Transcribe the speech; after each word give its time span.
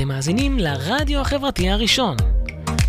אתם 0.00 0.08
מאזינים 0.08 0.58
לרדיו 0.58 1.20
החברתי 1.20 1.68
הראשון. 1.68 2.16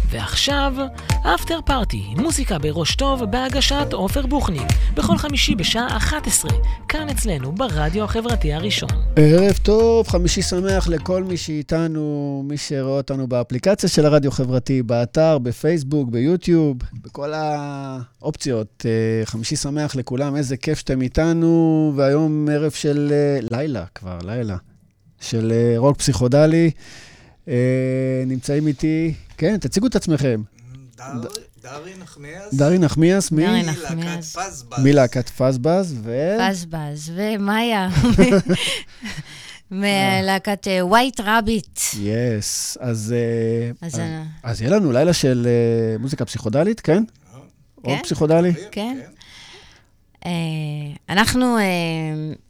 ועכשיו, 0.10 0.74
אפטר 1.22 1.60
פארטי, 1.66 2.04
מוזיקה 2.18 2.60
בראש 2.60 2.96
טוב 2.96 3.23
בהגשת 3.23 3.94
עופר 3.94 4.26
בוכניק, 4.26 4.68
בכל 4.94 5.18
חמישי 5.18 5.55
בשעה 5.55 5.97
11, 5.97 6.52
כאן 6.88 7.10
אצלנו 7.10 7.52
ברדיו 7.52 8.04
החברתי 8.04 8.54
הראשון. 8.54 8.89
ערב 9.16 9.58
טוב, 9.63 10.08
חמישי 10.08 10.42
שמח 10.42 10.88
לכל 10.88 11.24
מי 11.24 11.38
שאיתנו, 11.38 12.43
מי 12.47 12.57
שרואה 12.57 12.97
אותנו 12.97 13.28
באפליקציה 13.28 13.89
של 13.89 14.05
הרדיו 14.05 14.32
החברתי, 14.32 14.84
באתר, 14.84 15.38
בפייסבוק, 15.38 16.09
ביוטיוב, 16.09 16.78
בכל 17.04 17.34
האופציות. 17.36 18.86
אה, 18.86 19.25
חמישי 19.25 19.55
שמח 19.55 19.96
לכולם, 19.96 20.36
איזה 20.36 20.57
כיף 20.57 20.80
שאתם 20.80 21.02
איתנו, 21.02 21.93
והיום 21.96 22.48
ערב 22.52 22.71
של 22.71 23.09
אה, 23.12 23.57
לילה 23.57 23.86
כבר, 23.96 24.18
לילה, 24.25 24.55
של 25.22 25.52
אה, 25.56 25.74
רוק 25.78 25.98
פסיכודלי. 25.98 26.72
נמצאים 28.28 28.68
איתי, 28.68 29.14
כן, 29.38 29.57
תציגו 29.57 29.88
את 29.88 29.96
עצמכם. 29.96 30.42
דרי 31.64 31.93
נחמיאס. 32.00 32.53
דרי 32.53 32.78
נחמיאס, 32.78 33.31
מי? 33.31 33.45
דרי 33.48 33.64
נחמיאס. 33.64 34.36
מלהקת 34.78 35.30
פזבז, 35.30 35.95
ו... 36.03 36.38
פזבז, 36.50 37.12
ומאיה. 37.16 37.89
מלהקת 39.72 40.67
ווייט 40.81 41.20
רביט. 41.23 41.80
יס, 42.00 42.78
אז 42.81 43.14
יהיה 44.62 44.72
לנו 44.72 44.92
לילה 44.92 45.14
של 45.14 45.48
מוזיקה 46.00 46.26
פסיכודלית, 46.26 46.81
כן? 46.81 47.03
כן. 47.84 47.90
או 47.90 47.95
פסיכודלי? 48.03 48.53
כן. 48.72 48.98
אנחנו 51.09 51.58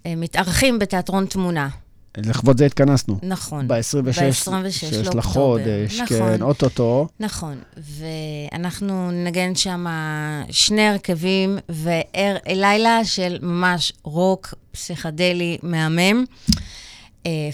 מתארחים 0.06 0.80
בתיאטרון 0.80 1.26
תמונה. 1.26 1.70
לכבוד 2.18 2.58
זה 2.58 2.66
התכנסנו. 2.66 3.20
נכון. 3.24 3.68
ב-26 3.68 4.70
שיש 4.70 5.08
לחודש, 5.08 6.00
נכון. 6.00 6.18
כן, 6.18 6.42
אוטוטו. 6.42 7.08
נכון, 7.20 7.58
ואנחנו 7.78 9.12
נגן 9.12 9.56
שם 9.56 9.86
שני 10.50 10.88
הרכבים 10.88 11.58
ולילה 11.70 13.06
של 13.06 13.38
ממש 13.42 13.94
רוק 14.04 14.54
פסיכדלי 14.72 15.58
מהמם. 15.64 16.26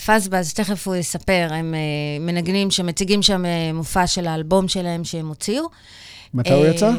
פזבז, 0.05 0.53
תכף 0.53 0.87
הוא 0.87 0.95
יספר, 0.95 1.47
הם 1.51 1.73
מנגנים 2.19 2.71
שמציגים 2.71 3.21
שם 3.21 3.43
מופע 3.73 4.07
של 4.07 4.27
האלבום 4.27 4.67
שלהם 4.67 5.03
שהם 5.03 5.27
הוציאו. 5.27 5.63
מתי 6.33 6.53
הוא 6.53 6.65
יצא? 6.65 6.91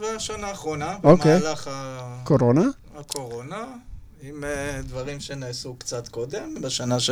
בשנה 0.00 0.46
האחרונה, 0.46 0.96
אוקיי. 1.04 1.38
במהלך 1.38 1.68
ה... 1.68 2.20
קורונה? 2.24 2.64
הקורונה. 2.98 3.64
עם 4.22 4.44
דברים 4.86 5.20
שנעשו 5.20 5.74
קצת 5.74 6.08
קודם, 6.08 6.54
בשנה 6.62 7.00
ש... 7.00 7.10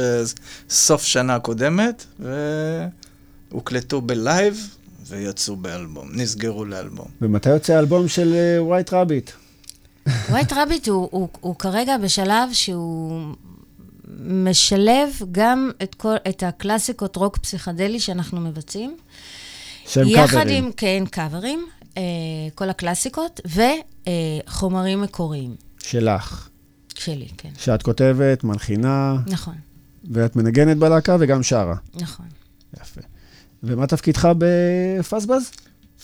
סוף 0.70 1.02
שנה 1.02 1.38
קודמת, 1.38 2.06
והוקלטו 3.50 4.00
בלייב 4.00 4.76
ויצאו 5.06 5.56
באלבום, 5.56 6.08
נסגרו 6.12 6.64
לאלבום. 6.64 7.06
ומתי 7.22 7.50
יוצא 7.50 7.72
האלבום 7.72 8.08
של 8.08 8.56
White 8.58 8.92
Rabbit? 8.92 9.30
White 10.28 10.52
Rabbit 10.52 10.88
הוא, 10.88 11.56
כרגע 11.58 11.98
בשלב 11.98 12.52
שהוא 12.52 13.22
משלב 14.20 15.10
גם 15.32 15.70
את, 15.82 15.94
כל, 15.94 16.14
את 16.28 16.42
הקלאסיקות 16.42 17.16
רוק 17.16 17.36
פסיכדלי 17.36 18.00
שאנחנו 18.00 18.40
מבצעים. 18.40 18.96
שהם 19.86 20.08
יחד 20.08 20.26
קאברים. 20.26 20.64
עם, 20.64 20.72
כן, 20.72 21.04
קאברים, 21.10 21.66
אה, 21.96 22.02
כל 22.54 22.70
הקלאסיקות, 22.70 23.40
וחומרים 24.46 25.00
מקוריים. 25.00 25.54
שלך. 25.78 26.49
שלי, 26.98 27.28
כן. 27.36 27.50
שאת 27.58 27.82
כותבת, 27.82 28.44
מלחינה, 28.44 29.16
נכון, 29.26 29.54
ואת 30.10 30.36
מנגנת 30.36 30.76
בלהקה 30.76 31.16
וגם 31.20 31.42
שרה. 31.42 31.76
נכון. 31.94 32.26
יפה. 32.80 33.00
ומה 33.62 33.86
תפקידך 33.86 34.28
בפזבז? 34.38 35.50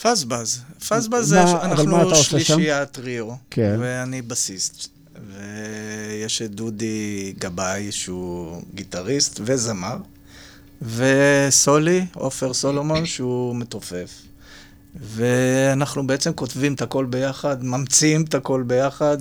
פזבז. 0.02 0.60
פזבז 0.88 1.28
זה, 1.28 1.42
אנחנו? 1.42 2.14
שלישיית 2.14 2.90
טריו, 2.90 3.28
כן. 3.50 3.76
ואני 3.80 4.22
בסיסט. 4.22 4.88
ויש 5.30 6.42
את 6.42 6.50
דודי 6.50 7.34
גבאי, 7.38 7.92
שהוא 7.92 8.62
גיטריסט 8.74 9.40
וזמר, 9.44 9.96
וסולי, 10.82 12.06
עופר 12.14 12.54
סולומון, 12.54 13.06
שהוא 13.06 13.56
מתופף. 13.56 14.22
ואנחנו 15.00 16.06
בעצם 16.06 16.32
כותבים 16.32 16.74
את 16.74 16.82
הכל 16.82 17.04
ביחד, 17.04 17.64
ממציאים 17.64 18.22
את 18.22 18.34
הכל 18.34 18.64
ביחד, 18.66 19.18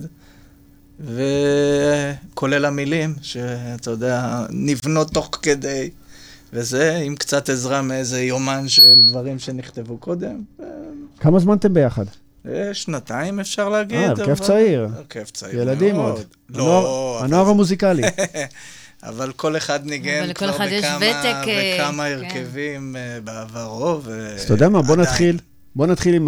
וכולל 0.99 2.65
המילים, 2.65 3.15
שאתה 3.21 3.91
יודע, 3.91 4.45
נבנות 4.49 5.13
תוך 5.13 5.29
כדי, 5.41 5.89
וזה 6.53 6.95
עם 7.03 7.15
קצת 7.15 7.49
עזרה 7.49 7.81
מאיזה 7.81 8.21
יומן 8.23 8.67
של 8.67 9.01
דברים 9.03 9.39
שנכתבו 9.39 9.97
קודם. 9.97 10.41
כמה 11.19 11.39
זמן 11.39 11.57
אתם 11.57 11.73
ביחד? 11.73 12.05
אה, 12.47 12.73
שנתיים 12.73 13.39
אפשר 13.39 13.69
להגיד. 13.69 13.97
אה, 13.99 14.09
הרכב 14.09 14.21
אבל- 14.29 14.35
צעיר. 14.35 14.87
הרכב 14.95 15.23
צעיר 15.23 15.61
ילדים 15.61 15.95
מאוד. 15.95 16.11
עוד. 16.11 16.23
לא, 16.49 16.63
הנוער- 16.63 17.17
אבל- 17.17 17.25
הנוער 17.25 17.47
המוזיקלי. 17.49 18.03
אבל 19.03 19.31
כל 19.31 19.57
אחד 19.57 19.85
ניגן 19.85 20.33
כבר 20.33 20.49
אחד 20.49 20.67
יש 20.71 20.85
בכמה, 20.85 20.97
ותק, 20.97 21.47
אה, 21.47 21.77
בכמה 21.79 22.03
כן. 22.03 22.23
הרכבים 22.25 22.95
אה, 22.95 23.17
בעברו, 23.23 23.99
ו... 24.03 24.27
אז 24.35 24.41
אתה 24.43 24.53
יודע 24.53 24.69
מה, 24.69 24.81
בוא 24.81 24.93
עדיין. 24.93 25.07
נתחיל. 25.09 25.37
בוא 25.75 25.87
נתחיל 25.87 26.15
עם 26.15 26.27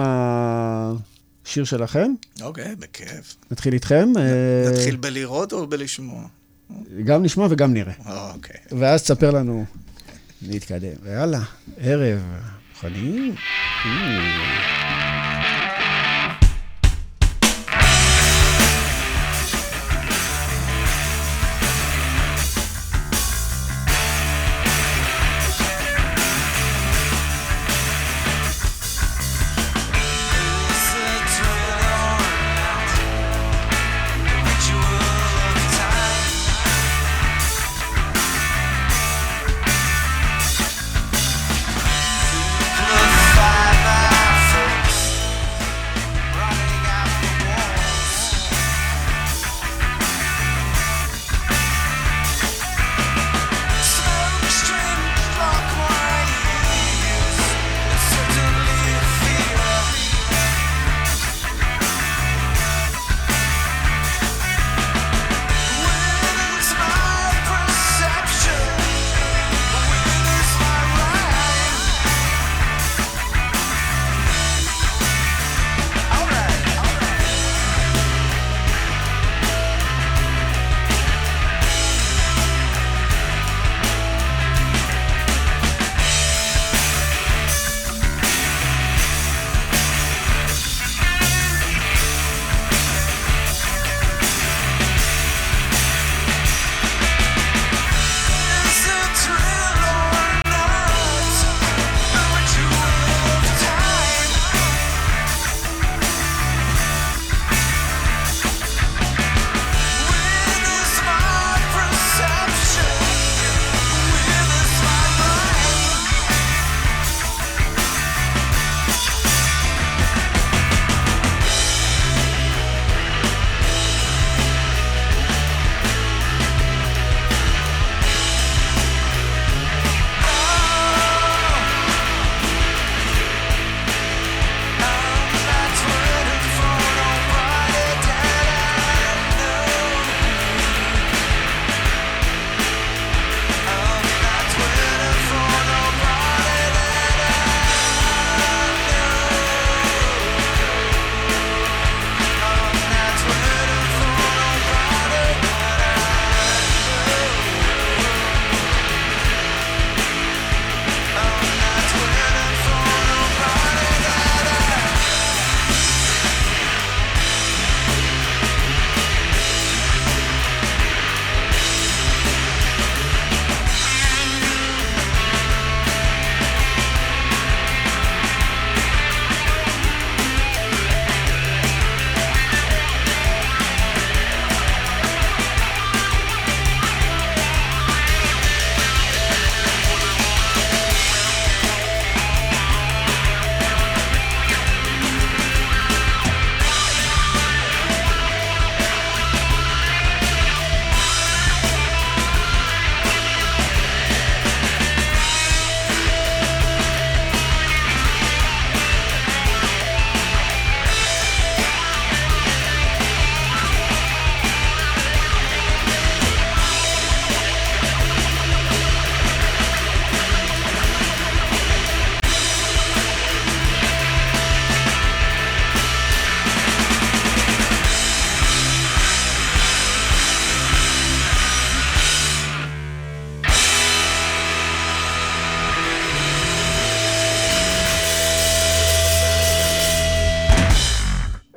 השיר 1.47 1.63
שלכם. 1.63 2.13
אוקיי, 2.41 2.75
בכיף. 2.75 3.35
נתחיל 3.51 3.73
איתכם. 3.73 4.09
אה, 4.17 4.71
נתחיל 4.71 4.95
בלראות 4.95 5.53
או 5.53 5.67
בלשמוע? 5.67 6.23
גם 7.05 7.23
נשמע 7.23 7.47
וגם 7.49 7.73
נראה. 7.73 7.93
אוקיי. 8.33 8.55
ואז 8.79 9.03
תספר 9.03 9.31
לנו, 9.31 9.65
נתקדם. 10.41 10.93
ויאללה, 11.03 11.41
ערב. 11.77 12.19
מוכנים? 12.73 13.35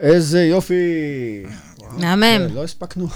איזה 0.00 0.44
יופי. 0.44 0.74
מהמם. 1.90 2.54
לא 2.54 2.64
הספקנו. 2.64 3.08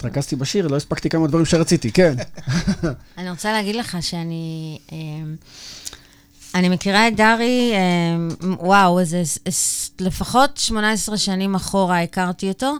התרכזתי 0.00 0.36
בשיר, 0.36 0.68
לא 0.68 0.76
הספקתי 0.76 1.08
כמה 1.08 1.26
דברים 1.26 1.44
שרציתי, 1.46 1.92
כן. 1.92 2.14
אני 3.18 3.30
רוצה 3.30 3.52
להגיד 3.52 3.76
לך 3.76 3.96
שאני... 4.00 4.78
אמ, 4.92 5.36
אני 6.54 6.68
מכירה 6.68 7.08
את 7.08 7.16
דארי, 7.16 7.72
אמ, 7.74 8.54
וואו, 8.60 9.00
איזה 9.00 9.22
לפחות 10.00 10.56
18 10.56 11.16
שנים 11.16 11.54
אחורה 11.54 12.02
הכרתי 12.02 12.48
אותו, 12.48 12.74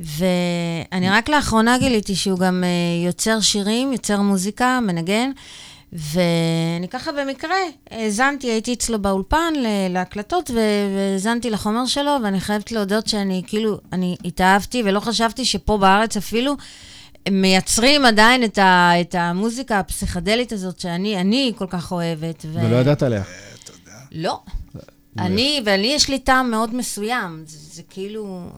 ואני 0.00 1.10
רק 1.10 1.28
לאחרונה 1.28 1.78
גיליתי 1.78 2.14
שהוא 2.14 2.38
גם 2.38 2.64
אה, 2.64 3.06
יוצר 3.06 3.40
שירים, 3.40 3.92
יוצר 3.92 4.20
מוזיקה, 4.20 4.80
מנגן, 4.82 5.30
ואני 5.92 6.88
ככה 6.90 7.12
במקרה 7.12 7.54
האזנתי, 7.90 8.46
הייתי 8.46 8.72
אצלו 8.72 9.02
באולפן 9.02 9.52
להקלטות, 9.90 10.50
והאזנתי 10.54 11.50
לחומר 11.50 11.86
שלו, 11.86 12.16
ואני 12.22 12.40
חייבת 12.40 12.72
להודות 12.72 13.06
שאני 13.06 13.42
כאילו, 13.46 13.78
אני 13.92 14.16
התאהבתי, 14.24 14.82
ולא 14.84 15.00
חשבתי 15.00 15.44
שפה 15.44 15.78
בארץ 15.78 16.16
אפילו... 16.16 16.56
מייצרים 17.30 18.04
עדיין 18.04 18.44
את, 18.44 18.58
ה, 18.58 18.90
את 19.00 19.14
המוזיקה 19.14 19.78
הפסיכדלית 19.78 20.52
הזאת 20.52 20.80
שאני 20.80 21.20
אני 21.20 21.52
כל 21.56 21.66
כך 21.68 21.92
אוהבת. 21.92 22.44
ו... 22.52 22.64
ולא 22.64 22.76
ידעת 22.76 23.02
עליה. 23.02 23.22
תודה. 23.64 23.96
לא. 24.12 24.40
אני, 25.18 25.62
ולי 25.64 25.86
יש 25.86 26.08
לי 26.08 26.18
טעם 26.18 26.50
מאוד 26.50 26.74
מסוים. 26.74 27.44
זה, 27.46 27.58
זה 27.74 27.82
כאילו... 27.90 28.50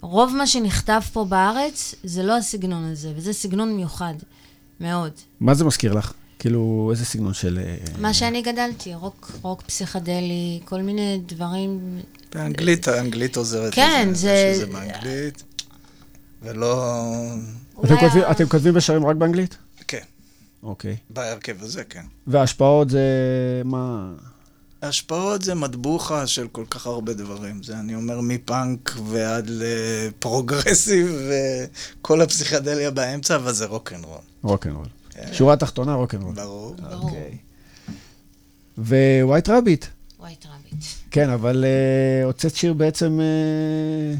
רוב 0.00 0.36
מה 0.36 0.46
שנכתב 0.46 1.00
פה 1.12 1.24
בארץ, 1.24 1.94
זה 2.04 2.22
לא 2.22 2.36
הסגנון 2.36 2.84
הזה, 2.84 3.12
וזה 3.16 3.32
סגנון 3.32 3.76
מיוחד. 3.76 4.14
מאוד. 4.80 5.12
מה 5.40 5.54
זה 5.54 5.64
מזכיר 5.64 5.92
לך? 5.92 6.12
כאילו, 6.46 6.88
איזה 6.90 7.04
סגנון 7.04 7.34
של... 7.34 7.58
אה, 7.64 7.76
מה 7.98 8.14
שאני 8.14 8.42
גדלתי, 8.42 8.94
רוק, 8.94 9.30
רוק 9.42 9.62
פסיכדלי, 9.62 10.60
כל 10.64 10.82
מיני 10.82 11.20
דברים. 11.26 12.00
באנגלית, 12.34 12.88
האנגלית 12.88 13.36
עוזרת 13.36 13.74
כן, 13.74 14.08
לזה, 14.10 14.20
זה- 14.20 14.52
שזה 14.56 14.66
באנגלית, 14.66 15.42
ולא... 16.42 16.94
אתם 17.84 17.96
כותבים- 18.00 18.22
אתם 18.30 18.48
כותבים 18.48 18.74
בשרים 18.74 19.06
רק 19.06 19.16
באנגלית? 19.16 19.56
כן, 19.88 20.02
אוקיי. 20.62 20.96
בהרכב 21.10 21.62
הזה, 21.62 21.84
כן. 21.84 22.02
וההשפעות 22.26 22.90
זה 22.90 23.02
מה... 23.64 24.12
ההשפעות 24.82 25.42
זה 25.42 25.54
מטבוחה 25.54 26.26
של 26.26 26.48
כל 26.52 26.64
כך 26.70 26.86
הרבה 26.86 27.12
דברים. 27.14 27.62
זה, 27.62 27.78
אני 27.78 27.94
אומר, 27.94 28.20
מפאנק 28.20 28.92
ועד 29.06 29.46
לפרוגרסיב 29.50 31.16
וכל 32.00 32.20
הפסיכדליה 32.20 32.90
באמצע, 32.90 33.36
אבל 33.36 33.52
זה 33.52 33.66
רוקנרול. 33.66 34.18
רוקנרול. 34.42 34.86
כן. 35.14 35.32
שורה 35.32 35.56
תחתונה, 35.56 35.94
רוקנרול. 35.94 36.34
ברור. 36.34 36.74
ברור. 36.74 37.04
אוקיי. 37.04 37.38
White 39.22 39.48
Rabbit. 39.48 39.86
White 40.18 40.46
Rabbit. 40.46 40.84
כן, 41.10 41.30
אבל 41.30 41.64
אה, 41.64 42.24
הוצאת 42.24 42.56
שיר 42.56 42.72
בעצם 42.72 43.20
אה, 43.20 44.14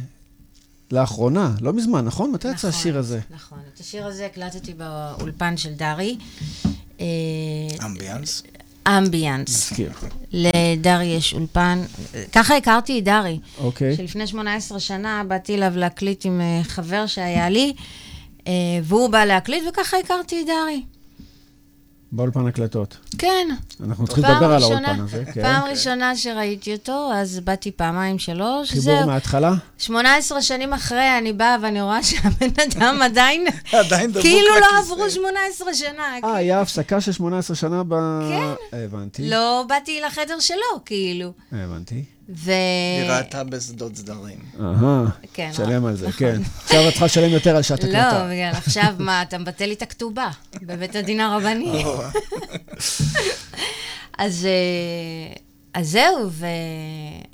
לאחרונה, 0.92 1.54
לא 1.60 1.72
מזמן, 1.72 2.04
נכון? 2.04 2.32
מתי 2.32 2.50
יצא 2.50 2.68
השיר 2.68 2.98
הזה? 2.98 3.20
נכון. 3.30 3.58
את 3.74 3.80
השיר 3.80 4.06
הזה 4.06 4.26
הקלטתי 4.26 4.74
באולפן 4.74 5.56
של 5.56 5.74
דארי. 5.74 6.16
אה, 7.00 7.06
Ambiance. 7.87 8.42
Ambiance. 8.88 9.49
מזכיר. 9.49 9.92
לדארי 10.32 11.04
יש 11.04 11.34
אולפן. 11.34 11.82
ככה 12.32 12.56
הכרתי 12.56 12.99
את 12.99 13.04
דארי. 13.04 13.38
אוקיי. 13.58 13.96
שלפני 13.96 14.26
18 14.26 14.80
שנה 14.80 15.22
באתי 15.28 15.54
אליו 15.54 15.72
להקליט 15.76 16.25
עם 16.25 16.40
חבר 16.62 17.06
שהיה 17.06 17.49
לי, 17.49 17.72
והוא 18.82 19.08
בא 19.11 19.25
להקליט, 19.25 19.64
וככה 19.68 19.96
הכרתי 19.96 20.40
את 20.40 20.46
דארי. 20.46 20.82
באולפן 22.14 22.46
הקלטות. 22.46 22.96
כן. 23.18 23.49
אנחנו 23.87 24.06
צריכים 24.06 24.25
לדבר 24.25 24.52
על 24.52 24.62
האולפן 24.62 25.00
הזה, 25.00 25.25
כן. 25.34 25.42
פעם 25.42 25.64
ראשונה 25.70 26.16
שראיתי 26.16 26.72
אותו, 26.72 27.11
אז 27.14 27.40
באתי 27.40 27.70
פעמיים, 27.70 28.18
שלוש, 28.18 28.70
חיבור 28.70 28.82
זהו. 28.84 29.06
מההתחלה? 29.06 29.52
18 29.78 30.42
שנים 30.42 30.72
אחרי, 30.72 31.18
אני 31.18 31.32
באה 31.32 31.56
ואני 31.62 31.82
רואה 31.82 32.02
שהבן 32.08 32.49
אדם 32.66 33.02
עדיין, 33.04 33.46
עדיין 33.72 34.11
דבוק 34.11 34.22
כאילו 34.22 34.61
לא. 34.61 34.78
עברו 34.78 35.11
18 35.11 35.75
שנה. 35.75 36.18
אה, 36.25 36.34
היה 36.34 36.61
הפסקה 36.61 37.00
של 37.00 37.12
18 37.12 37.56
שנה 37.56 37.82
ב... 37.88 37.94
כן. 38.28 38.76
הבנתי. 38.84 39.30
לא 39.30 39.64
באתי 39.68 40.00
לחדר 40.00 40.40
שלו, 40.40 40.84
כאילו. 40.84 41.32
הבנתי. 41.52 42.04
ו... 42.29 42.50
היא 43.00 43.11
ראתה 43.11 43.45
בשדות 43.45 43.97
סדרים. 43.97 44.38
אהה, 44.61 45.05
כן, 45.33 45.50
שלם 45.52 45.85
על 45.85 45.97
זה, 45.97 46.09
נכון. 46.09 46.19
כן. 46.19 46.41
עכשיו 46.64 46.88
את 46.88 46.91
צריכה 46.91 47.05
לשלם 47.05 47.31
יותר 47.31 47.57
על 47.57 47.62
שעת 47.62 47.85
לא, 47.85 47.88
הקלטה. 47.88 48.29
בגלל 48.31 48.50
עכשיו, 48.55 48.95
מה, 48.99 49.23
אתה 49.23 49.38
מבטל 49.38 49.67
לי 49.67 49.75
את 49.75 49.83
הכתובה 49.83 50.31
בבית 50.62 50.97
הדין 50.97 51.21
הרבני. 51.21 51.85
אז, 54.19 54.47
אה, 54.47 55.33
אז 55.75 55.91
זהו, 55.91 56.31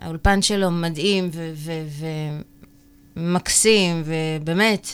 והאולפן 0.00 0.42
שלו 0.42 0.70
מדהים 0.70 1.30
ו- 1.32 1.52
ו- 1.54 2.06
ומקסים, 3.16 4.02
ובאמת, 4.04 4.88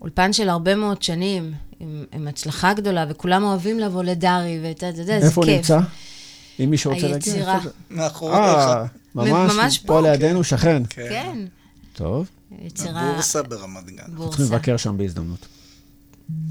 אולפן 0.00 0.32
של 0.32 0.48
הרבה 0.48 0.74
מאוד 0.74 1.02
שנים, 1.02 1.52
עם, 1.80 2.04
עם 2.12 2.28
הצלחה 2.28 2.74
גדולה, 2.74 3.04
וכולם 3.08 3.44
אוהבים 3.44 3.78
לבוא 3.78 4.02
לדארי, 4.02 4.58
ואתה 4.62 4.86
יודע, 4.86 5.04
זה 5.04 5.14
כיף. 5.14 5.24
איפה 5.24 5.40
הוא 5.40 5.50
נמצא? 5.50 5.78
אם 6.60 6.70
מישהו 6.70 6.94
רוצה 6.94 7.08
להגיע. 7.08 7.32
היצירה. 7.34 7.60
מאחוריך. 7.90 8.38
ממש, 9.14 9.52
ממש 9.54 9.78
פה 9.78 9.86
פה, 9.86 10.00
לידינו, 10.00 10.44
שכן. 10.44 10.82
כן, 10.90 11.38
טוב, 11.92 12.26
יצירה... 12.62 13.00
הבורסה 13.00 13.42
ברמת 13.42 13.86
גן. 13.86 13.96
צריכים 13.96 14.16
בורסה. 14.16 14.42
לבקר 14.42 14.76
שם 14.76 14.96
בהזדמנות. 14.96 15.46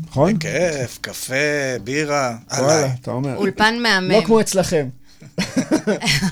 נכון? 0.07 0.33
בכיף, 0.33 0.97
קפה, 1.01 1.33
בירה, 1.83 2.37
עליי. 2.49 2.91
אתה 3.01 3.11
אומר. 3.11 3.35
אולפן 3.35 3.79
מהמם. 3.79 4.11
לא 4.11 4.21
כמו 4.25 4.41
אצלכם. 4.41 4.89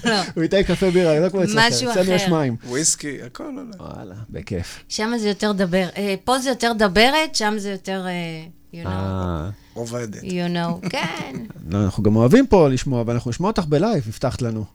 לא. 0.05 0.15
הוא 0.36 0.43
ייתן 0.43 0.63
קפה 0.63 0.91
בירה, 0.91 1.19
לא 1.19 1.29
כמו 1.29 1.43
אצלכם. 1.43 1.59
משהו 1.59 1.91
אצלנו 1.91 2.12
יש 2.12 2.21
אחר. 2.21 2.31
מים. 2.31 2.55
וויסקי, 2.67 3.21
הכל 3.25 3.43
עולה. 3.43 3.93
וואלה, 3.95 4.15
בכיף. 4.29 4.83
שם 4.89 5.12
זה 5.19 5.27
יותר 5.27 5.51
דבר, 5.51 5.88
אה, 5.98 6.15
פה 6.24 6.39
זה 6.39 6.50
יותר 6.50 6.71
דברת, 6.77 7.36
שם 7.36 7.53
זה 7.57 7.71
יותר, 7.71 8.05
אה, 8.07 8.45
you 8.74 8.86
know, 8.86 8.89
אה, 8.89 9.50
עובדת. 9.79 10.24
you 10.24 10.55
know, 10.55 10.88
כן, 10.89 11.36
לא, 11.69 11.83
אנחנו 11.83 12.03
גם 12.03 12.15
אוהבים 12.15 12.48
פה 12.48 12.69
לשמוע, 12.69 13.03
ואנחנו 13.07 13.29
נשמע 13.29 13.48
אותך 13.48 13.65
בלייב, 13.65 14.03
הבטחת 14.07 14.41
לנו. 14.41 14.65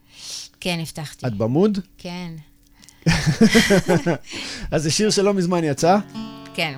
כן, 0.59 0.79
הבטחתי, 0.81 1.27
את 1.27 1.33
במוד? 1.33 1.79
כן, 1.97 2.31
אז 4.71 4.83
זה 4.83 4.91
שיר 4.91 5.09
שלא 5.09 5.33
מזמן 5.33 5.63
יצא. 5.63 5.97
כן. 6.53 6.73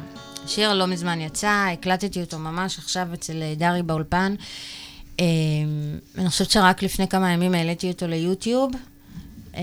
השיר 0.48 0.74
לא 0.74 0.88
מזמן 0.88 1.22
יצא, 1.22 1.68
הקלטתי 1.74 2.22
אותו 2.22 2.40
ממש 2.40 2.78
עכשיו 2.78 3.08
אצל 3.14 3.42
אה, 3.42 3.54
דרי 3.58 3.84
באולפן. 3.84 4.36
אה, 5.20 5.26
אני 6.18 6.30
חושבת 6.30 6.52
שרק 6.52 6.84
לפני 6.84 7.08
כמה 7.08 7.32
ימים 7.32 7.54
העליתי 7.54 7.88
אותו 7.88 8.08
ליוטיוב. 8.08 8.72
אה, 9.56 9.62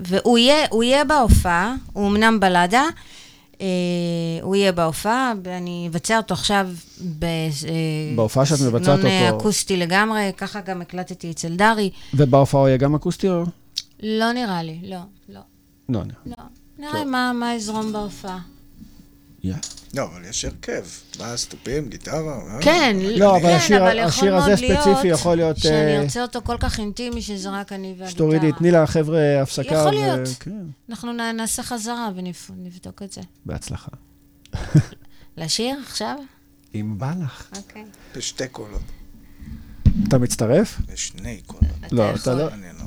והוא 0.00 0.38
יהיה, 0.38 0.66
הוא 0.70 0.84
יהיה 0.84 1.04
בהופעה, 1.04 1.74
הוא 1.92 2.08
אמנם 2.08 2.40
בלדה, 2.40 2.84
הוא 4.42 4.56
יהיה 4.56 4.72
בהופעה, 4.72 5.32
ואני 5.44 5.88
אבצע 5.90 6.16
אותו 6.16 6.34
עכשיו. 6.34 6.68
אה, 7.22 7.48
בהופעה 8.16 8.46
שאת 8.46 8.60
מבצעת 8.60 9.04
אה, 9.04 9.30
אותו- 9.30 9.40
אקוסטי 9.40 9.76
לגמרי, 9.76 10.30
ככה 10.36 10.60
גם 10.60 10.80
הקלטתי 10.82 11.30
אצל 11.30 11.56
דרי. 11.56 11.90
ובהופעה 12.14 12.60
הוא 12.60 12.68
יהיה 12.68 12.76
גם 12.76 12.94
אקוסטי 12.94 13.28
או? 13.28 13.44
לא 14.02 14.32
נראה 14.32 14.62
לי, 14.62 14.78
לא, 14.82 14.96
לא, 15.28 15.40
לא, 15.88 16.00
לא. 16.00 16.32
לא. 16.36 16.44
נראה 16.78 17.04
מה, 17.04 17.32
מה 17.34 17.54
יזרום 17.54 17.92
בהופעה. 17.92 18.38
יא. 19.44 19.54
לא, 19.94 20.04
אבל 20.04 20.24
יש 20.24 20.44
הרכב. 20.44 20.84
בס, 21.18 21.46
תופים, 21.46 21.88
גיטרה. 21.88 22.38
אה? 22.54 22.58
כן, 22.62 22.96
לא, 23.16 23.36
אבל 23.36 23.58
כן, 23.68 24.04
השיר- 24.04 24.36
הזה 24.36 24.56
ספציפי 24.56 25.06
יכול 25.08 25.36
להיות, 25.36 25.56
שאני 25.56 25.74
אה, 25.96 26.00
ארצה 26.02 26.22
אותו 26.22 26.40
כל 26.44 26.56
כך 26.60 26.78
אינטימי, 26.78 27.22
שזה 27.22 27.50
רק 27.50 27.72
אני 27.72 27.88
והגיטרה. 27.88 28.10
שתורידי, 28.10 28.52
תני 28.58 28.70
לחבר'ה 28.70 29.42
הפסקה. 29.42 29.62
יכול 29.74 29.86
ו- 29.88 29.90
להיות. 29.90 30.28
כן, 30.40 30.50
אנחנו 30.90 31.12
נעשה 31.12 31.62
חזרה 31.62 32.10
ונבדוק 32.16 33.02
את 33.02 33.12
זה. 33.12 33.20
בהצלחה. 33.46 33.90
לשיר 35.36 35.76
עכשיו? 35.86 36.16
אם 36.74 36.94
בא 36.98 37.14
לך. 37.24 37.50
אוקיי. 37.56 37.84
בשתי 38.16 38.48
קולות. 38.48 38.82
אתה 40.08 40.18
מצטרף? 40.18 40.80
בשני 40.92 41.40
קולות. 41.46 41.64
לא, 41.92 42.02
יכול. 42.02 42.20
אתה 42.22 42.34
לא. 42.34 42.48
אני 42.54 42.66
לא. 42.78 42.84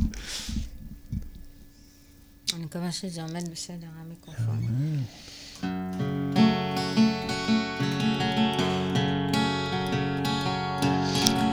אני 2.53 2.65
מקווה 2.65 2.91
שזה 2.91 3.21
עומד 3.21 3.49
בסדר, 3.51 3.87
המיקרופון. 4.01 4.67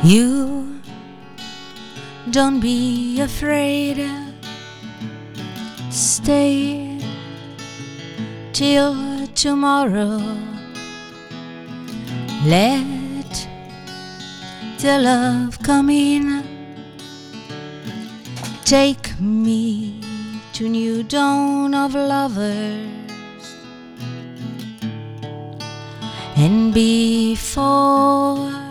You 0.04 0.82
don't 2.30 2.60
be 2.60 3.22
afraid. 3.22 4.06
Stay 5.88 7.00
till 8.52 9.26
tomorrow. 9.28 10.20
Let 12.44 13.48
the 14.78 14.98
love 14.98 15.58
come 15.62 15.88
in. 15.88 16.44
Take 18.66 19.18
me 19.18 20.02
to 20.52 20.68
new 20.68 21.02
dawn 21.02 21.74
of 21.74 21.94
lovers. 21.94 22.76
And 26.36 26.74
before 26.74 28.63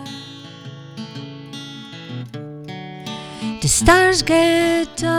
the 3.64 3.68
stars 3.70 4.20
get 4.20 4.94
dark, 4.98 5.18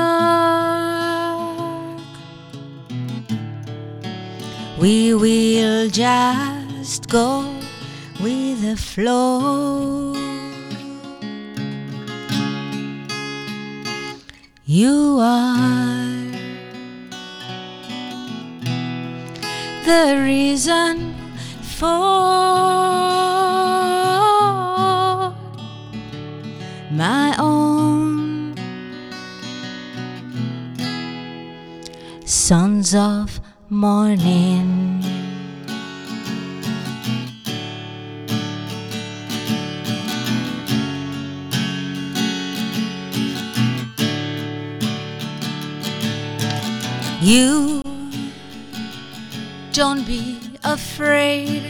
we 4.79 5.15
will 5.15 5.89
just 5.89 7.09
go 7.09 7.51
with 8.21 8.61
the 8.61 8.77
flow. 8.77 10.13
You 14.67 15.17
are 15.19 16.05
the 19.85 20.21
reason 20.23 21.15
for 21.79 21.87
my 26.91 27.35
own. 27.39 27.85
Sons 32.25 32.96
of 32.96 33.39
morning. 33.70 35.00
You 47.22 47.84
don't 49.72 50.05
be 50.05 50.39
afraid. 50.63 51.63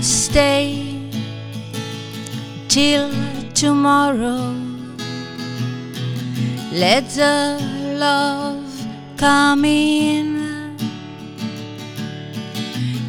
Stay 0.00 1.10
till 2.68 3.10
tomorrow. 3.52 4.54
Let 6.72 7.08
the 7.10 7.58
love 7.98 8.59
come 9.20 9.66
in. 9.66 10.74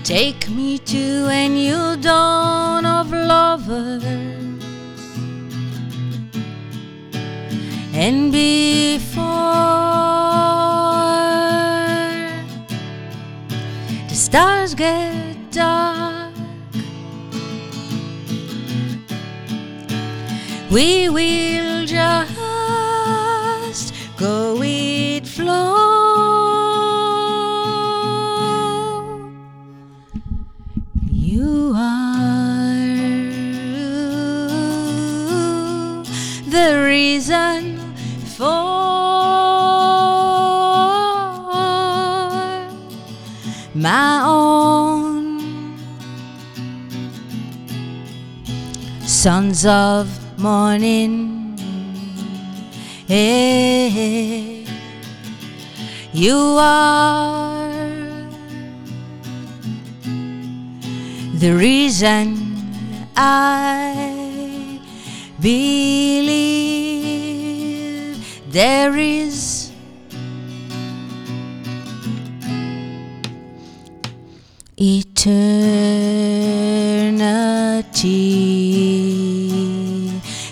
Take 0.03 0.50
me 0.50 0.77
to 0.77 1.27
a 1.30 1.48
new 1.48 1.96
dawn 2.01 2.86
of 2.86 3.13
lovers. 3.13 4.03
And 7.94 8.30
before 8.30 9.24
the 14.10 14.15
stars 14.15 14.75
get 14.75 15.38
dark, 15.51 16.36
we 20.70 21.08
will 21.08 21.86
just 21.86 22.74
go 24.18 24.58
with 24.60 25.25
flow. 25.25 25.71
Sons 49.22 49.68
of 49.68 50.08
morning. 50.40 51.56
Hey, 53.06 54.66
you 56.12 56.58
are 56.58 57.70
the 61.38 61.54
reason 61.54 62.36
I 63.16 64.80
believe 65.40 66.42
there 68.51 68.98
is 68.98 69.72
eternity. 74.78 75.92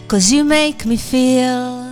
Cause 0.10 0.32
you 0.32 0.44
make 0.44 0.86
me 0.88 0.98
feel, 0.98 1.86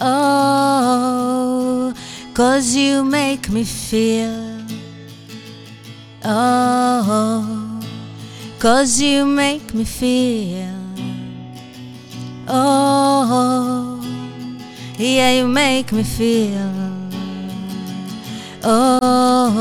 oh, 0.00 1.92
cause 2.32 2.74
you 2.74 3.04
make 3.04 3.50
me 3.50 3.62
feel, 3.62 4.64
oh, 6.24 7.78
cause 8.58 8.98
you 8.98 9.26
make 9.26 9.74
me 9.74 9.84
feel, 9.84 10.72
oh, 12.48 14.00
yeah, 14.98 15.32
you 15.32 15.46
make 15.46 15.92
me 15.92 16.02
feel, 16.02 16.72
oh, 18.64 19.60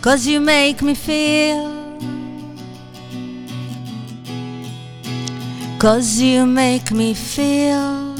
cause 0.00 0.24
you 0.24 0.38
make 0.38 0.82
me 0.82 0.94
feel. 0.94 1.75
Cause 5.78 6.18
you 6.20 6.46
make 6.46 6.90
me 6.90 7.12
feel 7.12 8.16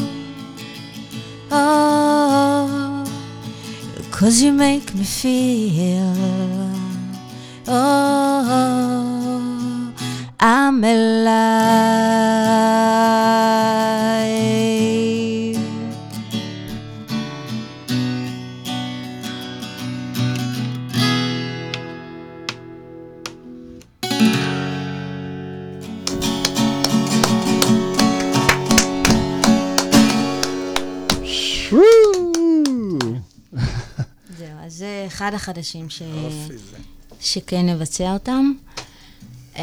Oh 1.51 3.03
Cause 4.11 4.43
you 4.43 4.53
make 4.53 4.95
me 4.95 5.05
feel 5.05 6.13
Oh 7.67 8.75
I'm 10.39 10.85
alive 10.85 12.27
אחד 35.17 35.35
החדשים 35.35 35.91
ש... 35.91 36.03
שכן 37.21 37.67
נבצע 37.67 38.13
אותם. 38.13 38.53
אמ, 39.57 39.63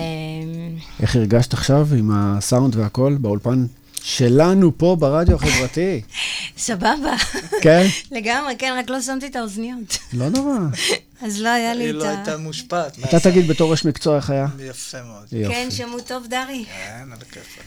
איך 1.02 1.16
הרגשת 1.16 1.54
עכשיו 1.54 1.88
עם 1.98 2.12
הסאונד 2.14 2.76
והכל 2.76 3.18
באולפן 3.22 3.66
שלנו 4.04 4.78
פה 4.78 4.96
ברדיו 5.00 5.36
החברתי? 5.36 6.02
סבבה, 6.58 7.16
כן? 7.62 7.86
לגמרי, 8.18 8.54
כן, 8.58 8.76
רק 8.80 8.90
לא 8.90 9.02
שמתי 9.02 9.28
את 9.28 9.36
האוזניות. 9.36 9.98
לא 10.14 10.30
נורא. 10.30 10.58
אז 11.26 11.42
לא 11.42 11.50
היה 11.50 11.74
לי 11.74 11.84
היא 11.84 11.90
את 11.90 11.96
לא 11.96 12.06
ה... 12.06 12.10
הייתה 12.10 12.38
מושפעת. 12.38 12.98
אתה 13.00 13.20
תגיד 13.20 13.48
בתור 13.48 13.72
איש 13.72 13.86
מקצוע 13.86 14.16
איך 14.16 14.30
היה? 14.30 14.48
יפה 14.60 15.04
מאוד. 15.04 15.28
כן, 15.30 15.68
שמעו 15.72 16.00
טוב, 16.00 16.28
דרי. 16.30 16.66
כן, 16.66 17.12
על 17.12 17.18
הכיפאק. 17.22 17.64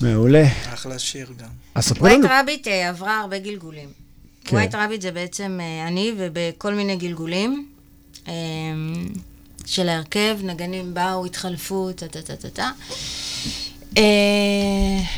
מעולה. 0.00 0.44
אחלה 0.74 0.98
שיר 0.98 1.32
גם. 1.38 1.48
אז 1.74 1.84
ספרו 1.84 2.02
White 2.02 2.24
לנו. 2.24 2.28
Rabbit 2.40 2.68
אה, 2.68 2.88
עברה 2.88 3.20
הרבה 3.20 3.38
גלגולים. 3.38 4.05
כן. 4.46 4.56
White 4.56 4.74
Rabbit 4.74 5.00
זה 5.02 5.12
בעצם 5.12 5.58
אה, 5.62 5.88
אני 5.88 6.12
ובכל 6.16 6.74
מיני 6.74 6.96
גלגולים 6.96 7.66
אה, 8.28 8.32
של 9.66 9.88
ההרכב, 9.88 10.38
נגנים 10.42 10.94
באו, 10.94 11.26
התחלפו, 11.26 11.92
טה-טה-טה-טה. 11.92 12.70
אה, 13.96 14.02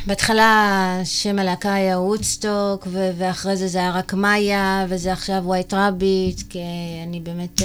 בהתחלה 0.05 1.01
שם 1.03 1.39
הלהקה 1.39 1.73
היה 1.73 1.99
וודסטוק, 1.99 2.87
ואחרי 2.91 3.57
זה 3.57 3.67
זה 3.67 3.77
היה 3.77 3.91
רק 3.91 4.13
מאיה, 4.13 4.85
וזה 4.89 5.13
עכשיו 5.13 5.41
White 5.45 5.73
Rabbit, 5.73 6.41
כי 6.49 6.59
אני 7.07 7.19
באמת 7.19 7.61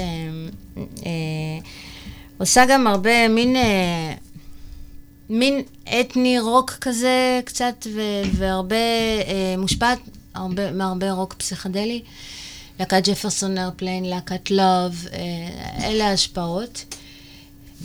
עושה 2.38 2.64
גם 2.66 2.86
הרבה 2.86 3.28
מין... 3.28 3.56
מין 5.30 5.62
אתני 6.00 6.40
רוק 6.40 6.70
כזה 6.70 7.40
קצת, 7.44 7.86
והרבה 8.32 8.76
אה, 9.26 9.54
מושפעת 9.58 9.98
הרבה, 10.34 10.72
מהרבה 10.72 11.12
רוק 11.12 11.34
פסיכדלי. 11.34 12.02
להקת 12.80 13.08
ג'פרסון 13.08 13.58
ארפליין, 13.58 14.04
להקת 14.04 14.50
לוב, 14.50 15.06
אה, 15.12 15.86
אלה 15.86 16.08
ההשפעות. 16.08 16.84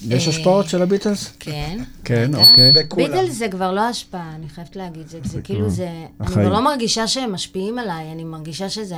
יש 0.07 0.27
אה, 0.27 0.29
השפעות 0.29 0.69
של 0.69 0.81
הביטלס? 0.81 1.31
כן. 1.39 1.83
כן. 2.03 2.35
אוקיי. 2.35 2.71
ביטלס 2.95 3.35
זה 3.35 3.47
כבר 3.47 3.71
לא 3.71 3.81
השפעה, 3.81 4.31
אני 4.35 4.49
חייבת 4.49 4.75
להגיד. 4.75 5.07
זה, 5.07 5.19
זה 5.23 5.41
כאילו 5.41 5.59
כבר 5.59 5.69
זה... 5.69 5.89
אני. 6.21 6.27
כבר 6.27 6.49
לא 6.49 6.61
מרגישה 6.61 7.07
שהם 7.07 7.33
משפיעים 7.33 7.79
עליי, 7.79 8.11
אני 8.11 8.23
מרגישה 8.23 8.69
שזה, 8.69 8.95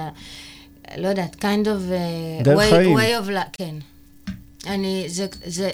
לא 0.98 1.08
יודעת, 1.08 1.36
kind 1.36 1.66
of... 1.66 1.92
uh, 1.92 2.44
דרך 2.44 2.70
חיים. 2.70 2.98
way 2.98 3.28
of 3.28 3.32
כן. 3.54 3.76
אני, 4.68 5.06
זה... 5.46 5.70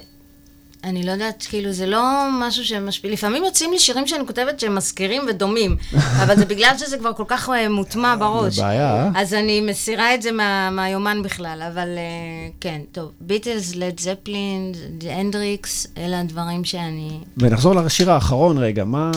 אני 0.88 1.04
לא 1.04 1.12
יודעת, 1.12 1.46
כאילו, 1.50 1.72
זה 1.72 1.86
לא 1.86 2.28
משהו 2.32 2.66
שמשפיע. 2.66 3.12
לפעמים 3.12 3.44
יוצאים 3.46 3.72
לי 3.72 3.80
שירים 3.80 4.08
שאני 4.08 4.28
כותבת 4.28 4.60
שהם 4.60 4.76
מזכירים 4.76 5.22
ודומים, 5.30 5.78
אבל 6.24 6.36
זה 6.36 6.46
בגלל 6.46 6.78
שזה 6.78 6.98
כבר 6.98 7.14
כל 7.14 7.24
כך 7.28 7.50
אה, 7.50 7.70
מוטמע 7.70 8.16
בראש. 8.16 8.56
זה 8.56 8.62
בעיה, 8.62 8.96
אה? 8.96 9.12
אז 9.16 9.34
אני 9.34 9.62
מסירה 9.62 10.16
את 10.16 10.22
זה 10.22 10.32
מה, 10.32 10.70
מהיומן 10.70 11.24
בכלל, 11.24 11.62
אבל 11.74 11.88
אה, 11.98 12.50
כן, 12.60 12.82
טוב. 12.92 13.12
ביטלס, 13.22 13.76
לד 13.76 14.00
זפלין, 14.00 14.72
הנדריקס, 15.10 15.88
אלה 15.98 16.20
הדברים 16.20 16.64
שאני... 16.64 17.20
ונחזור 17.38 17.76
לשיר 17.76 18.12
האחרון 18.12 18.58
רגע, 18.58 18.86
מה... 18.86 19.12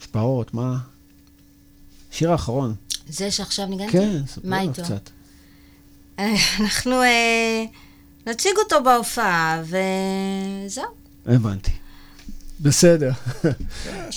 השפעות, 0.00 0.54
מה... 0.54 0.76
שיר 2.10 2.32
האחרון. 2.32 2.74
זה 3.08 3.30
שעכשיו 3.30 3.66
ניגנתי? 3.66 3.92
כן, 3.92 4.26
ספר 4.26 4.40
מה 4.44 4.60
איתו? 4.60 4.82
קצת. 4.82 5.10
אה, 6.18 6.34
אנחנו 6.60 7.02
אה, 7.02 7.64
נציג 8.26 8.52
אותו 8.58 8.82
בהופעה, 8.82 9.62
וזהו. 9.62 10.84
הבנתי. 11.26 11.70
בסדר. 12.60 13.12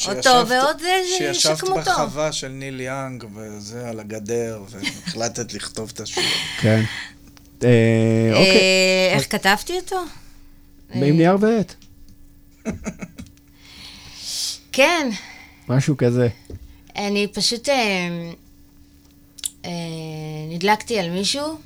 אותו 0.07 0.29
ועוד 0.49 0.81
אה, 0.85 1.01
שישבת 1.17 1.57
שכמותו. 1.57 1.81
בחווה 1.81 2.31
של 2.31 2.47
ניל 2.47 2.79
יאנג, 2.79 3.25
וזה 3.35 3.89
על 3.89 3.99
הגדר, 3.99 4.63
והחלטת 4.69 5.53
לכתוב 5.53 5.91
את 5.93 5.99
השיר. 5.99 6.23
כן. 6.61 6.83
אה, 7.63 8.29
אוקיי. 8.33 8.51
אה, 8.51 9.13
איך 9.15 9.31
כתבתי 9.31 9.73
אותו? 9.73 10.03
עם 10.93 11.17
נייר 11.17 11.37
ועט. 11.39 11.73
כן, 14.71 15.09
משהו 15.69 15.97
כזה. 15.97 16.27
אני 16.95 17.27
פשוט 17.33 17.69
אה, 17.69 17.75
אה, 19.65 19.71
נדלקתי 20.49 20.99
על 20.99 21.09
מישהו, 21.09 21.57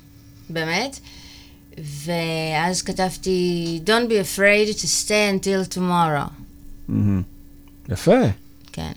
באמת, 0.48 0.98
ואז 1.80 2.82
כתבתי, 2.82 3.80
Don't 3.84 4.08
be 4.08 4.36
afraid 4.36 4.76
to 4.78 4.86
stay 4.86 5.28
until 5.40 5.74
tomorrow. 5.74 6.30
מהמם. 6.88 7.22
יפה. 7.88 8.20
כן. 8.72 8.92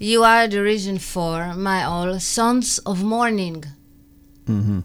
You 0.00 0.20
are 0.22 0.50
the 0.50 0.54
reason 0.54 0.98
for 1.14 1.54
my 1.56 1.84
all 1.84 2.18
sons 2.36 2.80
of 2.88 2.96
morning. 3.02 3.66
מהמם. 4.46 4.80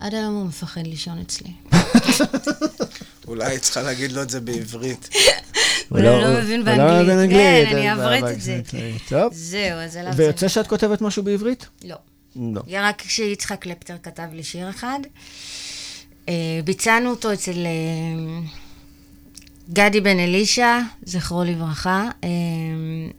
עד 0.00 0.14
היום 0.14 0.34
הוא 0.34 0.46
מפחד 0.46 0.86
לישון 0.86 1.18
אצלי. 1.18 1.50
אולי 3.28 3.50
היא 3.50 3.58
צריכה 3.58 3.82
להגיד 3.82 4.12
לו 4.12 4.22
את 4.22 4.30
זה 4.30 4.40
בעברית. 4.40 5.08
הוא 5.88 5.98
אולי 5.98 6.08
הוא 6.08 6.22
לא 6.22 6.40
מבין 6.40 6.60
לא 6.60 6.64
באנגלית. 6.66 7.30
כן, 7.68 7.76
אני 7.76 7.90
אעברת 7.90 8.24
את 8.36 8.40
זה. 8.40 8.60
טוב. 9.08 9.32
זהו, 9.32 9.78
אז 9.78 9.96
אליו 9.96 10.12
זה... 10.12 10.22
ויוצא 10.22 10.48
שאת 10.48 10.66
כותבת 10.66 11.00
משהו 11.00 11.22
בעברית? 11.22 11.66
לא. 11.84 11.96
לא. 12.36 12.62
רק 12.72 13.02
כשיצחק 13.02 13.60
קלפטר 13.60 13.96
כתב 14.02 14.28
לי 14.32 14.42
שיר 14.42 14.70
אחד. 14.70 14.98
אה, 16.28 16.34
ביצענו 16.64 17.10
אותו 17.10 17.32
אצל 17.32 17.66
אה, 17.66 18.40
גדי 19.70 20.00
בן 20.00 20.18
אלישע, 20.18 20.78
זכרו 21.02 21.44
לברכה. 21.44 22.08
אה, 22.24 22.28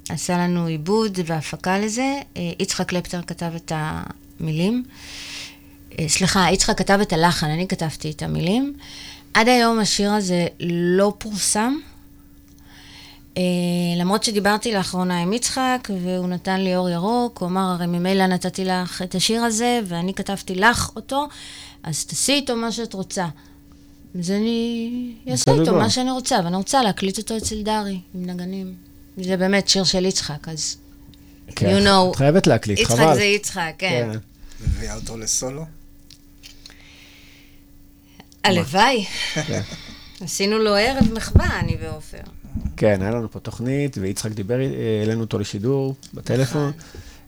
עשה 0.09 0.37
לנו 0.37 0.65
עיבוד 0.65 1.19
והפקה 1.25 1.79
לזה. 1.79 2.13
יצחק 2.59 2.87
קלפטר 2.87 3.21
כתב 3.21 3.51
את 3.55 3.71
המילים. 3.75 4.83
סליחה, 6.07 6.47
יצחק 6.51 6.77
כתב 6.77 6.99
את 7.01 7.13
הלחן, 7.13 7.47
אני 7.47 7.67
כתבתי 7.67 8.11
את 8.11 8.23
המילים. 8.23 8.73
עד 9.33 9.47
היום 9.47 9.79
השיר 9.79 10.11
הזה 10.11 10.47
לא 10.59 11.13
פורסם. 11.17 11.73
Uh, 13.33 13.39
למרות 13.97 14.23
שדיברתי 14.23 14.73
לאחרונה 14.73 15.21
עם 15.21 15.33
יצחק, 15.33 15.89
והוא 16.03 16.27
נתן 16.27 16.61
לי 16.61 16.75
אור 16.75 16.89
ירוק, 16.89 17.37
הוא 17.39 17.49
אמר, 17.49 17.61
הרי 17.61 17.85
ממילא 17.87 18.27
נתתי 18.27 18.65
לך 18.65 19.01
את 19.01 19.15
השיר 19.15 19.43
הזה, 19.43 19.79
ואני 19.85 20.13
כתבתי 20.13 20.55
לך 20.55 20.89
אותו, 20.95 21.27
אז 21.83 22.05
תעשי 22.05 22.31
איתו 22.31 22.55
מה 22.55 22.71
שאת 22.71 22.93
רוצה. 22.93 23.27
אז 24.19 24.31
אני 24.31 25.13
אעשה 25.31 25.51
איתו. 25.51 25.73
מה 25.75 25.89
שאני 25.89 26.11
רוצה, 26.11 26.39
ואני 26.43 26.55
רוצה 26.55 26.83
להקליט 26.83 27.17
אותו 27.17 27.37
אצל 27.37 27.61
דרי, 27.63 27.99
עם 28.13 28.25
נגנים. 28.25 28.75
זה 29.17 29.37
באמת 29.37 29.69
שיר 29.69 29.83
של 29.83 30.05
יצחק, 30.05 30.47
אז... 30.47 30.77
כן, 31.55 31.77
You 31.77 31.85
know, 31.85 32.11
את 32.11 32.15
חייבת 32.15 32.47
להקליט, 32.47 32.79
יצחק 32.79 32.95
חבל. 32.95 33.15
זה 33.15 33.23
יצחק, 33.23 33.73
כן. 33.77 34.09
כן. 34.13 34.19
מביאה 34.67 34.95
אותו 34.95 35.17
לסולו. 35.17 35.65
הלוואי. 38.43 39.05
כן. 39.33 39.61
עשינו 40.21 40.57
לו 40.57 40.75
ערב 40.75 41.13
מחווה, 41.13 41.59
אני 41.59 41.77
ועופר. 41.81 42.21
כן, 42.77 43.01
היה 43.01 43.11
לנו 43.11 43.31
פה 43.31 43.39
תוכנית, 43.39 43.97
ויצחק 44.01 44.31
דיבר, 44.31 44.59
אה, 44.59 44.65
העלינו 44.99 45.21
אותו 45.21 45.39
לשידור 45.39 45.95
בטלפון. 46.13 46.71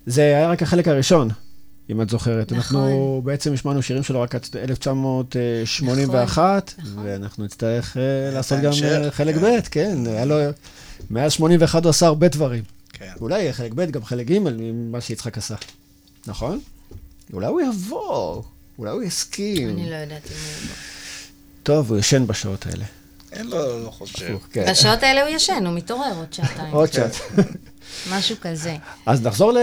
זה 0.06 0.22
היה 0.22 0.50
רק 0.50 0.64
החלק 0.64 0.88
הראשון, 0.88 1.30
אם 1.90 2.02
את 2.02 2.10
זוכרת. 2.10 2.52
נכון. 2.52 2.58
אנחנו 2.58 3.22
בעצם 3.24 3.54
השמענו 3.54 3.82
שירים 3.82 4.04
שלו 4.04 4.22
רק 4.22 4.36
עד 4.36 4.46
1981, 4.56 6.74
נכון. 6.78 7.06
ואנחנו 7.06 7.46
נצטרך 7.46 7.98
אה, 7.98 8.02
לעשות 8.34 8.60
גם 8.60 8.72
אה, 8.84 9.12
חלק 9.12 9.36
כן. 9.36 9.42
ב', 9.42 9.60
כן, 9.72 9.98
היה 10.08 10.26
לו... 10.26 10.36
מאז 11.10 11.32
81 11.32 11.84
הוא 11.84 11.90
עשה 11.90 12.06
הרבה 12.06 12.28
דברים. 12.28 12.64
כן. 12.94 13.12
אולי 13.22 13.42
יהיה 13.42 13.54
חלק 13.54 13.74
ב', 13.74 13.92
גם 13.92 14.06
חלק 14.06 14.28
ג', 14.28 14.40
ממה 14.40 15.02
שיצחק 15.02 15.38
עשה. 15.38 15.56
נכון? 16.28 16.60
אולי 17.34 17.48
הוא 17.48 17.62
יבוא, 17.62 18.44
אולי 18.80 18.92
הוא 18.92 19.04
יסכים. 19.04 19.70
אני 19.70 19.90
לא 19.90 19.96
יודעת 19.96 20.26
אם 20.26 20.32
הוא... 20.68 20.76
טוב, 21.64 21.92
הוא 21.92 21.98
ישן 21.98 22.28
בשעות 22.28 22.66
האלה. 22.66 22.86
אין 23.36 23.48
לו, 23.48 23.86
לא 23.86 23.92
חושב. 23.92 24.38
כן. 24.52 24.66
בשעות 24.72 25.04
האלה 25.04 25.22
הוא 25.22 25.30
ישן, 25.36 25.66
הוא 25.66 25.74
מתעורר 25.74 26.14
עוד 26.18 26.34
שעתיים. 26.34 26.74
עוד 26.74 26.94
שעת. 26.94 27.12
משהו 28.12 28.36
כזה. 28.42 28.76
אז 29.06 29.22
נחזור 29.26 29.52
ל... 29.52 29.58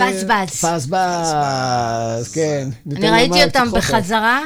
פזבז. 0.00 0.64
פזבז, 0.64 2.32
כן. 2.34 2.68
אני 2.96 3.10
ראיתי 3.10 3.44
אותם. 3.44 3.66
בחזרה, 3.72 4.42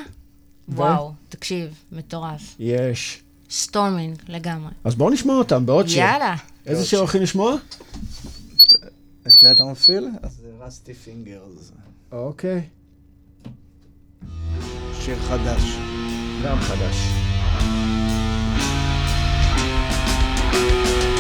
ו? 0.69 0.77
וואו, 0.77 1.13
תקשיב, 1.29 1.71
מטורף. 1.93 2.55
יש. 2.59 3.23
storming 3.51 4.17
לגמרי. 4.29 4.71
אז 4.85 4.95
בואו 4.95 5.11
נשמע 5.11 5.33
אותם 5.35 5.67
בעוד 5.67 5.89
שיר. 5.89 5.99
יאללה. 5.99 6.35
איזה 6.67 6.85
שיר 6.85 6.99
הולכים 6.99 7.23
לשמוע? 7.23 7.57
את 9.27 9.39
זה 9.39 9.51
אתה 9.51 9.65
מפעיל? 9.65 10.09
אז 10.23 10.33
זה 10.43 10.49
רסטי 10.61 10.95
פינגרס. 10.95 11.73
אוקיי. 12.13 12.61
שיר 15.01 15.17
חדש. 15.29 15.63
גם 16.45 16.61
חדש. 16.61 16.97
Música 20.53 21.18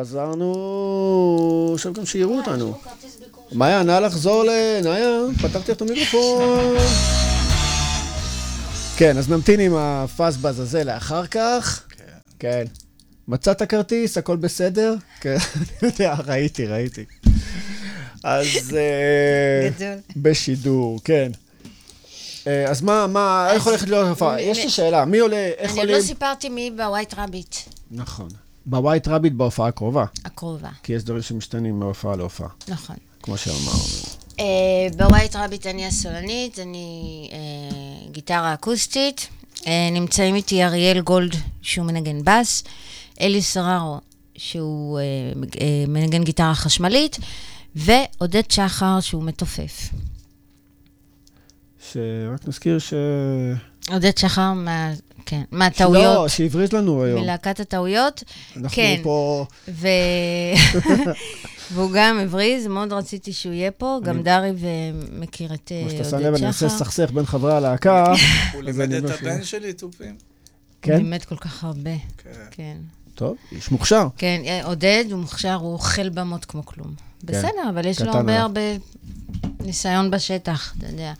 חזרנו. 0.00 1.70
עכשיו 1.74 1.92
גם 1.92 2.06
שיראו 2.06 2.36
אותנו. 2.36 2.78
מאיה, 3.52 3.82
נא 3.82 3.92
לחזור 3.92 4.44
ל... 4.44 4.50
נאיה, 4.82 5.20
פתחתי 5.42 5.72
לך 5.72 5.76
את 5.76 5.82
המיקרופון. 5.82 6.76
כן, 8.96 9.18
אז 9.18 9.30
נמתין 9.30 9.60
עם 9.60 9.74
הפאסבאז 9.76 10.60
הזה 10.60 10.84
לאחר 10.84 11.26
כך. 11.26 11.82
כן. 11.90 12.04
כן. 12.38 12.64
מצאת 13.28 13.62
כרטיס, 13.62 14.18
הכל 14.18 14.36
בסדר? 14.36 14.94
כן, 15.20 15.36
אני 15.82 15.90
יודע, 15.90 16.14
ראיתי, 16.26 16.66
ראיתי. 16.66 17.04
אז... 18.24 18.46
אה, 18.76 19.70
גדול. 19.70 19.98
בשידור, 20.16 21.00
כן. 21.04 21.30
אה, 22.46 22.70
אז 22.70 22.82
מה, 22.82 23.06
מה, 23.06 23.48
איך 23.52 23.66
הולכת 23.66 23.88
להיות 23.88 24.08
הופעה? 24.08 24.40
יש 24.40 24.58
לי 24.58 24.70
שאלה, 24.70 25.04
מי 25.04 25.18
עולה, 25.18 25.50
איך 25.58 25.70
אני 25.70 25.80
עוד 25.80 25.88
עולים? 25.88 25.96
לא 25.96 26.06
סיפרתי 26.06 26.48
מי 26.48 26.70
ב 26.76 26.82
White 26.82 27.14
Rabbit 27.16 27.56
נכון. 27.90 28.28
ב 28.68 28.75
White 28.75 29.08
Rabbit 29.08 29.32
בהופעה 29.32 29.68
הקרובה, 29.68 30.04
הקרובה. 30.24 30.68
כי 30.82 30.92
יש 30.92 31.04
דברים 31.04 31.22
שמשתנים 31.22 31.80
מהופעה 31.80 32.16
להופעה, 32.16 32.48
נכון. 32.68 32.96
כמו 33.22 33.36
שאמרנו. 33.36 33.84
אה, 34.40 34.44
ב 34.96 35.03
White 35.03 35.36
Rabbit 35.36 35.66
אני 35.66 35.86
הסולנית, 35.86 36.58
אני 36.58 37.28
אה, 37.32 38.08
גיטרה 38.10 38.54
אקוסטית. 38.54 39.28
אה, 39.66 39.88
נמצאים 39.92 40.34
איתי 40.34 40.64
אריאל 40.64 41.00
גולד, 41.00 41.34
שהוא 41.62 41.86
מנגן 41.86 42.24
בס, 42.24 42.64
אלי 43.20 43.42
סררו, 43.42 44.00
שהוא 44.36 45.00
מנגן 45.88 46.24
גיטרה 46.24 46.54
חשמלית, 46.54 47.18
ועודד 47.74 48.50
שחר, 48.50 49.00
שהוא 49.00 49.24
מתופף. 49.24 49.90
שרק 51.92 52.48
נזכיר 52.48 52.78
ש... 52.78 52.94
עודד 53.90 54.18
שחר 54.18 54.52
מה... 54.52 54.92
כן, 55.28 55.42
מהטעויות, 55.52 56.04
לא, 56.04 56.28
שהבריז 56.28 56.72
לנו 56.72 57.04
היום. 57.04 57.22
מלהקת 57.22 57.60
הטעויות, 57.60 58.22
אנחנו 58.56 58.68
כן. 58.72 59.00
פה... 59.02 59.46
ו... 59.68 59.88
והוא 61.72 61.90
גם 61.94 62.18
הבריז, 62.18 62.66
מאוד 62.66 62.92
רציתי 62.92 63.32
שהוא 63.32 63.52
יהיה 63.52 63.70
פה, 63.70 64.00
גם 64.04 64.22
דרי 64.22 64.50
ומכיר 64.58 65.54
את 65.54 65.72
אה, 65.72 65.80
כמו 65.80 65.90
שאתה 65.90 66.02
עודד 66.02 66.10
שם 66.10 66.18
לב, 66.18 66.34
אני 66.34 66.46
מנסה 66.46 66.68
שחר. 66.68 66.76
לסכסך 66.76 67.10
בין 67.10 67.26
חברי 67.26 67.54
הלהקה. 67.54 68.04
הוא 68.52 68.60
אז 68.60 68.64
לימד 68.66 68.92
אני 68.92 68.98
את 68.98 69.10
הבן 69.10 69.44
שלי 69.44 69.72
תופים. 69.72 70.10
הוא 70.10 70.16
כן? 70.82 70.96
לימד 70.96 71.24
כל 71.24 71.36
כך 71.36 71.64
הרבה, 71.64 71.90
כן. 72.18 72.30
כן. 72.50 72.76
טוב, 73.14 73.36
איש 73.52 73.70
מוכשר. 73.70 74.06
כן, 74.16 74.42
אה, 74.46 74.64
עודד 74.64 75.04
הוא 75.10 75.20
מוכשר, 75.20 75.54
הוא 75.54 75.72
אוכל 75.72 76.08
במות 76.08 76.44
כמו 76.44 76.66
כלום. 76.66 76.94
בסדר, 77.24 77.68
אבל 77.70 77.86
יש 77.86 78.02
לו 78.02 78.12
כן. 78.12 78.18
הרבה. 78.18 78.40
הרבה 78.40 78.60
ניסיון 79.60 80.10
בשטח, 80.10 80.74
אתה 80.78 80.86
יודע. 80.86 81.12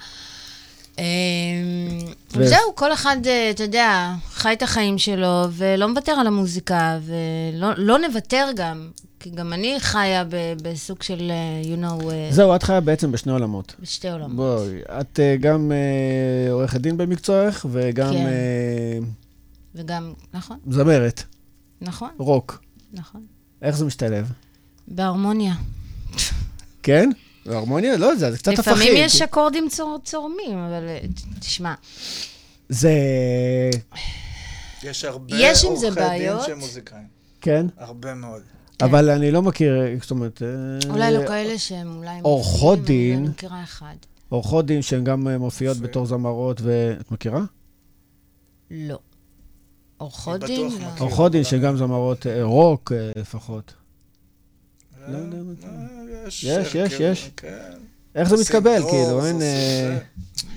אמ, 0.99 1.99
ו- 2.37 2.47
זהו, 2.47 2.75
כל 2.75 2.93
אחד, 2.93 3.17
אה, 3.27 3.51
אתה 3.51 3.63
יודע, 3.63 4.15
חי 4.31 4.53
את 4.53 4.63
החיים 4.63 4.99
שלו, 4.99 5.45
ולא 5.53 5.89
מוותר 5.89 6.13
על 6.13 6.27
המוזיקה, 6.27 6.99
ולא 7.03 7.69
לא 7.77 7.99
נוותר 7.99 8.47
גם, 8.57 8.91
כי 9.21 9.31
גם 9.31 9.53
אני 9.53 9.77
חיה 9.81 10.25
בסוג 10.63 11.03
של, 11.03 11.31
אה, 11.31 11.63
you 11.77 11.85
know, 11.85 12.11
אה, 12.11 12.29
זהו, 12.31 12.55
את 12.57 12.63
חיה 12.63 12.81
בעצם 12.81 13.13
בשני 13.13 13.33
עולמות. 13.33 13.75
בשתי 13.81 14.11
עולמות. 14.11 14.37
בואי, 14.37 14.79
את 15.01 15.21
גם 15.41 15.73
עורכת 16.51 16.81
דין 16.81 16.97
במקצועך, 16.97 17.67
וגם 17.71 18.13
כן. 18.13 18.27
וגם, 19.75 20.13
נכון, 20.35 20.59
זמרת, 20.71 21.23
נכון, 21.81 22.11
רוק. 22.19 22.63
נכון. 22.93 23.21
איך 23.63 23.77
זה 23.77 23.85
משתלב? 23.85 24.33
בהרמוניה. 24.89 25.55
כן? 26.83 27.11
הרמוניה? 27.49 27.97
לא 27.97 28.07
יודע, 28.07 28.31
זה 28.31 28.39
קצת 28.39 28.59
הפכים. 28.59 28.73
לפעמים 28.75 28.93
יש 28.97 29.23
אקורדים 29.23 29.69
צור, 29.69 29.99
צורמים, 30.05 30.59
אבל 30.59 30.89
אה, 30.89 31.01
תשמע, 31.41 31.75
זה... 32.69 32.93
יש 34.83 35.05
הרבה 35.05 35.37
יש 35.39 35.65
עורכי 35.65 35.91
דין. 36.19 36.33
שהם 36.47 36.59
מוזיקאים. 36.59 37.07
כן? 37.41 37.67
הרבה 37.79 38.15
מאוד. 38.15 38.43
אבל 38.83 39.11
אני 39.11 39.31
לא 39.31 39.43
מכיר, 39.43 39.73
זאת 40.01 40.11
אומרת... 40.11 40.43
אה, 40.43 40.91
אולי 40.91 41.13
לא 41.13 41.27
כאלה 41.27 41.59
שהם 41.59 41.97
אולי... 41.97 42.21
עורכות 42.23 42.85
דין. 42.85 43.19
אני 43.19 43.29
מכירה 43.29 43.63
אחד. 43.63 43.95
עורכות 44.29 44.67
דין 44.67 44.83
שהן 44.83 45.05
גם 45.05 45.29
אה, 45.29 45.39
מופיעות 45.39 45.77
יפה. 45.77 45.87
בתור 45.87 46.07
זמרות, 46.07 46.61
ואת 46.61 47.11
מכירה? 47.11 47.41
לא. 48.71 48.99
עורכות 49.97 50.45
דין? 50.45 50.69
לא. 50.69 50.87
עורכות 50.99 51.33
דין 51.33 51.45
שהן 51.45 51.61
גם 51.61 51.77
זמרות 51.77 52.27
אה, 52.27 52.43
רוק 52.43 52.93
אה, 52.93 53.11
לפחות. 53.17 53.73
לא 55.13 55.19
יודע 55.19 55.37
מה 55.37 55.53
זה. 55.61 55.67
אה, 55.67 56.29
יש, 56.29 56.75
יש, 56.75 57.01
יש. 57.01 57.31
כן. 57.37 57.49
איך 58.15 58.29
זה 58.29 58.37
מתקבל? 58.41 58.83
כאילו, 58.91 59.27
אין... 59.27 59.43
אה, 59.43 59.99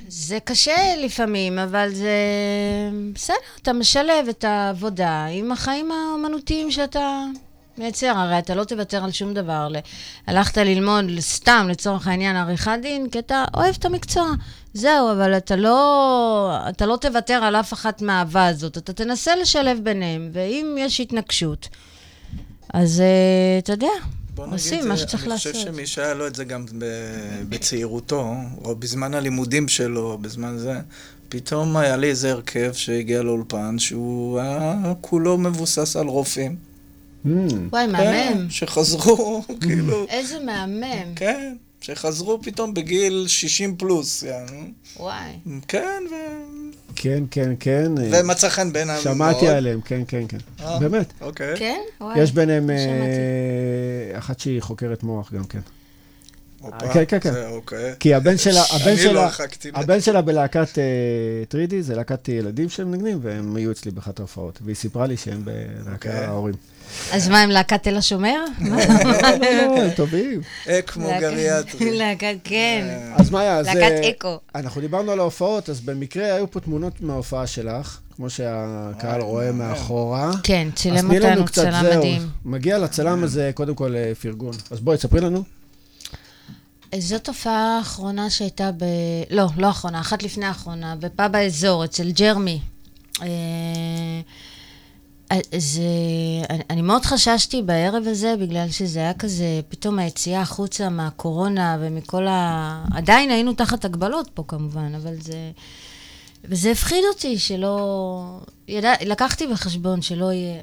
זה. 0.08 0.40
קשה 0.44 0.96
לפעמים, 1.04 1.60
אבל 1.60 1.90
זה... 1.94 2.16
בסדר, 3.14 3.36
אתה 3.62 3.74
משלב 3.74 4.28
את 4.30 4.44
העבודה 4.44 5.26
עם 5.26 5.52
החיים 5.52 5.92
האומנותיים 5.92 6.72
שאתה 6.72 7.26
מייצר. 7.78 8.18
הרי 8.18 8.40
אתה 8.40 8.56
לא 8.56 8.64
תוותר 8.64 9.04
על 9.04 9.12
שום 9.12 9.34
דבר. 9.34 9.68
הלכת 10.28 10.58
ללמוד 10.58 11.06
סתם, 11.20 11.68
לצורך 11.70 12.08
העניין, 12.08 12.36
עריכת 12.36 12.78
דין, 12.82 13.10
כי 13.10 13.20
אתה 13.20 13.46
אוהב 13.54 13.76
את 13.80 13.86
המקצוע. 13.86 14.32
זהו, 14.74 15.12
אבל 15.12 15.38
אתה 15.38 15.56
לא, 15.56 16.58
אתה 16.70 16.86
לא 16.86 16.98
תוותר 17.02 17.34
על 17.34 17.56
אף 17.56 17.74
אחת 17.74 18.02
מהאהבה 18.02 18.48
הזאת. 18.48 18.78
אתה 18.78 18.94
תנסה 18.94 19.36
לשלב 19.36 19.80
ביניהם, 19.84 20.30
ואם 20.34 20.76
יש 20.80 21.00
התנגשות, 21.00 21.70
אז 22.74 23.02
אה, 23.02 23.60
אתה 23.60 23.74
יודע, 23.74 23.88
בוא 24.36 24.46
נגיד, 24.46 24.54
עושים 24.54 24.88
מה 24.88 24.98
שצריך 24.98 25.28
אני 25.28 25.38
חושב 25.38 25.50
לעשות. 25.50 25.74
שמי 25.74 25.88
שהיה 25.88 26.14
לו 26.14 26.28
את 26.28 26.36
זה 26.36 26.44
גם 26.44 26.66
בצעירותו, 27.50 28.34
או 28.64 28.76
בזמן 28.76 29.14
הלימודים 29.14 29.68
שלו, 29.68 30.18
בזמן 30.18 30.58
זה, 30.58 30.80
פתאום 31.30 31.78
היה 31.78 31.98
לי 31.98 32.08
איזה 32.08 32.32
הרכב 32.32 32.74
שהגיע 32.74 33.22
לאולפן, 33.22 33.80
שהוא 33.80 34.40
היה 34.40 34.94
כולו 35.02 35.38
מבוסס 35.38 35.96
על 35.96 36.08
רופאים. 36.08 36.56
hmm, 37.26 37.30
וואי, 37.72 37.86
כן, 37.86 37.92
מהמם. 37.92 38.50
שחזרו, 38.50 39.44
כאילו, 39.62 40.06
איזה 40.10 40.40
מהמם. 40.40 41.16
כן, 41.16 41.56
שחזרו 41.82 42.42
פתאום 42.42 42.74
בגיל 42.74 43.26
60 43.28 43.76
פלוס, 43.78 44.24
יענו. 44.24 44.68
וואי. 44.98 45.32
כן, 45.68 46.04
ו... 46.12 46.16
כן, 46.96 47.24
כן, 47.32 47.54
כן. 47.60 47.92
אה, 47.98 48.22
ומצא 48.24 48.50
חן 48.50 48.74
בעיניי 48.74 48.96
מאוד. 48.96 49.16
שמעתי 49.16 49.48
עליהם, 49.48 49.82
כן, 49.82 50.02
כן, 50.08 50.24
כן. 50.28 50.38
אה, 50.60 50.80
באמת. 50.80 51.14
אוקיי. 51.22 51.58
כן? 51.58 51.80
וואי. 52.02 52.20
יש 52.20 52.32
ביניהם 52.32 52.70
אה, 52.70 52.78
שמעתי. 52.78 54.18
אחת 54.18 54.40
שהיא 54.40 54.62
חוקרת 54.62 55.04
מוח 55.04 55.34
גם 55.34 55.44
כן. 55.44 55.60
הופה, 56.62 56.94
כן, 56.94 57.04
כן, 57.08 57.20
כן. 57.20 57.32
זה 57.34 57.48
אוקיי. 57.48 57.94
כי 58.00 58.14
הבן 58.14 58.38
שלה, 58.38 58.62
הבן 58.76 58.92
לא 58.92 58.98
שלה. 58.98 59.30
הבן 59.74 60.02
שלה 60.02 60.22
בלהקת 60.22 60.78
אה, 60.80 61.46
טרידי, 61.50 61.84
זה 61.84 61.96
להקת 61.96 62.30
ילדים 62.30 62.70
שהם 62.70 62.92
מנגנים, 62.92 63.20
והם 63.22 63.56
היו 63.56 63.72
אצלי 63.72 63.92
באחת 63.92 64.20
ההופעות. 64.20 64.60
והיא 64.64 64.76
סיפרה 64.76 65.08
לי 65.08 65.18
שהם 65.18 65.46
בלהקת 65.46 65.94
אוקיי. 65.94 66.26
ההורים. 66.26 66.56
אז 67.12 67.30
מה, 67.30 67.42
הם 67.42 67.50
להקת 67.50 67.84
תל 67.84 67.98
השומר? 67.98 68.40
לא, 68.62 68.76
לא, 68.78 69.14
לא, 69.42 69.82
הם 69.82 69.90
טובים. 69.96 70.42
אקמו 70.70 71.08
להקת- 71.08 71.20
גריאטרי. 71.22 71.98
להקת, 71.98 72.36
כן. 72.44 72.88
אה, 72.90 73.16
אז 73.16 73.30
מאיה, 73.30 73.58
אז... 73.58 73.66
להקת 73.66 73.82
אה, 73.82 74.10
אקו. 74.10 74.40
אנחנו 74.56 74.82
דיברנו 74.82 75.12
על 75.12 75.20
ההופעות, 75.20 75.70
אז 75.70 75.82
במקרה 75.82 76.34
היו 76.34 76.52
פה 76.52 76.60
תמונות 76.60 77.02
מההופעה 77.02 77.48
שלך, 77.48 78.00
כמו 78.16 78.30
שהקהל 78.30 79.22
רואה. 79.22 79.52
מאחורה. 79.52 80.32
כן, 80.44 80.68
אז 80.74 80.80
צילם 80.80 81.08
תני 81.08 81.20
לנו 81.20 81.30
אותנו, 81.32 81.46
קצת, 81.46 81.62
צלם 81.62 81.82
זהו. 81.84 81.98
מדהים. 82.00 82.30
מגיע 82.46 82.78
לצלם 82.78 83.24
הזה, 83.24 83.52
קודם 83.54 83.76
כל, 83.76 83.96
אה, 83.96 84.12
פרגון. 84.22 84.54
אז 84.72 84.80
בואי, 84.80 84.98
תספרי 84.98 85.22
לנו. 85.22 85.44
זאת 87.00 87.28
הופעה 87.28 87.78
האחרונה 87.78 88.30
שהייתה 88.30 88.72
ב... 88.78 88.84
לא, 89.30 89.46
לא 89.58 89.68
האחרונה, 89.68 90.02
אחת 90.02 90.24
לפני 90.24 90.46
האחרונה, 90.46 90.96
בפאב 91.00 91.36
האזור, 91.36 91.86
אצל 91.86 92.12
ג'רמי. 92.12 92.60
אה, 95.32 95.38
זה... 95.58 95.82
אני- 96.50 96.64
אני 96.70 96.82
מאוד 96.82 97.06
חששתי 97.06 97.62
בערב 97.62 98.04
הזה, 98.08 98.36
בגלל 98.40 98.70
שזה 98.70 99.00
היה 99.00 99.14
כזה, 99.14 99.46
פתאום 99.70 100.00
היציאה 100.00 100.42
החוצה 100.42 100.90
מהקורונה 100.90 101.78
ומכל 101.82 102.28
ה... 102.28 102.84
עדיין 102.94 103.30
היינו 103.30 103.54
תחת 103.54 103.86
הגבלות 103.86 104.30
פה 104.34 104.44
כמובן, 104.48 104.96
אבל 104.96 105.14
זה... 105.22 105.52
וזה 106.46 106.72
הפחיד 106.72 107.04
אותי 107.14 107.40
שלא... 107.40 108.40
ידע... 108.68 108.94
לקחתי 109.06 109.48
בחשבון 109.48 110.02
שלא 110.02 110.32
יהיה 110.32 110.62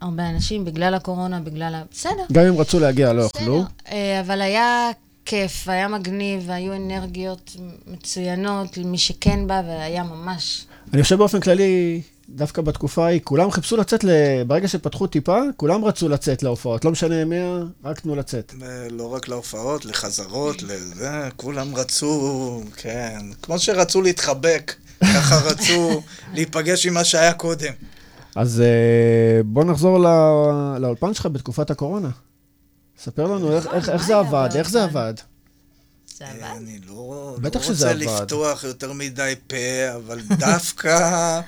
הרבה 0.00 0.28
אנשים 0.30 0.64
בגלל 0.64 0.94
הקורונה, 0.94 1.40
בגלל 1.40 1.74
ה... 1.74 1.82
בסדר. 1.92 2.24
גם 2.32 2.44
אם 2.46 2.56
רצו 2.56 2.80
להגיע, 2.80 3.12
לא 3.12 3.22
יכלו. 3.22 3.58
בסדר, 3.62 3.66
אה, 3.92 4.20
אבל 4.20 4.40
היה 4.40 4.90
כיף, 5.24 5.68
היה 5.68 5.88
מגניב, 5.88 6.42
והיו 6.46 6.76
אנרגיות 6.76 7.56
מצוינות 7.86 8.76
למי 8.78 8.98
שכן 8.98 9.46
בא, 9.46 9.62
והיה 9.66 10.02
ממש... 10.02 10.64
אני 10.94 11.02
חושב 11.02 11.16
באופן 11.16 11.40
כללי, 11.40 12.00
דווקא 12.28 12.62
בתקופה 12.62 13.04
ההיא, 13.04 13.20
כולם 13.24 13.50
חיפשו 13.50 13.76
לצאת, 13.76 14.04
ל... 14.04 14.10
ברגע 14.46 14.68
שפתחו 14.68 15.06
טיפה, 15.06 15.40
כולם 15.56 15.84
רצו 15.84 16.08
לצאת 16.08 16.42
להופעות. 16.42 16.84
לא 16.84 16.90
משנה 16.90 17.24
מי, 17.24 17.36
רק 17.84 18.00
תנו 18.00 18.16
לצאת. 18.16 18.54
לא 18.90 19.12
רק 19.14 19.28
להופעות, 19.28 19.84
לחזרות, 19.84 20.62
לזה, 20.62 21.28
כולם 21.36 21.74
רצו, 21.74 22.62
כן, 22.76 23.18
כמו 23.42 23.58
שרצו 23.58 24.02
להתחבק, 24.02 24.74
ככה 25.04 25.38
רצו 25.50 26.02
להיפגש 26.34 26.86
עם 26.86 26.94
מה 26.94 27.04
שהיה 27.04 27.32
קודם. 27.32 27.72
אז 28.36 28.60
אה, 28.60 29.42
בוא 29.44 29.64
נחזור 29.64 29.98
לא... 29.98 30.78
לאולפן 30.78 31.14
שלך 31.14 31.26
בתקופת 31.26 31.70
הקורונה. 31.70 32.10
ספר 32.98 33.24
לנו 33.24 33.56
איך, 33.56 33.66
איך, 33.72 33.88
איך 33.88 34.00
מה 34.00 34.06
זה 34.06 34.16
עבד, 34.16 34.48
איך 34.54 34.70
זה? 34.70 34.84
עבד. 34.84 35.14
זה 36.16 36.24
אה, 36.24 36.30
עבד. 36.30 36.56
אני 36.56 36.78
לא, 36.86 37.36
לא 37.42 37.48
רוצה. 37.68 37.94
לפתוח 37.94 38.64
יותר 38.64 38.92
מדי 38.92 39.34
פה, 39.46 39.56
אבל 39.96 40.20
דווקא 40.38 41.40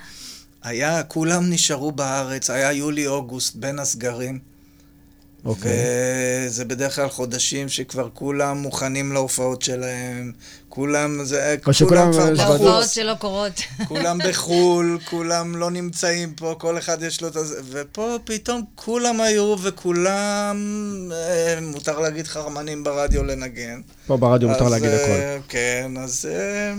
היה, 0.62 1.02
כולם 1.02 1.50
נשארו 1.50 1.92
בארץ, 1.92 2.50
היה 2.50 2.72
יולי-אוגוסט 2.72 3.54
בין 3.56 3.78
הסגרים. 3.78 4.38
אוקיי. 5.44 5.72
וזה 6.46 6.64
בדרך 6.64 6.96
כלל 6.96 7.08
חודשים 7.08 7.68
שכבר 7.68 8.08
כולם 8.14 8.58
מוכנים 8.58 9.12
להופעות 9.12 9.62
שלהם, 9.62 10.32
כולם, 10.68 11.24
זה, 11.24 11.56
או 11.66 11.72
שכולם- 11.72 12.00
כולם 12.00 12.12
כבר 12.12 12.24
זה 12.24 12.30
להופעות 12.32 12.60
בחוץ, 12.60 12.94
שלא 12.94 13.14
קורות. 13.14 13.52
כולם 13.88 14.18
בחו"ל, 14.28 14.98
כולם 15.10 15.56
לא 15.56 15.70
נמצאים 15.70 16.32
פה, 16.34 16.54
כל 16.58 16.78
אחד 16.78 17.02
יש 17.02 17.20
לו 17.20 17.28
את 17.28 17.36
הזה, 17.36 17.60
ופה 17.70 18.18
פתאום 18.24 18.62
כולם 18.74 19.20
היו 19.20 19.56
וכולם, 19.62 20.56
אה, 21.12 21.58
מותר 21.62 22.00
להגיד 22.00 22.26
חרמנים 22.26 22.84
ברדיו 22.84 23.24
לנגן. 23.24 23.80
פה 24.06 24.16
ברדיו 24.16 24.48
מותר 24.48 24.64
אז, 24.66 24.72
להגיד 24.72 24.88
אה, 24.90 25.34
הכל. 25.34 25.42
כן, 25.48 25.90
אז 25.98 26.28
אה, 26.32 26.74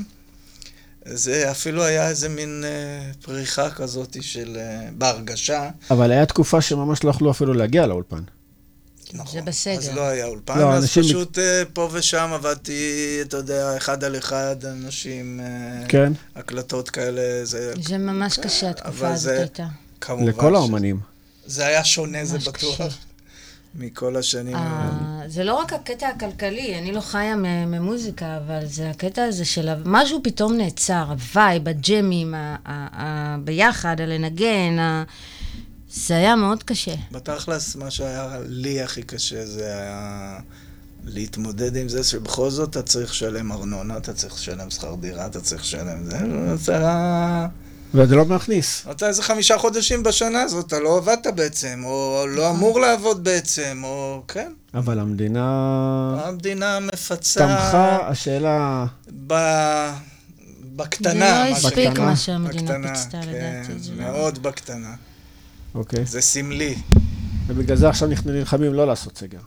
זה 1.05 1.51
אפילו 1.51 1.83
היה 1.83 2.09
איזה 2.09 2.29
מין 2.29 2.63
אה, 2.67 3.11
פריחה 3.21 3.69
כזאת 3.69 4.17
של... 4.21 4.57
אה, 4.59 4.89
בהרגשה. 4.97 5.69
אבל 5.91 6.11
היה 6.11 6.25
תקופה 6.25 6.61
שממש 6.61 7.03
לא 7.03 7.09
יכלו 7.09 7.31
אפילו 7.31 7.53
להגיע 7.53 7.87
לאולפן. 7.87 8.21
נכון. 9.13 9.39
זה 9.39 9.51
בסדר. 9.51 9.73
אז 9.77 9.89
לא 9.89 10.01
היה 10.01 10.25
אולפן, 10.25 10.59
לא, 10.59 10.73
אז 10.73 10.83
אנשים- 10.83 11.03
פשוט 11.03 11.37
אה, 11.39 11.63
פה 11.73 11.89
ושם 11.91 12.29
עבדתי, 12.33 12.97
אתה 13.21 13.37
יודע, 13.37 13.77
אחד 13.77 14.03
על 14.03 14.17
אחד, 14.17 14.55
אנשים, 14.65 15.39
אה, 15.39 15.87
כן? 15.87 16.13
הקלטות 16.35 16.89
כאלה, 16.89 17.21
זה 17.45 17.73
זה 17.81 17.97
ממש 17.97 18.39
קשה, 18.39 18.69
התקופה 18.69 18.89
אבל 18.89 19.07
הזאת 19.07 19.23
זה- 19.23 19.39
הייתה. 19.39 19.65
כמובן. 20.01 20.25
לכל 20.27 20.51
ש- 20.51 20.55
האומנים. 20.55 20.99
זה 21.45 21.65
היה 21.67 21.83
שונה, 21.83 22.25
זה 22.25 22.37
בטוח, 22.37 22.53
קשה. 22.75 22.87
מכל 23.75 24.15
השנים. 24.17 24.55
האלה. 24.55 24.89
אה, 25.21 25.29
זה 25.29 25.43
לא 25.43 25.53
רק 25.55 25.73
הקטע 25.73 26.07
הכלכלי, 26.07 26.79
אני 26.79 26.91
לא 26.91 27.01
חיה 27.01 27.35
ממוזיקה, 27.67 28.37
אבל 28.37 28.65
זה 28.65 28.89
הקטע 28.89 29.23
הזה 29.23 29.45
של 29.45 29.69
ה- 29.69 29.75
משהו 29.85 30.19
פתאום 30.23 30.53
נעצר, 30.57 31.05
הווייב, 31.09 31.67
הג'מים, 31.67 32.33
ה- 32.33 32.37
ה- 32.65 33.01
ה- 33.01 33.37
ביחד, 33.43 34.01
הלנגן, 34.01 34.79
ה- 34.79 35.03
זה 35.93 36.15
היה 36.15 36.35
מאוד 36.35 36.63
קשה. 36.63 36.95
בתכלס, 37.11 37.75
מה 37.75 37.91
שהיה 37.91 38.37
לי 38.47 38.81
הכי 38.81 39.03
קשה 39.03 39.45
זה 39.45 39.65
היה 39.77 40.39
להתמודד 41.05 41.75
עם 41.75 41.89
זה 41.89 42.03
שבכל 42.03 42.49
זאת 42.49 42.69
אתה 42.69 42.81
צריך 42.81 43.11
לשלם 43.11 43.51
ארנונה, 43.51 43.97
אתה 43.97 44.13
צריך 44.13 44.33
לשלם 44.33 44.69
שכר 44.69 44.95
דירה, 44.95 45.25
אתה 45.25 45.41
צריך 45.41 45.61
לשלם 45.61 46.03
זה, 46.03 46.17
זה 46.55 46.77
היה... 46.77 47.47
וזה 47.93 48.15
לא 48.15 48.25
מכניס. 48.25 48.85
אתה 48.91 49.07
איזה 49.07 49.23
חמישה 49.23 49.57
חודשים 49.57 50.03
בשנה 50.03 50.41
הזאת, 50.41 50.67
אתה 50.67 50.79
לא 50.79 50.97
עבדת 50.97 51.27
בעצם, 51.35 51.81
או 51.85 52.25
לא 52.29 52.49
אמור 52.49 52.79
לעבוד 52.79 53.23
בעצם, 53.23 53.81
או 53.83 54.23
כן. 54.27 54.53
אבל 54.73 54.99
המדינה 54.99 55.43
המדינה 56.25 56.79
מפצה 56.79 57.39
תמכה, 57.39 58.07
השאלה... 58.07 58.85
ב... 59.27 59.33
בקטנה, 60.75 61.13
זה 61.43 61.61
לא 61.63 61.67
הספיק. 61.67 61.99
מה 61.99 62.15
שהמדינה 62.15 62.73
פיצתה, 62.93 63.21
כן, 63.21 63.27
לדעתי. 63.29 63.79
זה 63.79 63.91
לא- 63.91 63.97
מאוד 64.03 64.43
בקטנה. 64.43 64.95
אוקיי. 65.75 66.05
זה 66.05 66.21
סמלי. 66.21 66.75
ובגלל 67.47 67.77
זה 67.77 67.89
עכשיו 67.89 68.11
אנחנו 68.11 68.31
נלחמים 68.31 68.73
לא 68.73 68.87
לעשות 68.87 69.17
סגר. 69.17 69.39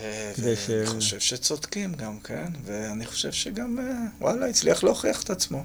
אה, 0.00 0.32
כדי 0.36 0.56
ש- 0.56 0.70
ואני 0.70 0.86
חושב 0.86 1.20
שצודקים 1.20 1.94
גם, 1.94 2.18
כן? 2.24 2.46
ואני 2.64 3.06
חושב 3.06 3.32
שגם, 3.32 3.78
אה, 3.78 3.84
וואלה, 4.20 4.46
הצליח 4.46 4.84
להוכיח 4.84 5.22
את 5.22 5.30
עצמו. 5.30 5.64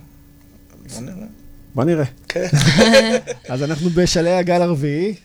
בוא 0.94 1.02
נראה. 1.02 1.28
בוא 1.76 1.84
נראה. 1.84 2.06
כן. 2.28 2.48
אז 3.50 3.64
אנחנו 3.64 3.90
בשלהי 3.90 4.38
הגל 4.38 4.62
הרביעי. 4.62 5.16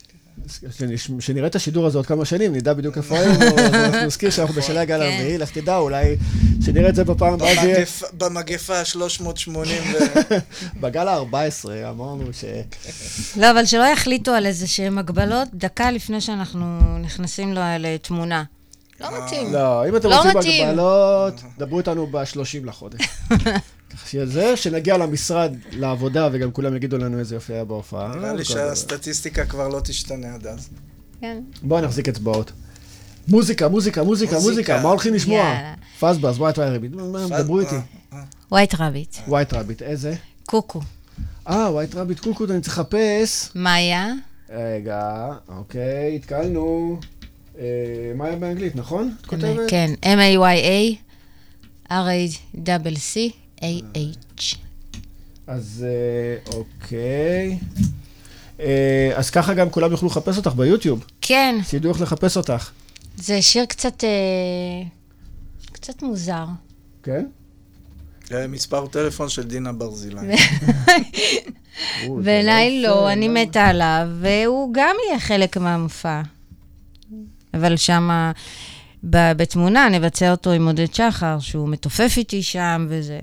שנראה 1.21 1.47
את 1.47 1.55
השידור 1.57 1.87
הזה 1.87 1.99
עוד 1.99 2.07
כמה 2.07 2.25
שנים, 2.25 2.55
נדע 2.55 2.73
בדיוק 2.73 2.97
איפה 2.97 3.19
היינו, 3.19 3.35
אנחנו 3.59 4.07
נזכיר 4.07 4.31
שאנחנו 4.31 4.55
בשלהי 4.55 4.79
הגל 4.79 4.99
כן. 4.99 5.03
הרביעי, 5.03 5.39
לך 5.39 5.51
תדע, 5.51 5.77
אולי 5.77 6.17
שנראה 6.65 6.89
את 6.89 6.95
זה 6.95 7.05
בפעם 7.05 7.33
הבאה, 7.33 7.55
זה 7.55 7.61
יהיה 7.69 7.85
במגפה- 7.85 8.07
במגפה 8.19 8.85
380 8.85 9.83
ו... 9.93 9.99
בגל 10.81 11.09
ה-14, 11.09 11.35
אמרנו 11.91 12.25
ש... 12.33 12.45
לא, 13.37 13.51
אבל 13.51 13.65
שלא 13.67 13.83
יחליטו 13.85 14.31
על 14.31 14.47
איזה 14.47 14.67
שהן 14.67 14.99
הגבלות 14.99 15.49
דקה 15.55 15.91
לפני 15.91 16.21
שאנחנו 16.21 16.79
נכנסים 17.01 17.53
לו 17.53 17.61
לתמונה. 17.79 18.45
לא 19.01 19.09
מתאים. 19.25 19.53
לא, 19.53 19.89
אם 19.89 19.97
אתם 19.97 20.09
לא 20.09 20.17
רוצים 20.17 20.39
מתאים. 20.39 20.69
הגבלות, 20.69 21.35
דברו 21.59 21.79
איתנו 21.79 22.07
ב-30 22.07 22.65
לחודש. 22.65 23.01
שזה, 24.07 24.57
שנגיע 24.57 24.97
למשרד, 24.99 25.55
לעבודה, 25.73 26.29
וגם 26.33 26.53
כולם 26.53 26.77
יגידו 26.77 26.99
לנו 26.99 27.19
איזה 27.19 27.35
יופי 27.35 27.53
היה 27.53 27.65
בהופעה. 27.65 28.15
נראה 28.17 28.33
לי. 28.33 28.45
שהסטטיסטיקה 28.45 29.47
כבר 29.47 29.69
לא 29.69 29.81
תשתנה 29.81 30.35
עד 30.35 30.47
אז. 30.47 30.69
כן. 31.21 31.43
בואו 31.63 31.81
נחזיק 31.81 32.09
אצבעות. 32.09 32.53
מוזיקה, 33.29 33.69
מוזיקה, 33.69 34.03
מוזיקה, 34.03 34.39
מוזיקה. 34.39 34.83
מה 34.83 34.89
הולכים 34.89 35.15
לשמוע? 35.15 35.55
פסבאז, 36.01 36.39
White 36.39 36.59
Rabbit, 36.59 36.93
דברו 37.39 37.61
איתי. 37.61 37.75
אה, 37.75 37.81
אה. 38.13 38.23
White 38.53 38.75
Rabbit. 38.79 39.17
White 39.29 39.55
Rabbit, 39.55 39.83
איזה? 39.83 40.15
קוקו. 40.47 40.81
אה, 41.49 41.73
White 41.73 41.95
Rabbit 41.95 42.19
קוקוד, 42.19 42.51
אני 42.51 42.61
צריך 42.61 42.79
לחפש. 42.79 43.51
מאיה. 43.55 44.13
רגע, 44.51 45.27
אוקיי, 45.49 46.17
התקלנו. 46.17 46.99
אה, 47.59 47.65
מה 48.15 48.27
היה 48.27 48.37
באנגלית, 48.37 48.77
נכון? 48.77 49.15
את 49.21 49.27
כותבת? 49.27 49.71
כן, 49.71 49.91
M-A-Y-A, 50.03 50.97
R-A-C-C-A-H. 53.61 54.57
אז 55.47 55.87
אה, 55.89 56.53
אוקיי. 56.55 57.59
אה, 58.61 59.13
אז 59.15 59.31
ככה 59.31 59.55
גם 59.55 59.71
כולם 59.71 59.91
יוכלו 59.91 60.09
לחפש 60.09 60.37
אותך 60.37 60.53
ביוטיוב, 60.53 61.05
כן, 61.21 61.59
שידעו 61.69 61.93
איך 61.93 62.01
לחפש 62.01 62.37
אותך, 62.37 62.71
זה 63.17 63.43
שיר 63.43 63.65
קצת... 63.65 64.05
אה, 64.05 64.89
קצת 65.73 66.03
מוזר. 66.03 66.45
כן? 67.03 67.27
מספר 68.49 68.87
טלפון 68.87 69.29
של 69.29 69.43
דינה 69.43 69.73
ברזילי. 69.73 70.21
בעיניי 72.25 72.69
יפה, 72.69 72.89
לא, 72.89 73.13
אני? 73.13 73.29
מתה 73.29 73.67
עליו, 73.67 74.09
והוא 74.21 74.75
גם 74.75 74.97
יהיה 75.09 75.21
חלק 75.21 75.57
מהמופע. 75.57 76.23
אבל 77.55 77.77
שמה, 77.77 78.33
ב- 79.11 79.33
בתמונה 79.33 79.89
נבצע 79.89 80.31
אותו 80.31 80.51
עם 80.51 80.67
עודד 80.67 80.95
שחר, 80.95 81.39
שהוא 81.41 81.69
מתופף 81.69 82.15
איתי 82.17 82.43
שם 82.43 82.87
וזה. 82.89 83.19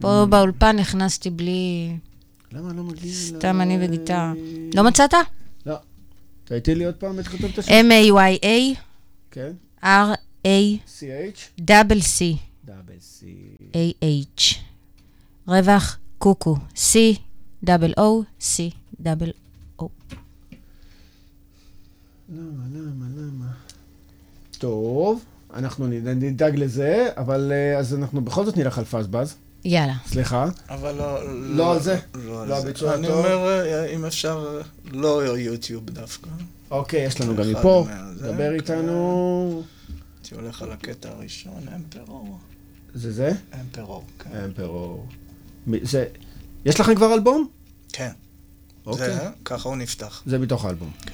פה 0.00 0.26
באולפן 0.30 0.76
נכנסתי 0.76 1.30
בלי... 1.30 1.96
למה 2.52 2.72
לא 2.72 2.82
מגיע 2.82 3.12
סתם 3.12 3.60
אני 3.60 3.78
וגיטרה. 3.80 4.32
לא 4.74 4.84
מצאת? 4.84 5.14
לא. 5.66 5.76
תהייתי 6.44 6.74
לי 6.74 6.84
עוד 6.84 6.94
פעם 6.94 7.18
איך 7.18 7.34
את 7.44 7.58
השם? 7.58 7.72
M-A-Y-A, 7.72 8.76
כן. 9.30 9.52
R-A-C-C-A-H. 9.82 11.58
C-H? 11.58 11.60
דאבל 11.60 11.98
C. 11.98 13.24
רווח 15.48 15.98
קוקו. 16.18 16.56
C-O-O-C. 16.74 18.46
O. 19.80 19.88
למה, 22.28 22.64
למה, 22.74 23.06
למה? 23.16 23.52
טוב, 24.58 25.24
אנחנו 25.54 25.86
נדאג 25.86 26.56
לזה, 26.56 27.08
אבל 27.16 27.52
אה, 27.52 27.78
אז 27.78 27.94
אנחנו 27.94 28.20
בכל 28.20 28.44
זאת 28.44 28.56
נלך 28.56 28.78
על 28.78 28.84
פסבאז. 28.84 29.36
יאללה. 29.64 29.94
סליחה. 30.06 30.46
אבל 30.68 30.94
לא... 30.94 31.18
לא 31.56 31.72
על 31.72 31.80
זה? 31.80 31.98
לא 32.14 32.22
לא 32.48 32.56
על 32.56 32.62
זה. 32.62 32.68
הביצוע 32.68 32.94
אני? 32.94 33.08
אומר, 33.08 33.48
אה, 33.48 33.86
אם 33.86 34.04
אפשר, 34.04 34.58
אה, 34.58 34.62
לא 34.92 35.38
יוטיוב 35.38 35.90
דווקא. 35.90 36.30
אוקיי, 36.70 37.04
יש 37.04 37.20
לנו 37.20 37.36
גם 37.36 37.50
מפה. 37.50 37.86
זה, 38.14 38.32
דבר 38.32 38.36
כן. 38.36 38.54
איתנו. 38.54 39.62
הייתי 40.22 40.34
הולך 40.34 40.62
על 40.62 40.72
הקטע 40.72 41.08
הראשון, 41.08 41.66
אמפרור. 41.76 42.38
זה 42.94 43.12
זה? 43.12 43.32
אמפרור, 43.60 44.04
כן. 44.18 44.30
אמפרור. 44.44 45.06
זה... 45.82 46.06
יש 46.64 46.80
לכם 46.80 46.94
כבר 46.94 47.14
אלבום? 47.14 47.48
כן. 47.92 48.10
אוקיי. 48.86 49.14
זה, 49.14 49.28
ככה 49.44 49.68
הוא 49.68 49.76
נפתח. 49.76 50.22
זה 50.26 50.38
מתוך 50.38 50.64
האלבום. 50.64 50.90
I'm 51.00 51.08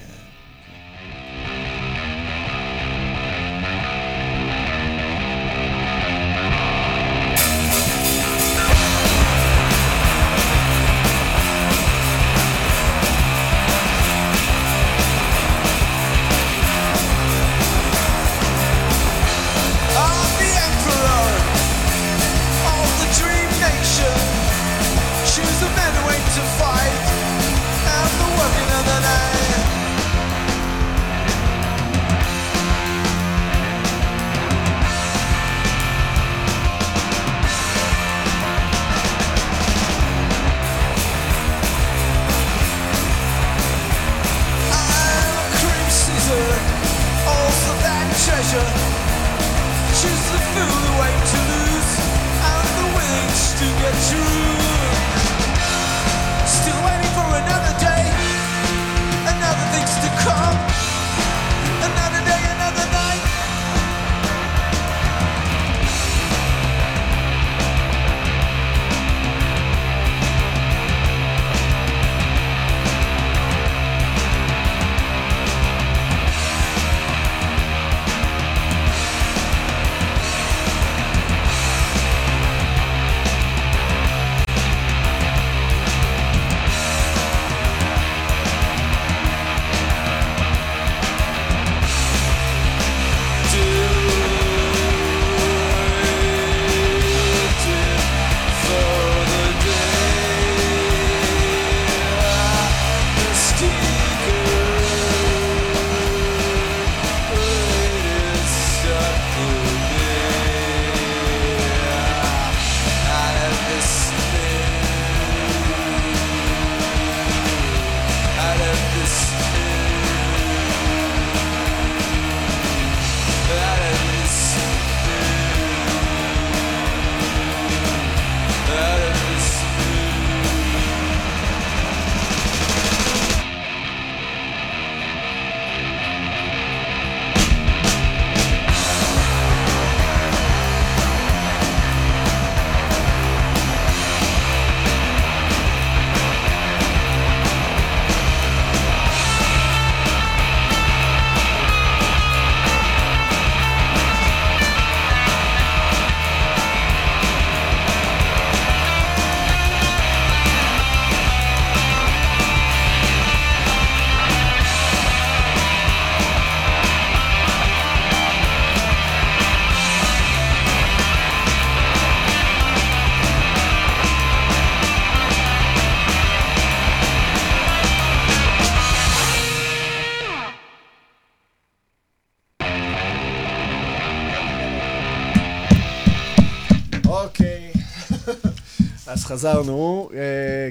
חזרנו. 189.26 190.08
אה, 190.14 190.18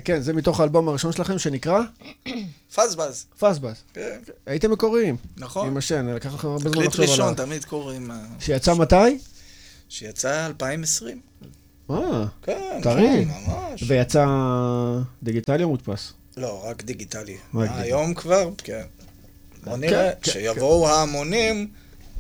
כן, 0.04 0.22
זה 0.22 0.34
מתוך 0.34 0.60
האלבום 0.60 0.90
הראשון 0.90 1.12
שלכם, 1.12 1.40
שנקרא 1.40 1.82
פזבז. 2.76 3.26
פסבס. 3.40 3.84
כן, 3.94 4.20
הייתם 4.46 4.72
מקוריים. 4.72 5.16
נכון. 5.38 5.68
עם 5.68 5.78
השן, 5.78 6.06
לקח 6.06 6.34
לכם 6.34 6.48
הרבה 6.48 6.60
זמן 6.60 6.72
תקליט 6.72 6.88
לחשוב 6.88 7.06
ראשון, 7.06 7.28
עליו. 7.28 7.46
תמיד 7.46 7.66
קוראים... 7.66 8.12
אה, 8.12 8.18
שיצא 8.40 8.74
מתי? 8.74 9.18
שיצא 9.90 10.46
2020. 10.46 11.20
אה, 11.92 12.26
כן, 12.44 12.80
טרי. 12.84 13.26
כן, 13.26 13.28
ממש. 13.48 13.84
ויצא 13.88 14.26
דיגיטלי 15.24 15.64
או 15.64 15.70
מודפס? 15.70 16.14
לא, 16.38 16.64
רק 16.66 16.84
דיגיטלי. 16.84 17.38
היום 17.54 18.14
כבר, 18.14 18.50
כן. 18.58 18.84
בוא 19.64 19.74
כן, 19.74 19.80
נראה, 19.80 20.12
כן, 20.12 20.20
כשיבואו 20.22 20.88
ההמונים, 20.90 21.68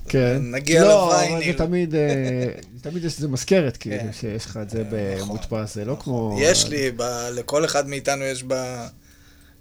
כן. 0.10 0.38
נגיע 0.42 0.84
לא, 0.84 1.08
אבל 1.08 1.24
לווייניל. 1.24 1.52
זה 1.52 1.66
תמיד, 1.66 1.96
אה, 1.96 2.48
תמיד 2.90 3.06
יש 3.06 3.16
איזה 3.16 3.28
מזכרת, 3.28 3.78
כאילו, 3.78 4.00
כן. 4.00 4.10
שיש 4.14 4.46
לך 4.46 4.58
את 4.62 4.70
זה 4.70 4.84
נכון. 4.84 5.00
במודפס, 5.28 5.74
זה 5.76 5.86
לא 5.86 5.98
כמו... 6.00 6.38
יש 6.42 6.68
לי, 6.68 6.92
ב- 6.92 7.30
לכל 7.34 7.66
אחד 7.66 7.88
מאיתנו 7.88 8.24
יש 8.24 8.44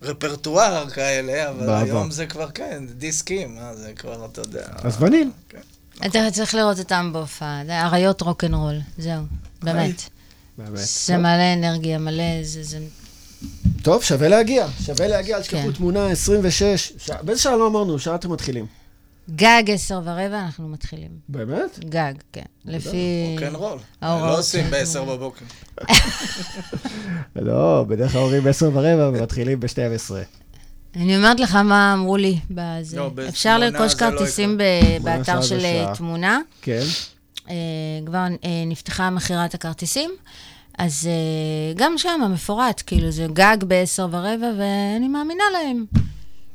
ברפרטואר 0.02 0.90
כאלה, 0.90 1.48
אבל 1.50 1.58
בעבר. 1.66 1.74
היום 1.74 2.10
זה 2.10 2.26
כבר, 2.26 2.50
כן, 2.50 2.84
דיסקים, 2.98 3.54
מה 3.54 3.74
זה 3.74 3.92
כבר, 3.96 4.26
אתה 4.32 4.40
יודע. 4.40 4.66
אז 4.82 5.02
וניל. 5.02 5.30
כן. 5.48 5.58
אתה 6.06 6.18
צריך 6.32 6.54
לראות 6.54 6.78
אותם 6.78 7.10
בהופעה, 7.12 7.62
זה 7.66 7.80
אריות 7.82 8.20
רוקנרול, 8.20 8.76
זהו, 8.98 9.22
באמת. 9.62 10.02
באמת. 10.58 10.78
זה 11.06 11.16
מלא 11.16 11.52
אנרגיה, 11.54 11.98
מלא, 11.98 12.42
זה, 12.42 12.62
זה... 12.62 12.78
טוב, 13.82 14.02
שווה 14.02 14.28
להגיע. 14.28 14.66
שווה 14.86 15.06
להגיע, 15.08 15.36
אל 15.36 15.42
תשכחו 15.42 15.62
כן. 15.62 15.72
תמונה 15.72 16.06
26. 16.06 16.92
ש- 16.98 17.10
באיזה 17.22 17.42
שעה 17.42 17.56
לא 17.56 17.66
אמרנו? 17.66 17.98
שעה 17.98 18.14
אתם 18.14 18.32
מתחילים. 18.32 18.66
גג 19.30 19.62
עשר 19.66 20.00
ורבע 20.04 20.40
אנחנו 20.40 20.68
מתחילים. 20.68 21.10
באמת? 21.28 21.78
גג, 21.84 22.12
כן. 22.32 22.42
לפי... 22.64 23.36
רוקנרול. 23.40 23.78
לא 24.02 24.38
עושים 24.38 24.70
בעשר 24.70 25.04
בבוקר. 25.04 25.44
לא, 27.36 27.84
בדרך 27.88 28.12
כלל 28.12 28.20
אומרים 28.20 28.42
ב-10 28.44 28.64
ורבע 28.64 29.08
ומתחילים 29.08 29.60
ב-12. 29.60 30.12
אני 30.96 31.16
אומרת 31.16 31.40
לך 31.40 31.54
מה 31.54 31.94
אמרו 31.94 32.16
לי 32.16 32.38
בזה. 32.50 32.96
לא, 32.96 33.10
אפשר 33.28 33.58
לרכוש 33.58 33.92
לא 33.94 33.98
כרטיסים 33.98 34.58
באתר 35.02 35.42
של. 35.42 35.60
אה, 35.64 35.92
תמונה. 35.96 36.40
כן? 36.62 36.82
אה, 37.50 37.54
כבר 38.06 38.18
אה, 38.18 38.64
נפתחה 38.66 39.10
מכירת 39.10 39.54
הכרטיסים. 39.54 40.10
אז 40.78 41.08
גם 41.76 41.98
שם 41.98 42.20
מפורט, 42.32 42.82
כאילו 42.86 43.10
זה 43.10 43.26
גג 43.32 43.56
בעשר 43.66 44.06
ורבע, 44.10 44.50
ואני 44.58 45.08
מאמינה 45.08 45.44
להם. 45.52 45.84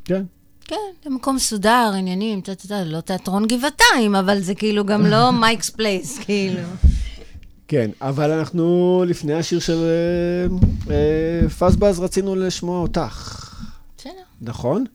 כן. 0.06 0.24
כן, 0.70 0.76
זה 1.04 1.10
מקום 1.10 1.36
מסודר, 1.36 1.92
עניינים, 1.98 2.40
אתה 2.40 2.52
יודע, 2.66 2.84
לא 2.84 3.02
תיאטרון 3.02 3.48
גבעתיים, 3.48 4.16
אבל 4.16 4.42
זה 4.42 4.56
כאילו 4.56 4.86
גם 4.86 5.06
לא 5.06 5.32
Mike's 5.42 5.70
Place, 5.70 6.20
כאילו. 6.20 6.62
כן, 7.68 7.92
אבל 8.02 8.32
אנחנו, 8.32 9.04
לפני 9.08 9.34
השיר 9.34 9.60
של 9.60 9.78
אה, 10.90 10.94
אה, 10.94 11.50
פסבאז, 11.50 12.00
רצינו 12.00 12.36
לשמוע 12.36 12.82
אותך, 12.82 13.46
בסדר, 13.98 14.12
נכון? 14.42 14.86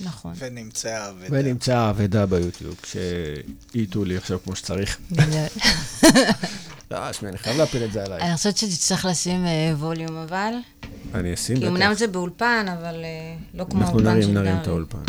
נכון. 0.00 0.32
ונמצאה 0.38 1.10
אבדה. 1.10 1.26
ונמצאה 1.30 1.78
האבדה 1.78 2.26
ביוטיוב, 2.26 2.76
שהאיטו 2.84 4.04
לי 4.04 4.16
עכשיו 4.16 4.38
כמו 4.44 4.56
שצריך. 4.56 4.98
לא, 6.90 7.12
שמע, 7.12 7.28
אני 7.28 7.38
חייב 7.38 7.56
להפיל 7.56 7.84
את 7.84 7.92
זה 7.92 8.04
עליי. 8.04 8.20
אני 8.20 8.36
חושבת 8.36 8.56
שתצטרך 8.56 9.04
לשים 9.04 9.46
אה, 9.46 9.72
ווליום 9.78 10.16
אבל, 10.16 10.54
אני 11.14 11.34
אשים 11.34 11.56
כי 11.56 11.68
אמנם 11.68 11.90
בטח. 11.90 11.98
זה 11.98 12.06
באולפן, 12.06 12.66
אבל 12.78 13.04
אה, 13.04 13.34
לא 13.54 13.64
כמו 13.70 13.80
אנחנו 13.80 13.92
האולפן 13.92 14.10
נרים, 14.10 14.22
של 14.22 14.30
נרים 14.30 14.52
גרי. 14.52 14.62
את 14.62 14.66
האולפן. 14.66 15.02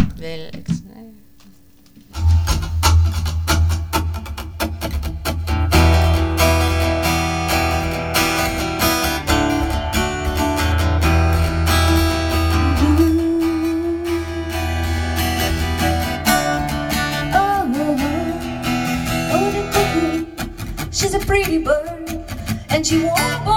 you 22.92 23.06
want. 23.06 23.49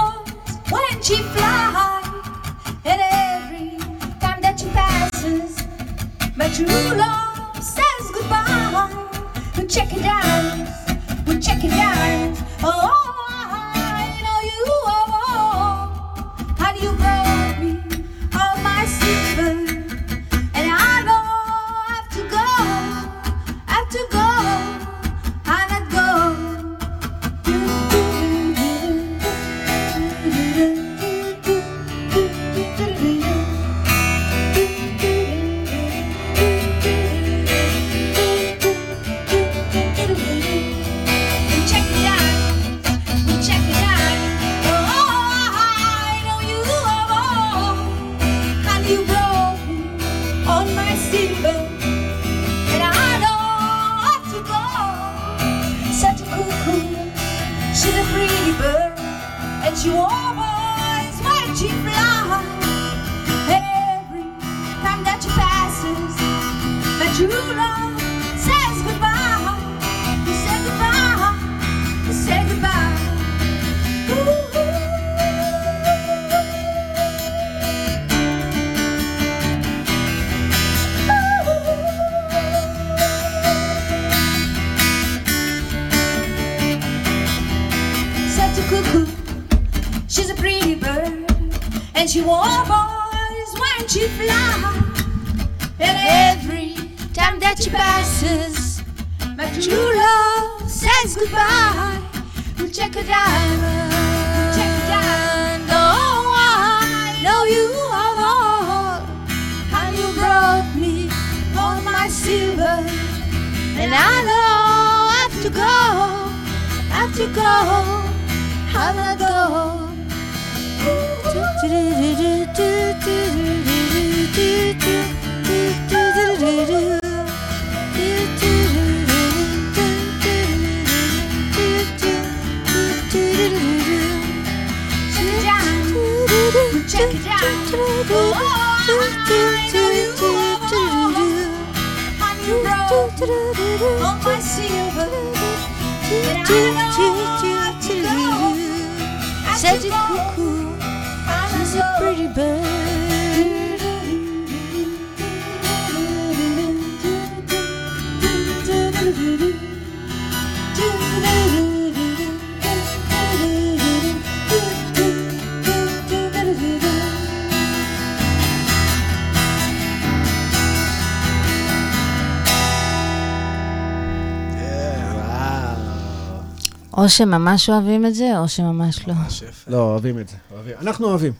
או 177.03 177.09
שממש 177.09 177.69
אוהבים 177.69 178.05
את 178.05 178.15
זה, 178.15 178.39
או 178.39 178.47
שממש 178.47 179.07
לא. 179.07 179.13
ממש 179.13 179.41
יפה. 179.41 179.71
לא, 179.71 179.77
אוהבים 179.77 180.19
את 180.19 180.27
זה. 180.29 180.35
אוהבים. 180.51 180.73
אנחנו 180.81 181.07
אוהבים. 181.07 181.33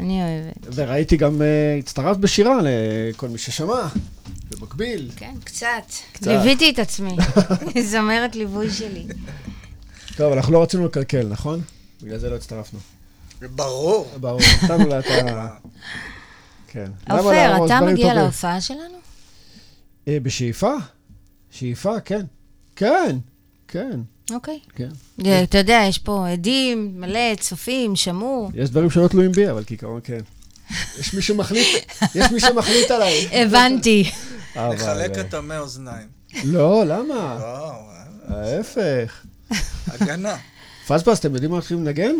אני 0.00 0.20
אוהבת. 0.22 0.74
וראיתי 0.74 1.16
גם, 1.16 1.42
אה, 1.42 1.76
הצטרפת 1.78 2.18
בשירה 2.18 2.58
לכל 2.62 3.28
מי 3.28 3.38
ששמע, 3.38 3.88
במקביל. 4.50 5.10
כן, 5.16 5.34
קצת. 5.44 5.66
קצת. 6.12 6.26
ליוויתי 6.26 6.70
את 6.70 6.78
עצמי. 6.78 7.16
זמרת 7.90 8.36
ליווי 8.36 8.70
שלי. 8.70 9.06
טוב, 10.16 10.32
אנחנו 10.32 10.52
לא 10.52 10.62
רצינו 10.62 10.84
לקלקל, 10.84 11.26
נכון? 11.28 11.60
בגלל 12.02 12.18
זה 12.18 12.30
לא 12.30 12.36
הצטרפנו. 12.36 12.78
ברור. 13.40 14.10
ברור, 14.20 14.40
נתנו 14.64 14.88
לה 14.88 14.98
את 14.98 15.06
ה... 15.06 15.48
כן. 16.72 16.90
עופר, 17.10 17.30
להרוס 17.30 17.70
אתה 17.70 17.80
מגיע? 17.80 18.14
להופעה 18.14 18.60
שלנו? 18.60 18.98
אה, 20.08 20.18
בשאיפה? 20.22 20.72
שאיפה, 21.50 22.00
כן. 22.00 22.26
כן, 22.76 23.16
כן, 23.68 24.00
אוקיי. 24.30 24.58
כן. 24.74 24.88
אה, 25.26 25.42
אתה 25.42 25.58
יודע, 25.58 25.82
יש 25.88 25.98
פה 25.98 26.28
עדים, 26.28 27.00
מלא, 27.00 27.34
צופים, 27.40 27.96
שמעו. 27.96 28.50
יש 28.54 28.70
דברים 28.70 28.90
שלא 28.90 29.08
תלויים 29.08 29.32
בי, 29.32 29.50
אבל 29.50 29.64
כעיקרון 29.66 30.00
כן. 30.04 30.20
יש 30.98 31.14
מי 31.14 31.22
שמחליט, 31.22 31.66
יש 32.14 32.32
מי 32.32 32.40
שמחליט 32.40 32.90
עליי. 32.90 33.28
הבנתי. 33.32 34.10
אבל, 34.56 34.74
נחלק 34.74 35.16
אה, 35.16 35.20
את 35.20 35.34
המי 35.34 35.56
אוזניים. 35.56 36.08
לא, 36.44 36.84
למה? 36.86 37.36
וואו, 37.40 37.74
ההפך. 38.28 39.24
הגנה. 39.86 40.36
פספס, 40.86 41.18
אתם 41.18 41.32
יודעים 41.34 41.50
מה 41.50 41.56
הולכים 41.56 41.84
לנגן? 41.84 42.14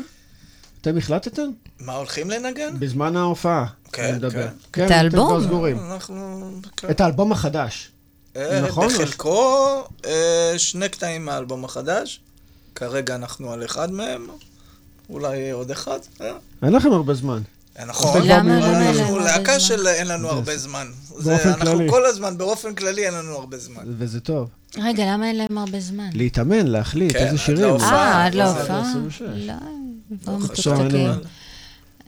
אתם 0.81 0.99
החלטתם? 0.99 1.49
מה, 1.81 1.93
הולכים 1.93 2.31
לנגן? 2.31 2.79
בזמן 2.79 3.17
ההופעה. 3.17 3.67
כן. 3.93 4.19
כן. 4.33 4.49
כן, 4.73 4.85
את 4.85 4.87
אתם 4.87 4.95
האלבום? 4.95 5.29
כבר 5.29 5.43
סגורים. 5.43 5.79
אנחנו... 5.93 6.51
כן. 6.77 6.91
את 6.91 7.01
האלבום 7.01 7.33
החדש. 7.33 7.91
אה, 8.37 8.61
נכון, 8.61 8.89
בחלקו 8.89 9.83
אה, 10.07 10.55
שני 10.57 10.89
קטעים 10.89 11.25
מהאלבום 11.25 11.65
החדש. 11.65 12.21
כרגע 12.75 13.15
אנחנו 13.15 13.53
על 13.53 13.65
אחד 13.65 13.93
מהם. 13.93 14.27
אולי 15.11 15.51
עוד 15.51 15.71
אחד. 15.71 15.99
אה? 16.21 16.33
אין 16.63 16.73
לכם 16.73 16.93
הרבה 16.93 17.15
זמן. 17.15 17.43
נכון, 17.87 18.23
למה 18.25 18.57
אין 18.57 18.65
לנו 18.65 19.01
אנחנו 19.01 19.19
להקה? 19.19 19.61
של 19.61 19.87
אין 19.87 20.07
לנו 20.07 20.29
הרבה 20.29 20.59
זמן. 20.59 20.87
באופן 21.25 21.49
אנחנו 21.49 21.73
כללי. 21.73 21.91
כל 21.91 22.07
הזמן, 22.07 22.39
באופן 22.39 22.75
כללי 22.75 23.07
אין 23.07 23.15
לנו 23.15 23.33
הרבה 23.33 23.59
זמן. 23.59 23.83
וזה 23.99 24.21
טוב. 24.21 24.49
רגע, 24.79 25.05
למה 25.07 25.29
אין 25.29 25.37
להם 25.37 25.59
הרבה 25.59 25.81
זמן? 25.81 26.09
להתאמן, 26.13 26.67
להחליט, 26.67 27.13
כן, 27.13 27.27
איזה 27.27 27.39
שירים. 27.39 27.77
אה, 27.81 28.27
עד 28.27 28.35
לא, 28.35 28.45
להופעה? 28.45 28.81
26. 28.91 29.23
לא, 29.23 29.55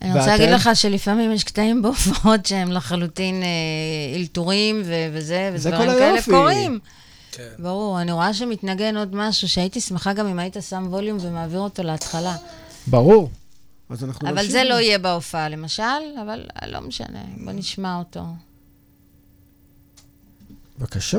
אני 0.03 0.13
רוצה? 0.13 0.27
להגיד 0.27 0.49
לך 0.49 0.71
שלפעמים 0.75 1.33
יש 1.33 1.45
קטעים 1.45 1.83
בהופעות 1.83 2.47
שהם 2.47 2.73
לחלוטין 2.73 3.43
אה, 3.43 3.49
אלתורים 4.17 4.83
וזה, 5.13 5.53
זה 5.57 5.69
ודברים 5.69 5.91
כל 5.91 5.99
כאלה. 5.99 6.23
קורים. 6.23 6.79
כן. 7.33 7.49
ברור, 7.59 8.01
אני 8.01 8.13
רואה 8.13 8.35
שמתנגן 8.35 8.97
עוד 8.97 9.15
משהו, 9.15 9.49
שהייתי 9.49 9.81
שמחה 9.81 10.13
גם 10.13 10.27
אם 10.27 10.39
היית 10.39 10.57
שם 10.69 10.87
ווליום 10.91 11.19
ומעביר 11.21 11.61
אותו 11.61 11.83
להתחלה. 11.83 12.37
ברור. 12.87 13.31
אז 13.91 14.05
אנחנו 14.05 14.29
אבל. 14.29 14.49
זה 14.49 14.65
לא 14.65 14.75
יהיה 14.75 14.99
בהופעה, 14.99 15.49
למשל, 15.49 15.83
אבל 16.23 16.45
לא 16.67 16.81
משנה, 16.81 17.23
בוא 17.45 17.53
נשמע 17.53 17.97
אותו. 17.99 18.21
בבקשה. 20.79 21.19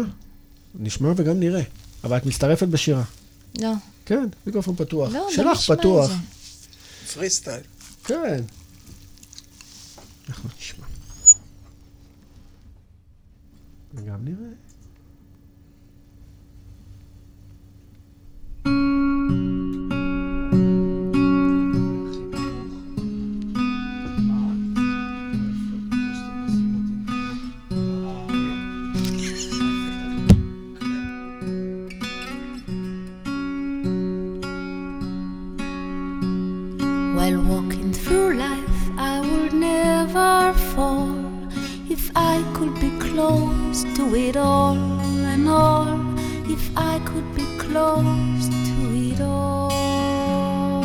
נשמע 0.80 1.13
וגם 1.15 1.39
נראה. 1.39 1.61
אבל 2.03 2.17
את 2.17 2.25
מצטרפת 2.25 2.67
בשירה. 2.67 3.03
לא, 3.61 3.71
כן, 4.05 4.27
מיקרופון 4.45 4.75
פתוח. 4.75 5.13
לא, 5.13 5.27
שלך 5.32 5.57
נשמע 5.57 5.75
את 5.75 5.80
פתוח. 5.80 6.07
זה. 6.09 6.15
פרי 7.13 7.30
סטייל. 7.30 7.61
כן. 8.05 8.41
אנחנו 10.30 10.49
נשמע. 10.57 10.86
וגם 13.93 14.25
נראה. 14.25 14.68
I 42.20 42.43
could 42.53 42.76
be 42.82 42.91
close 42.99 43.84
to 43.97 44.03
it 44.15 44.36
all 44.36 44.78
and 45.34 45.47
all. 45.47 45.88
If 46.55 46.63
I 46.76 46.99
could 47.09 47.30
be 47.34 47.45
close 47.57 48.45
to 48.67 48.76
it 49.07 49.22
all. 49.22 50.84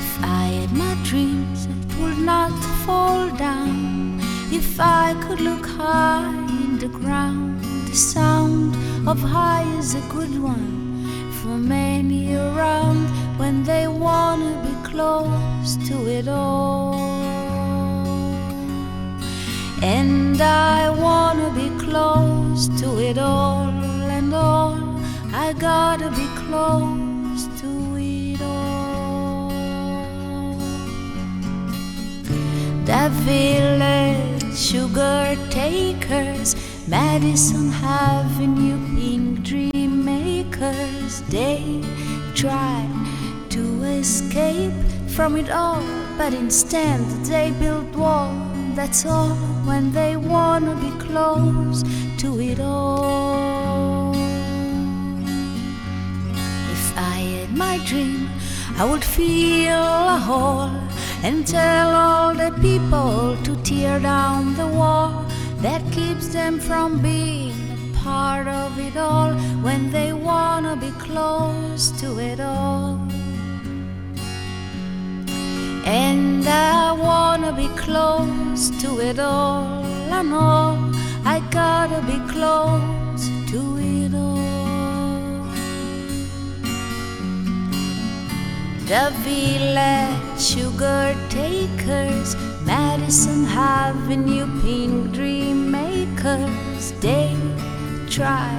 If 0.00 0.08
I 0.22 0.46
had 0.58 0.72
my 0.72 0.94
dreams, 1.04 1.66
it 1.66 1.90
would 2.00 2.18
not 2.18 2.52
fall 2.84 3.30
down. 3.36 4.18
If 4.60 4.80
I 4.80 5.14
could 5.22 5.40
look 5.40 5.66
high 5.66 6.34
in 6.64 6.78
the 6.78 6.88
ground, 6.88 7.62
the 7.88 7.94
sound 7.94 8.74
of 9.08 9.18
high 9.20 9.66
is 9.78 9.94
a 9.94 10.04
good 10.16 10.34
one 10.42 10.74
for 11.38 11.56
many 11.58 12.34
around 12.34 13.06
when 13.38 13.62
they 13.64 13.86
wanna 13.86 14.52
be 14.66 14.74
close 14.90 15.76
to 15.88 15.96
it 16.18 16.26
all. 16.26 17.13
And 19.84 20.40
I 20.40 20.88
wanna 20.88 21.50
be 21.52 21.68
close 21.78 22.68
to 22.80 22.98
it 22.98 23.18
all 23.18 23.68
and 24.16 24.32
all. 24.32 24.80
I 25.30 25.52
gotta 25.52 26.08
be 26.08 26.26
close 26.46 27.44
to 27.60 27.70
it 27.98 28.40
all. 28.40 29.50
The 32.86 33.10
village 33.28 34.56
sugar 34.56 35.36
takers, 35.50 36.56
Madison 36.88 37.70
Avenue 37.84 38.80
pink 38.96 39.42
dream 39.42 40.02
makers, 40.02 41.20
they 41.28 41.82
try 42.34 42.88
to 43.50 43.82
escape 43.82 44.72
from 45.08 45.36
it 45.36 45.50
all, 45.50 45.84
but 46.16 46.32
instead 46.32 47.00
they 47.26 47.50
build 47.60 47.94
wall. 47.94 48.53
That's 48.74 49.06
all 49.06 49.36
when 49.64 49.92
they 49.92 50.16
wanna 50.16 50.74
be 50.74 50.90
close 50.98 51.84
to 52.18 52.40
it 52.40 52.58
all. 52.58 54.12
If 56.76 56.98
I 56.98 57.18
had 57.36 57.56
my 57.56 57.78
dream, 57.86 58.28
I 58.76 58.84
would 58.84 59.04
feel 59.04 59.72
a 59.72 60.18
hole 60.18 60.74
and 61.22 61.46
tell 61.46 61.94
all 61.94 62.34
the 62.34 62.50
people 62.60 63.36
to 63.44 63.56
tear 63.62 64.00
down 64.00 64.56
the 64.56 64.66
wall 64.66 65.24
that 65.62 65.80
keeps 65.92 66.28
them 66.28 66.58
from 66.58 67.00
being 67.00 67.54
a 67.70 67.96
part 68.02 68.48
of 68.48 68.78
it 68.78 68.96
all 68.96 69.32
when 69.62 69.92
they 69.92 70.12
wanna 70.12 70.74
be 70.76 70.90
close 70.98 71.92
to 72.00 72.18
it 72.18 72.40
all. 72.40 72.98
And 75.86 76.48
I 76.48 76.92
wanna 76.92 77.52
be 77.52 77.68
close 77.76 78.70
to 78.80 79.00
it 79.00 79.18
all. 79.18 79.84
I 80.10 80.22
know 80.22 80.90
I 81.26 81.40
gotta 81.50 82.00
be 82.06 82.18
close 82.32 83.28
to 83.50 83.60
it 83.78 84.14
all. 84.14 85.44
The 88.86 89.12
village 89.24 90.40
sugar 90.40 91.14
takers, 91.28 92.34
Madison 92.64 93.44
Avenue 93.46 94.48
pink 94.62 95.12
dream 95.12 95.70
makers, 95.70 96.92
they 97.00 97.36
try 98.08 98.56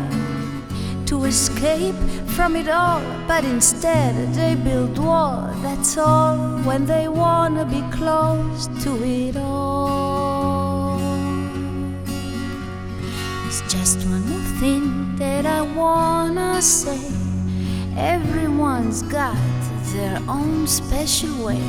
to 1.05 1.25
escape 1.25 1.95
from 2.35 2.55
it 2.55 2.67
all, 2.67 3.01
but 3.27 3.43
instead 3.43 4.13
they 4.33 4.55
build 4.55 4.97
wall. 4.97 5.47
That's 5.61 5.97
all 5.97 6.37
when 6.63 6.85
they 6.85 7.07
wanna 7.07 7.65
be 7.65 7.83
close 7.91 8.67
to 8.83 8.91
it 9.03 9.37
all. 9.37 10.99
It's 13.47 13.61
just 13.71 13.97
one 14.07 14.25
more 14.29 14.49
thing 14.59 15.15
that 15.17 15.45
I 15.45 15.61
wanna 15.61 16.61
say. 16.61 16.99
Everyone's 17.97 19.01
got 19.03 19.37
their 19.93 20.19
own 20.27 20.67
special 20.67 21.45
way 21.45 21.61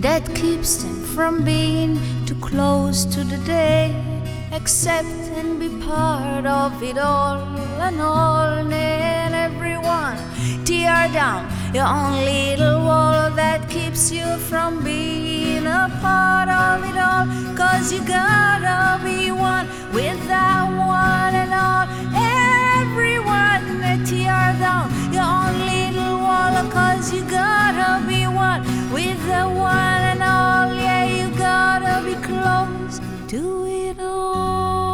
that 0.00 0.22
keeps 0.34 0.82
them 0.82 1.04
from 1.14 1.44
being 1.44 2.00
too 2.26 2.34
close 2.36 3.04
to 3.04 3.22
the 3.22 3.38
day. 3.38 4.11
Accept 4.54 5.08
and 5.38 5.58
be 5.58 5.70
part 5.82 6.44
of 6.44 6.82
it 6.82 6.98
all 6.98 7.38
and 7.80 7.98
all. 8.02 8.50
And 8.70 9.34
everyone 9.34 10.18
tear 10.66 11.08
down 11.08 11.48
your 11.72 11.86
own 11.86 12.22
little 12.26 12.84
wall 12.84 13.30
that 13.30 13.66
keeps 13.70 14.12
you 14.12 14.26
from 14.50 14.84
being 14.84 15.66
a 15.66 15.88
part 16.02 16.50
of 16.50 16.84
it 16.84 16.98
all. 16.98 17.24
Cause 17.56 17.90
you 17.94 18.06
gotta 18.06 19.02
be 19.02 19.30
one 19.32 19.66
with 19.94 20.20
that 20.28 20.68
one 20.68 21.34
and 21.34 21.54
all. 21.54 21.88
everyone 22.12 24.04
tear 24.04 24.52
down 24.60 24.92
your 25.14 25.24
own 25.24 25.64
little 25.64 26.18
wall. 26.18 26.52
Cause 26.70 27.10
you 27.10 27.24
gotta 27.24 28.06
be 28.06 28.26
one 28.26 28.60
with 28.92 29.18
the 29.26 29.48
one 29.48 30.02
and 30.12 30.22
all. 30.22 30.68
Yeah, 30.76 31.04
you 31.06 31.34
gotta 31.38 32.04
be 32.04 32.14
close 32.20 33.00
to 33.32 33.64
it 33.64 33.98
all. 33.98 34.91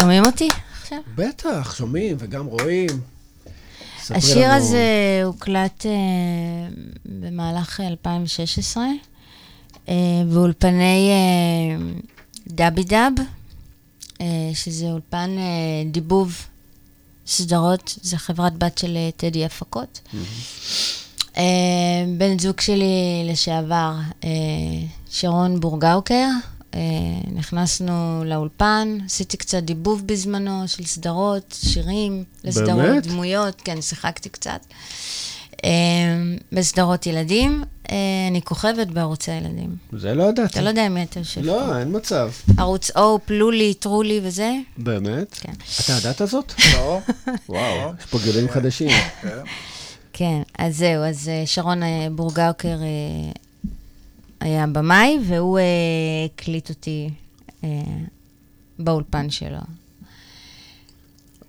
שומעים 0.00 0.26
אותי 0.26 0.48
עכשיו? 0.82 0.98
בטח, 1.14 1.74
שומעים 1.76 2.16
וגם 2.18 2.46
רואים. 2.46 2.88
השיר 4.10 4.42
לנו. 4.48 4.52
הזה 4.52 4.84
הוקלט 5.24 5.86
אה, 5.86 5.90
במהלך 7.04 7.80
2016 7.80 8.84
אה, 9.88 9.94
באולפני 10.32 11.10
אה, 11.10 11.76
דאבי 12.46 12.84
דאב, 12.84 13.12
אה, 14.20 14.26
שזה 14.54 14.86
אולפן 14.86 15.30
אה, 15.38 15.44
דיבוב 15.90 16.46
סדרות, 17.26 17.98
זה 18.02 18.16
חברת 18.16 18.58
בת 18.58 18.78
של 18.78 18.96
אה, 18.96 19.10
טדי 19.16 19.44
הפקות. 19.44 20.00
אה, 21.36 21.42
בן 22.18 22.38
זוג 22.38 22.60
שלי 22.60 22.84
לשעבר, 23.24 23.92
אה, 24.24 24.28
שרון 25.10 25.60
בורגאוקר, 25.60 26.26
נכנסנו 27.34 28.22
לאולפן, 28.26 28.98
עשיתי 29.06 29.36
קצת 29.36 29.62
דיבוב 29.62 30.06
בזמנו 30.06 30.68
של 30.68 30.84
סדרות, 30.84 31.54
שירים, 31.62 32.24
לסדרות, 32.44 32.76
באמת? 32.76 33.06
דמויות, 33.06 33.60
כן, 33.64 33.80
שיחקתי 33.80 34.28
קצת. 34.28 34.60
אה, 35.64 35.70
בסדרות 36.52 37.06
ילדים, 37.06 37.64
אה, 37.90 37.96
אני 38.30 38.42
כוכבת 38.42 38.86
בערוצי 38.86 39.30
הילדים. 39.30 39.76
זה 39.92 40.14
לא 40.14 40.22
ידעתי. 40.22 40.52
אתה 40.52 40.60
לא 40.60 40.68
יודע 40.68 40.88
מי 40.88 41.02
אתה 41.02 41.18
יושב. 41.18 41.40
לא, 41.44 41.78
אין 41.78 41.96
מצב. 41.96 42.30
ערוץ 42.58 42.90
אופ, 42.96 43.22
לולי, 43.30 43.74
טרולי 43.74 44.20
וזה? 44.22 44.52
באמת? 44.78 45.34
כן. 45.40 45.52
אתה 45.84 45.92
ידעת 45.92 46.22
זאת? 46.24 46.52
לא? 46.74 47.00
וואו, 47.48 47.92
יש 47.98 48.06
פה 48.06 48.18
גילים 48.24 48.48
חדשים. 48.48 48.90
כן. 50.12 50.42
אז 50.58 50.76
זהו, 50.76 51.04
אז 51.04 51.28
אה, 51.28 51.42
שרון 51.46 51.82
אה, 51.82 52.06
בורגאוקר 52.12 52.68
אה, 52.68 53.32
היה 54.40 54.66
במאי, 54.66 55.18
והוא 55.26 55.58
אה, 55.58 55.64
הקליט 56.24 56.68
אותי 56.70 57.10
אה, 57.64 57.68
באולפן 58.78 59.30
שלו. 59.30 59.58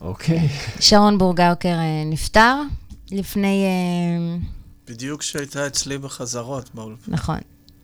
אוקיי. 0.01 0.47
שרון 0.79 1.17
בורגאוקר 1.17 1.69
אה, 1.69 2.03
נפטר 2.05 2.55
לפני, 3.11 3.65
אה, 3.65 4.37
בדיוק 4.87 5.19
כשהייתה 5.21 5.67
אצלי 5.67 5.97
בחזרות 5.97 6.69
באולפן. 6.75 7.11
נכון. 7.11 7.37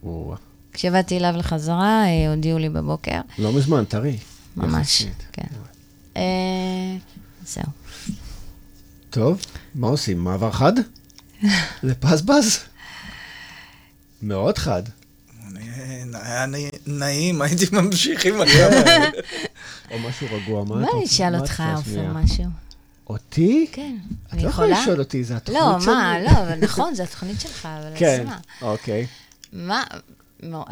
וואו, 0.03 0.35
כשבאתי 0.73 1.17
אליו 1.17 1.33
לחזרה, 1.37 2.05
אה, 2.05 2.31
הודיעו 2.31 2.59
לי 2.59 2.69
בבוקר, 2.69 3.21
לא 3.39 3.53
מזמן, 3.53 3.85
טרי. 3.85 4.17
ממש. 4.57 5.05
כן. 5.31 5.47
אה, 6.17 6.21
זהו. 7.45 7.63
טוב, 9.09 9.41
מה 9.75 9.87
עושים? 9.87 10.23
מעבר 10.23 10.51
חד? 10.51 10.73
לפזבז? 11.83 12.59
מאוד 14.22 14.57
חד. 14.57 14.84
אני- 15.47 15.70
היה 16.13 16.45
נעים, 16.88 17.41
הייתי 17.41 17.66
ממשיך 17.72 18.26
עם 18.26 18.41
הקו 18.41 18.51
הזה. 18.51 18.97
או 19.91 19.99
משהו 19.99 20.28
רגוע, 20.32 20.63
מה 20.63 20.70
בוא 20.76 20.84
את 20.84 20.89
אני 20.89 20.99
רוצה? 21.01 21.13
אשאל 21.13 21.30
מה 21.32 21.38
את 21.38 21.41
אותך, 21.41 21.63
עופר, 21.76 21.91
שנייה? 21.91 22.09
משהו. 22.11 22.43
אותי? 23.09 23.68
כן, 23.72 23.95
את 24.28 24.34
אני 24.34 24.43
לא 24.43 24.49
יכולה 24.49 24.68
יכולה? 24.68 24.82
לשאול 24.84 24.99
אותי, 24.99 25.24
זה 25.24 25.36
התוכנית 25.36 25.61
לא, 25.61 25.80
שלי. 25.80 25.93
מה, 25.93 26.20
לא, 26.20 26.30
אבל 26.30 26.59
נכון, 26.61 26.95
זו 26.95 27.03
התוכנית 27.03 27.41
שלך, 27.41 27.66
אבל 27.82 27.91
כן? 27.99 28.26
אוקיי. 28.61 29.07
מה, 29.53 29.84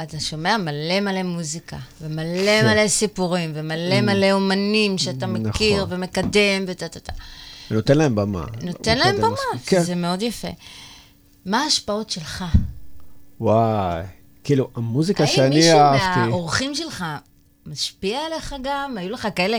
אתה 0.03 0.19
שומע 0.19 0.57
מלא 0.57 0.99
מלא 1.01 1.23
מוזיקה, 1.23 1.77
ומלא 2.01 2.61
מלא 2.63 2.87
סיפורים, 2.87 3.51
ומלא 3.53 4.01
מלא 4.01 4.31
אומנים 4.31 4.97
שאתה 4.97 5.27
מכיר 5.27 5.83
נכון. 5.83 5.93
ומקדם 5.97 6.63
וטה 6.67 6.87
טה 6.87 6.99
טה. 6.99 7.13
נותן 7.71 7.97
להם 7.97 8.15
במה. 8.15 8.45
נותן 8.63 8.97
להם 8.97 9.17
במה. 9.17 9.35
כן. 9.65 9.83
זה 9.83 9.95
מאוד 9.95 10.21
יפה. 10.21 10.47
מה 11.45 11.63
ההשפעות 11.63 12.09
שלך? 12.09 12.43
וואי. 13.43 14.03
כאילו, 14.43 14.69
המוזיקה 14.75 15.23
האם 15.23 15.31
שאני 15.31 15.55
מישהו 15.55 15.77
אהבתי... 15.79 16.19
מהאורחים 16.19 16.75
שלך 16.75 17.05
משפיע 17.65 18.19
עליך 18.19 18.55
גם? 18.61 18.97
היו 18.97 19.09
לך 19.09 19.27
כאלה 19.35 19.57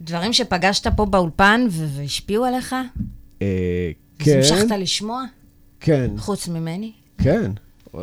דברים 0.00 0.32
שפגשת 0.32 0.86
פה 0.96 1.04
באולפן 1.06 1.66
והשפיעו 1.70 2.44
עליך? 2.44 2.74
אה, 3.42 3.46
אז 4.20 4.26
כן, 4.26 4.36
המשכת 4.36 4.70
לשמוע? 4.78 5.24
כן, 5.80 6.10
חוץ 6.18 6.48
ממני? 6.48 6.92
כן. 7.18 7.52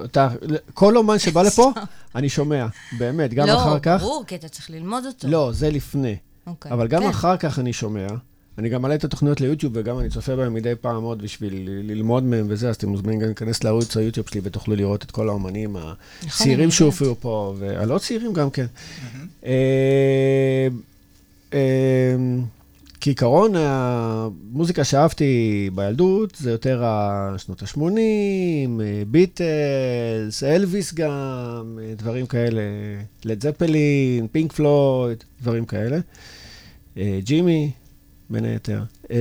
אתה, 0.06 0.30
כל 0.74 0.98
אומן 0.98 1.20
שבא 1.20 1.42
לפה, 1.42 1.72
אני 2.16 2.30
שומע, 2.30 2.66
באמת, 2.98 3.34
גם 3.34 3.50
אחר 3.50 3.74
לא, 3.74 3.80
כך. 3.80 4.02
ברור, 4.02 4.24
כי 4.28 4.36
אתה 4.36 4.50
צריך 4.50 4.70
ללמוד 4.70 5.06
אותו. 5.06 5.28
לא, 5.28 5.52
זה 5.54 5.70
לפני. 5.70 6.16
אוקיי. 6.48 6.72
אבל 6.72 6.88
גם 6.88 7.02
כן. 7.02 7.10
אחר 7.10 7.38
כך 7.38 7.60
אני 7.60 7.74
שומע. 7.74 8.08
אני 8.58 8.70
גם 8.70 8.82
מעלה 8.82 8.95
את 8.95 9.03
התוכניות 9.03 9.41
ליוטיוב, 9.41 9.74
וגם 9.76 9.99
אני 9.99 10.10
צופה 10.10 10.36
בהם 10.36 10.53
מדי 10.53 10.74
פעם 10.82 11.03
עוד 11.03 11.22
בשביל 11.22 11.53
ללמוד 11.84 12.24
מהם 12.24 12.45
וזה, 12.49 12.70
אז 12.70 12.76
אתם 12.76 12.89
מוזמנים 12.89 13.20
גם 13.20 13.26
להיכנס 13.26 13.64
לערוץ 13.64 13.97
היוטיוב 13.97 14.28
שלי 14.28 14.41
ותוכלו 14.43 14.76
לראות 14.76 15.03
את 15.03 15.12
כל 15.12 15.30
האומנים 15.30 15.78
נכון, 15.78 15.95
הצעירים. 16.24 16.72
שהופיעו 16.72 17.16
פה, 17.20 17.55
והלא 17.58 17.97
צעירים 17.97 18.34
גם 18.34 18.49
כן. 18.49 18.66
אה, 19.45 20.68
אה, 21.53 22.16
כעיקרון, 23.01 23.51
המוזיקה 23.55 24.84
שאהבתי 24.84 25.70
בילדות 25.76 26.36
זה 26.36 26.51
יותר 26.51 26.84
השנות 26.86 27.64
ה-80, 27.64 27.89
ביטלס, 29.08 30.43
אלוויס 30.43 30.93
גם, 30.93 31.80
אה, 31.82 31.93
דברים 31.97 32.26
כאלה, 32.26 32.62
לד 33.26 33.43
זפלין, 33.43 34.28
פינק 34.32 34.53
פלויד, 34.53 35.24
דברים 35.41 35.66
כאלה. 35.66 35.99
אה, 36.97 37.20
ג'ימי, 37.24 37.72
בין 38.30 38.46
היתר. 38.46 38.84
אה, 39.12 39.18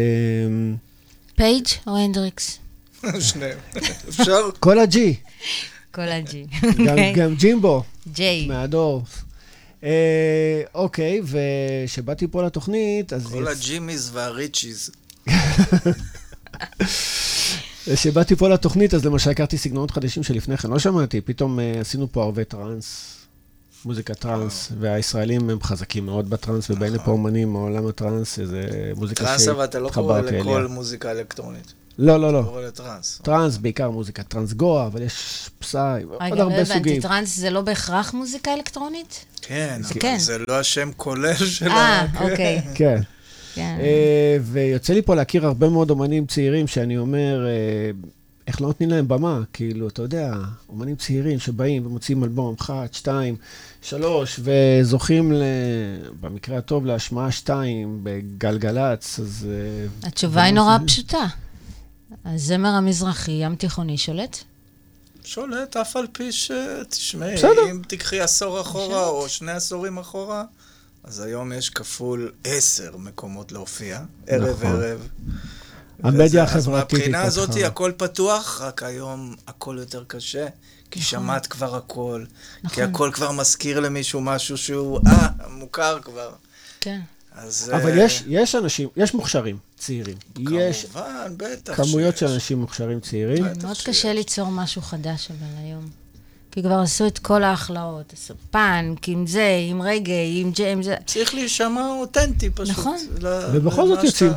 פייג' 1.37 1.67
או 1.87 1.97
הנדריקס? 1.97 2.59
שניהם. 3.29 3.59
אפשר? 4.09 4.51
כל 4.61 4.79
הג'י, 4.79 5.15
כל 5.91 6.09
הג'י. 6.09 6.47
גם, 6.87 6.97
גם 7.17 7.35
ג'ימבו, 7.35 7.83
ג'יי. 8.13 8.47
מהדור. 8.47 9.05
אה, 9.85 10.63
אוקיי, 10.75 11.21
וכשבאתי 11.25 12.27
פה 12.27 12.43
לתוכנית, 12.43 13.13
אז... 13.13 13.27
כל 13.27 13.49
הג'ימיז 13.49 14.11
והריצ'יז. 14.13 14.91
כשבאתי 17.95 18.37
פה 18.37 18.49
לתוכנית, 18.49 18.95
אז 18.95 19.05
למשל 19.05 19.31
הכרתי 19.31 19.59
סגנונות 19.59 19.91
חדשים 19.91 20.23
שלפני 20.23 20.57
כן 20.57 20.71
לא 20.71 20.79
שמעתי, 20.79 21.21
פתאום 21.21 21.61
אה, 21.61 21.81
עשינו 21.81 22.13
פה 22.13 22.23
הרבה 22.23 22.45
טראנס, 22.45 23.16
מוזיקה 23.87 24.15
טראנס, 24.15 24.73
והישראלים 24.81 25.51
הם 25.51 25.59
חזקים 25.63 26.07
מאוד 26.07 26.31
בטראנס, 26.31 26.71
ובאים 26.71 26.95
לפה 26.95 27.11
אומנים 27.11 27.53
מעולם 27.53 27.87
הטראנס, 27.87 28.37
שזה 28.37 28.93
מוזיקה 28.97 29.25
טראנס, 29.25 29.49
אבל 29.49 29.65
אתה 29.65 29.79
לא 29.79 29.91
קורא 29.95 30.15
שהתחברתי 30.15 30.29
אליה. 30.29 30.41
לכל 30.41 30.67
מוזיקה 30.67 31.11
אלקטרונית. 31.11 31.73
לא, 31.99 32.21
לא, 32.21 32.29
אתה 32.29 32.37
לא. 32.37 32.43
קורא 32.43 32.63
לטראנס. 32.63 33.21
טראנס, 33.23 33.57
בעיקר 33.57 33.91
מוזיקה 33.91 34.23
טראנס 34.23 34.53
גואה, 34.53 34.87
אבל 34.87 35.03
יש 35.03 35.51
psy, 35.59 36.03
עוד 36.03 36.19
רגע, 36.23 36.35
לא 36.35 36.43
הרבה 36.43 36.55
הבנתי, 36.55 36.75
סוגים. 36.75 37.03
טראנס 37.03 37.37
זה 37.37 37.51
לא 37.51 37.61
בהכרח 37.61 38.15
מוזיקה 38.15 38.55
אלקטרונית? 38.55 39.25
כן, 39.43 39.79
זה 39.83 39.93
אבל 39.93 40.01
כן. 40.01 40.17
זה 40.19 40.39
לא 40.49 40.61
השם 40.61 40.91
כולל 40.97 41.35
של 41.35 41.69
ה... 41.69 41.75
אה. 41.75 42.07
אוקיי. 42.21 42.63
כן. 42.75 43.01
כן. 43.55 43.77
אה, 43.81 44.37
ויוצא 44.43 44.93
לי 44.93 45.03
פה 45.03 45.15
להכיר 45.15 45.47
הרבה 45.47 45.69
מאוד 45.69 45.91
אומנים 45.91 46.27
צעירים, 46.27 46.67
שאני 46.67 46.99
אומר, 46.99 47.47
אה, 47.47 47.91
איך 48.47 48.61
לא 48.61 48.67
נותנים 48.67 48.91
להם 48.91 49.09
במה? 49.09 49.41
כאילו, 49.53 49.89
אתה 49.89 50.03
יודע, 50.03 50.35
אומנים 50.69 50.97
צעירים 50.97 51.39
שבאים 51.39 51.87
ומוציאים 51.87 52.25
אלבום 52.25 52.55
אחת, 52.61 52.95
שתיים, 52.95 53.37
שלוש, 53.89 54.41
וזוכים, 54.43 55.33
ל... 55.33 55.43
במקרה 56.21 56.59
הטוב, 56.59 56.87
להשמעה 56.87 57.33
שתיים 57.33 58.01
בגלגלצ, 58.03 59.21
אז... 59.21 59.47
אה, 60.03 60.09
התשובה 60.09 60.43
היא 60.43 60.55
נורא 60.55 60.79
זה? 60.81 60.87
פשוטה. 60.87 61.27
הזמר 62.25 62.69
המזרחי, 62.69 63.33
ים 63.33 63.55
תיכוני, 63.57 63.99
שולט? 63.99 64.39
שולט, 65.25 65.77
אף 65.77 65.97
על 65.97 66.07
פי 66.13 66.33
ש... 66.33 66.51
תשמעי, 66.89 67.35
בסדר. 67.35 67.71
אם 67.71 67.83
תיקחי 67.89 68.21
עשור 68.21 68.61
אחורה 68.61 69.07
או 69.07 69.29
שני 69.29 69.53
עשורים 69.53 69.99
אחורה, 69.99 70.45
אז 71.05 71.21
היום 71.21 71.53
יש 71.53 71.71
כפול 71.71 72.33
עשר 72.45 72.97
מקומות 72.97 73.53
להופיע, 73.53 74.01
ערב 74.27 74.65
נכון. 74.65 74.67
ערב. 74.67 75.09
המדיה 76.03 76.43
החברתית 76.43 76.57
אז 76.57 76.69
מהבחינה 76.69 77.23
התפתחה. 77.23 77.43
הזאת 77.43 77.63
הכל 77.67 77.93
פתוח, 77.97 78.61
רק 78.61 78.83
היום 78.83 79.35
הכל 79.47 79.77
יותר 79.79 80.05
קשה, 80.07 80.47
כי 80.91 81.01
שמעת 81.03 81.47
כבר 81.47 81.77
הכל. 81.77 82.25
כי 82.29 82.67
נכון. 82.67 82.83
הכל 82.85 83.11
כבר 83.15 83.33
מזכיר 83.33 83.81
למישהו 83.81 84.21
משהו 84.21 84.59
שהוא, 84.59 85.01
אה, 85.07 85.29
מוכר 85.51 85.99
כבר. 86.03 86.31
כן. 86.81 87.01
אז... 87.33 87.71
אבל 87.75 87.99
אה, 87.99 88.05
יש, 88.05 88.23
יש 88.27 88.55
אנשים, 88.55 88.89
יש 88.97 89.15
מוכשרים 89.15 89.59
צעירים. 89.79 90.17
יש 90.53 90.85
כמובן, 90.85 91.33
בטח 91.37 91.77
כמויות 91.77 92.17
שיש. 92.17 92.29
של 92.29 92.35
אנשים 92.35 92.59
מוכשרים 92.59 93.01
צעירים. 93.01 93.45
מאוד 93.63 93.75
שיש. 93.77 93.87
קשה 93.87 94.13
ליצור 94.13 94.51
משהו 94.51 94.83
חדש 94.83 95.29
אבל 95.31 95.65
היום. 95.65 95.89
כי 96.51 96.63
כבר 96.63 96.79
עשו 96.81 97.07
את 97.07 97.19
כל 97.19 97.43
ההכלאות, 97.43 98.13
עשו 98.13 98.35
פאנק, 98.51 99.09
עם 99.09 99.27
זה, 99.27 99.57
עם 99.71 99.83
רגע, 99.83 100.13
עם 100.35 100.51
ג'ה, 100.51 100.73
עם 100.73 100.83
זה. 100.83 100.97
צריך 101.07 101.35
להישמע 101.35 101.87
אותנטי 101.89 102.51
פשוט. 102.51 102.71
נכון. 102.79 102.97
ל- 103.23 103.51
ובכל 103.57 103.89
זאת 103.89 104.05
יוצאים. 104.05 104.33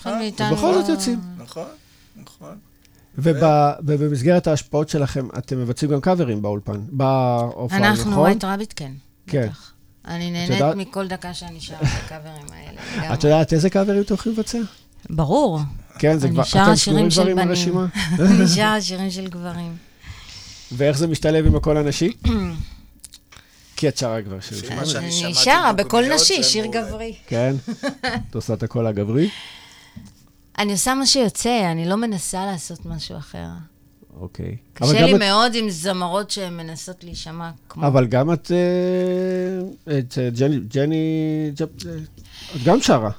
אחד 0.00 0.10
אה, 0.10 0.18
מאיתנו 0.18 0.52
ובכל 0.52 0.74
זאת 0.74 0.88
לא- 0.88 0.92
יוצאים. 0.94 1.20
נכון, 1.38 1.66
נכון. 2.16 2.58
וב- 3.18 3.44
ובמסגרת 3.86 4.46
ההשפעות 4.46 4.88
שלכם, 4.88 5.28
אתם 5.38 5.58
מבצעים 5.62 5.90
גם 5.92 6.00
קאברים 6.00 6.42
באולפן, 6.42 6.80
בהופעה, 6.90 7.78
נכון? 7.78 7.82
אנחנו, 7.90 8.16
ווייט 8.16 8.44
רביט, 8.44 8.72
כן. 8.76 8.92
כן. 9.26 9.48
אני 10.08 10.30
נהנית 10.30 10.62
מכל 10.76 11.08
דקה 11.08 11.34
שאני 11.34 11.60
שרה 11.60 11.78
את 11.80 11.86
הקאברים 12.04 12.46
האלה. 12.52 12.80
את 13.14 13.24
יודעת 13.24 13.52
איזה 13.52 13.70
קאברים 13.70 14.02
אתם 14.02 14.14
הולכים 14.14 14.32
לבצע? 14.32 14.58
ברור. 15.10 15.60
כן, 15.98 16.18
זה 16.18 16.26
אני 16.26 16.34
כבר, 16.34 16.44
שרה 16.44 16.64
אתם 16.66 16.76
שירים 16.76 17.10
סגורים 17.10 17.36
של 17.56 17.72
בנים. 17.74 17.78
אני 18.38 18.48
שרה 18.48 18.80
שירים 18.80 19.10
של 19.10 19.28
גברים. 19.28 19.76
ואיך 20.72 20.98
זה 20.98 21.06
משתלב 21.06 21.46
עם 21.46 21.56
הקול 21.56 21.76
הנשי? 21.76 22.12
כי 23.76 23.88
את 23.88 23.96
שרה 23.98 24.22
כבר 24.22 24.40
שיר. 24.40 24.58
לפי 24.58 24.66
של 24.66 24.74
מה 24.74 24.82
גברים. 24.82 25.10
שאני 25.10 25.24
אני 25.24 25.34
שרה 25.34 25.72
בקול 25.72 26.14
נשי, 26.14 26.42
שיר. 26.42 26.66
גברי. 26.66 27.14
כן? 27.26 27.54
את 28.30 28.34
עושה 28.34 28.54
את 28.54 28.62
הקול 28.62 28.86
הגברי? 28.86 29.28
אני 30.58 30.72
עושה 30.72 30.94
מה 30.94 31.06
שיוצא, 31.06 31.68
אני 31.72 31.88
לא 31.88 31.96
מנסה 31.96 32.46
לעשות 32.46 32.86
משהו 32.86 33.16
אחר. 33.16 33.46
אוקיי. 34.20 34.56
קשה 34.74 35.06
לי 35.06 35.14
את- 35.14 35.18
מאוד 35.18 35.54
עם 35.54 35.70
זמרות 35.70 36.30
שהן 36.30 36.56
מנסות 36.56 37.04
להישמע 37.04 37.50
כמו... 37.68 37.86
אבל 37.86 38.06
גם 38.06 38.32
את, 38.32 38.50
אה, 38.52 39.98
את 39.98 40.18
אה, 40.18 40.30
ג'ני, 40.30 40.58
ג'ני, 40.60 40.96
אה, 41.60 41.64
את 42.56 42.62
גם 42.64 42.80
שרה. 42.80 43.10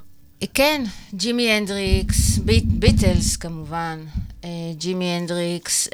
כן, 0.54 0.84
ג'ימי 1.14 1.52
הנדריקס, 1.52 2.38
ביט, 2.38 2.64
ביטלס 2.68 3.36
כמובן, 3.38 4.00
ג'ימי 4.78 5.06
הנדריקס, 5.06 5.88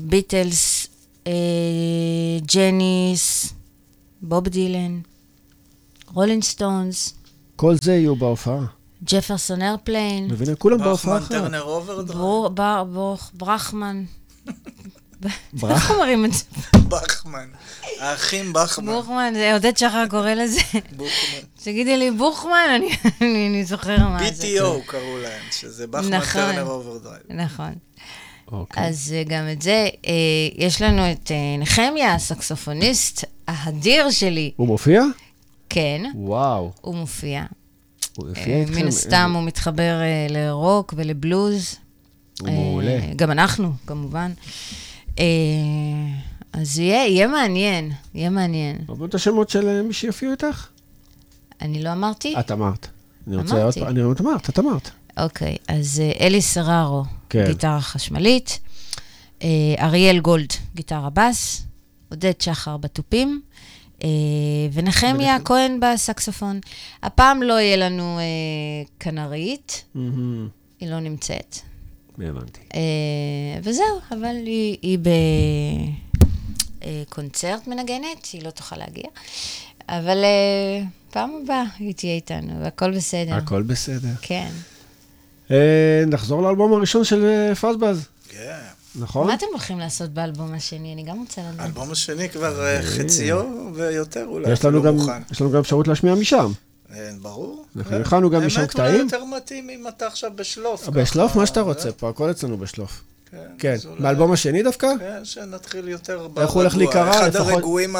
ביטלס, 0.00 0.86
ג'ניס, 2.54 3.52
בוב 4.22 4.48
דילן, 4.48 5.00
רולינג 6.14 6.42
סטונס, 6.42 7.14
כל 7.56 7.74
זה 7.82 7.92
יהיו 7.94 8.16
בהופעה. 8.16 8.64
ג'פרסון 9.04 9.62
איירפליין, 9.62 10.26
מבינים? 10.30 10.54
כולם 10.54 10.78
בהופעה 10.78 11.16
בחמן 11.20 11.26
אחרת. 11.26 11.42
טרנר 11.42 11.62
אוברדרייב. 11.62 12.20
בור- 12.20 12.48
בר- 12.48 12.84
ברוך- 12.84 13.30
ברחמן. 13.34 14.04
ברח? 15.52 15.72
איך 15.72 15.90
אומרים 15.90 16.24
את 16.24 16.32
זה? 16.32 16.44
בחמן. 16.88 17.48
האחים 18.00 18.52
בחמן. 18.52 18.92
בוכמן, 18.92 19.32
זה 19.34 19.52
עודד 19.54 19.76
שחר 19.76 20.04
קורא 20.10 20.30
לזה. 20.34 20.60
בוכמן. 20.96 21.40
תגידי 21.62 21.96
לי, 21.96 22.10
בוכמן, 22.10 22.68
אני- 22.76 22.90
אני 23.20 23.48
אני 23.48 23.64
זוכר 23.64 23.98
מה 24.08 24.18
זה. 24.32 24.42
PTO 24.44 24.86
קראו 24.86 25.18
להם, 25.22 25.42
שזה 25.50 25.86
בחמן 25.86 26.14
נכון. 26.14 26.32
טרנר 26.42 26.66
אוברדרייב. 26.70 27.22
נכון. 27.28 27.74
אוקיי. 28.52 28.88
אז 28.88 29.14
אה, 29.16 29.22
גם 29.24 29.44
את 29.52 29.62
זה, 29.62 29.70
אה, 30.06 30.12
יש 30.56 30.82
לנו 30.82 31.12
את 31.12 31.30
אה, 31.30 31.36
נחמיה, 31.58 32.14
הסקסופוניסט 32.14 33.24
האדיר 33.48 34.10
שלי. 34.10 34.52
הוא 34.56 34.66
מופיע? 34.66 35.02
כן, 35.70 36.02
וואו. 36.14 36.72
הוא 36.80 36.94
מופיע. 36.94 37.42
מן 38.76 38.88
הסתם 38.88 39.32
הוא 39.34 39.42
מתחבר 39.42 40.00
אה, 40.00 40.26
לרוק 40.30 40.94
ולבלוז. 40.96 41.76
הוא 42.40 42.48
אה, 42.48 42.54
מעולה. 42.54 43.00
גם 43.16 43.30
אנחנו, 43.30 43.72
כמובן. 43.86 44.32
אה, 45.18 45.24
אז 46.52 46.78
יהיה, 46.78 47.06
יהיה 47.06 47.26
מעניין, 47.26 47.92
יהיה 48.14 48.30
מעניין. 48.30 48.76
אמרו 48.90 49.04
את 49.06 49.14
השמות 49.14 49.50
של 49.50 49.68
אה, 49.68 49.82
מי 49.82 49.92
שיופיעו 49.92 50.32
איתך? 50.32 50.66
אני 51.62 51.82
לא 51.82 51.92
אמרתי? 51.92 52.34
את 52.40 52.50
אמרת. 52.50 52.86
אני 53.26 53.36
רוצה. 53.36 53.64
עוד 53.64 53.74
פעם, 53.74 53.88
אני 53.88 54.02
אמרת, 54.20 54.50
את 54.50 54.58
אמרת. 54.58 54.90
אוקיי, 55.18 55.56
אז 55.68 56.00
אה, 56.00 56.26
אלי 56.26 56.42
סררו, 56.42 57.04
כן. 57.28 57.44
גיטרה 57.46 57.80
חשמלית, 57.80 58.58
אה, 59.42 59.48
אריאל 59.78 60.20
גולד, 60.20 60.52
גיטרה 60.74 61.10
בס, 61.10 61.62
עודד 62.10 62.40
שחר 62.40 62.76
בתופים, 62.76 63.40
אה, 63.44 63.49
ונחמיה 64.72 65.36
כהן 65.44 65.80
בסקסופון. 65.80 66.60
הפעם 67.02 67.42
לא 67.42 67.60
יהיה 67.60 67.76
לנו 67.76 68.18
אה, 68.18 68.24
כנרית. 69.00 69.84
היא 70.80 70.90
לא 70.90 71.00
נמצאת. 71.00 71.56
הבנתי. 72.18 72.60
אה, 72.74 72.80
וזהו, 73.62 74.00
אבל 74.10 74.36
היא, 74.36 74.76
היא 74.82 74.98
בקונצרט 76.80 77.66
מנגנת, 77.66 78.26
היא 78.32 78.42
לא 78.44 78.50
תוכל 78.50 78.76
להגיע. 78.76 79.08
אבל 79.88 80.24
אה, 80.24 80.82
פעם 81.10 81.30
הבאה 81.44 81.64
היא 81.78 81.94
תהיה 81.94 82.14
איתנו, 82.14 82.60
והכל 82.60 82.90
בסדר. 82.96 83.34
הכל 83.34 83.62
בסדר. 83.62 84.08
כן. 84.22 84.50
אה, 85.50 86.04
נחזור 86.06 86.42
לאלבום 86.42 86.72
הראשון 86.72 87.04
של 87.04 87.24
אה, 87.24 87.54
פזבז, 87.54 88.08
כן. 88.28 88.58
נכון? 88.94 89.26
מה 89.26 89.34
אתם 89.34 89.46
הולכים 89.52 89.78
לעשות 89.78 90.10
באלבום 90.10 90.54
השני? 90.54 90.94
אני 90.94 91.02
גם 91.02 91.18
רוצה 91.18 91.40
לדעת. 91.40 91.60
האלבום 91.60 91.90
השני 91.90 92.28
כבר 92.28 92.66
אה, 92.66 92.82
חציו 92.82 93.44
ויותר 93.74 94.26
אולי, 94.26 94.52
יש 94.52 94.64
לנו 94.64 94.82
גם-. 94.82 94.96
יש 95.30 95.40
לנו 95.40 95.50
גם 95.50 95.60
אפשרות 95.60 95.88
להשמיע 95.88 96.14
משם. 96.14 96.52
אה, 96.94 97.10
ברור. 97.22 97.64
אנחנו 97.76 97.96
אה, 97.96 98.00
הכנו 98.00 98.30
גם 98.30 98.46
משם 98.46 98.66
קטעים. 98.66 98.94
אולי 98.94 99.02
יותר 99.02 99.24
מתאים 99.24 99.70
אם 99.70 99.88
אתה 99.88 100.06
עכשיו 100.06 100.30
בשלוף. 100.34 100.88
בשלוף, 100.88 101.36
מה 101.36 101.46
שאתה 101.46 101.60
אה, 101.60 101.64
רוצה, 101.64 101.92
פה 101.92 102.08
הכל 102.08 102.30
אצלנו 102.30 102.58
בשלוף. 102.58 103.02
כן, 103.30 103.36
כן. 103.58 103.76
מהאלבום 103.98 104.32
השני 104.32 104.62
דווקא? 104.62 104.88
כן, 104.98 105.24
שנתחיל 105.24 105.88
יותר 105.88 106.18
ברגוע. 106.18 106.42
איך 106.42 106.50
הוא 106.50 106.62
הולך 106.62 106.76
להיקרא? 106.76 107.10
אחד 107.10 107.36
הרגועים 107.36 107.96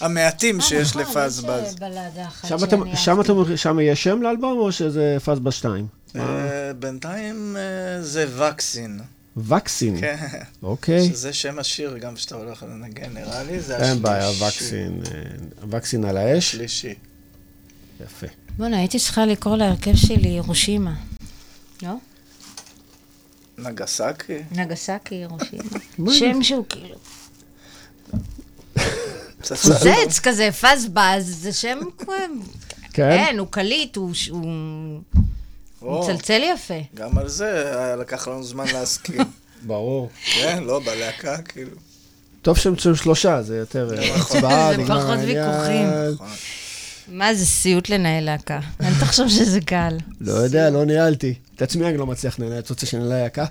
המעטים 0.00 0.60
שיש 0.60 0.96
אה, 0.96 1.02
נכון, 1.02 1.22
לפזבז. 1.22 1.76
אה, 1.82 2.26
שם 3.56 3.80
יש 3.80 4.04
שם 4.04 4.22
לאלבום, 4.22 4.58
או 4.58 4.72
שזה 4.72 5.16
פזבז 5.24 5.52
2? 5.52 5.86
אה, 6.16 6.72
בינתיים 6.78 7.56
אה, 7.56 8.02
זה 8.02 8.26
וקסין. 8.38 9.00
וקסין. 9.38 10.00
כן. 10.00 10.16
אוקיי. 10.62 11.08
שזה 11.08 11.32
שם 11.32 11.58
השיר 11.58 11.98
גם 11.98 12.16
שאתה 12.16 12.34
הולך 12.34 12.62
לנגן, 12.62 13.12
נראה 13.14 13.42
לי. 13.42 13.60
זה 13.60 13.76
השלישי. 13.76 13.92
אין 13.92 14.02
בעיה, 14.02 14.30
וקסין. 14.30 15.02
אה, 15.06 15.68
וקסין 15.70 16.04
על 16.04 16.16
האש. 16.16 16.52
שלישי. 16.52 16.94
יפה. 18.04 18.26
בוא'נה, 18.56 18.78
הייתי 18.78 18.98
צריכה 18.98 19.26
לקרוא 19.26 19.56
להרכב 19.56 19.96
שלי 19.96 20.28
הירושימה. 20.28 20.94
לא? 21.82 21.94
נגסקי? 23.58 24.38
נגסקי 24.52 25.14
הירושימה. 25.14 25.62
מה 25.98 26.12
שם 26.14 26.42
שהוא 26.42 26.64
כאילו... 26.68 26.96
פוצץ 29.42 30.18
כזה, 30.22 30.48
פזבז, 30.52 31.42
זה 31.42 31.52
שם. 31.52 31.78
כן? 32.92 33.10
אין, 33.10 33.38
הוא 33.38 33.48
קליט, 33.50 33.96
הוא 33.96 34.12
או, 35.88 36.02
מצלצל 36.02 36.42
יפה. 36.54 36.74
גם 36.94 37.18
על 37.18 37.28
זה 37.28 37.78
היה 37.78 37.96
לקח 37.96 38.28
לנו 38.28 38.44
זמן 38.44 38.64
להסכים. 38.72 39.20
ברור. 39.66 40.10
כן, 40.34 40.62
לא, 40.64 40.80
בלהקה, 40.84 41.36
כאילו. 41.42 41.76
טוב 42.42 42.58
שהם 42.58 42.78
שם 42.78 42.94
שלושה, 42.94 43.42
זה 43.42 43.56
יותר 43.56 43.94
אה, 43.98 44.14
הצבעה, 44.14 44.70
זה 44.72 44.82
נגמר 44.82 45.00
פחות 45.00 45.10
העניין. 45.10 45.48
ויכוחים. 45.48 45.86
נכון. 46.14 46.28
מה 47.08 47.34
זה 47.34 47.46
סיוט 47.46 47.88
לנהל 47.88 48.24
להקה? 48.24 48.60
אל 48.80 48.92
תחשוב 49.00 49.28
שזה 49.28 49.60
קל. 49.60 49.96
לא 50.20 50.32
יודע, 50.32 50.70
לא 50.70 50.84
ניהלתי. 50.84 51.34
את 51.56 51.62
עצמי 51.62 51.86
אני 51.86 51.96
לא 51.96 52.06
מצליח 52.06 52.38
לנהל, 52.38 52.58
את 52.58 52.70
רוצה 52.70 52.86
שננהל 52.86 53.08
להקה? 53.08 53.44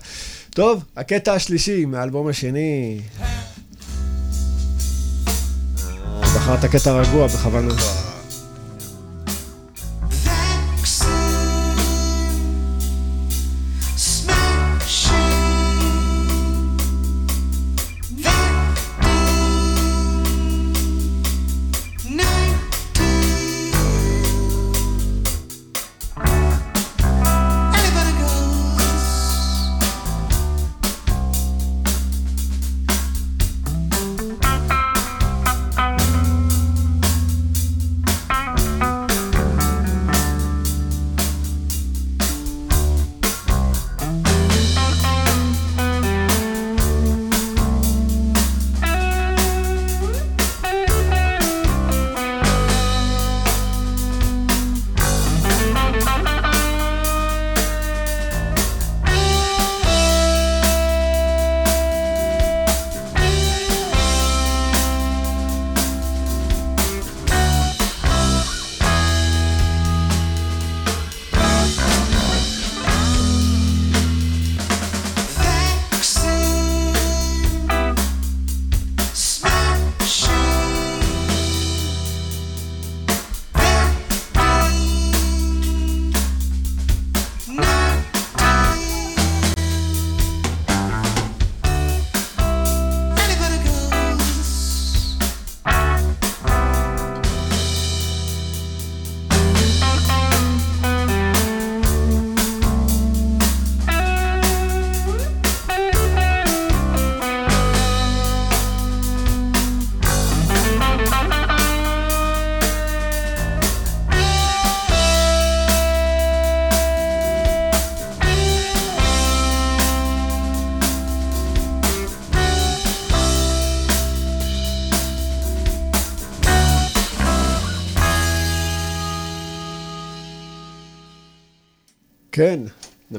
טוב, 0.49 0.83
הקטע 0.97 1.33
השלישי 1.33 1.85
מהאלבום 1.85 2.27
השני. 2.27 2.99
אה, 3.21 3.27
בחרת 6.21 6.65
קטע 6.65 6.91
רגוע 7.01 7.27
בכוונה. 7.27 7.73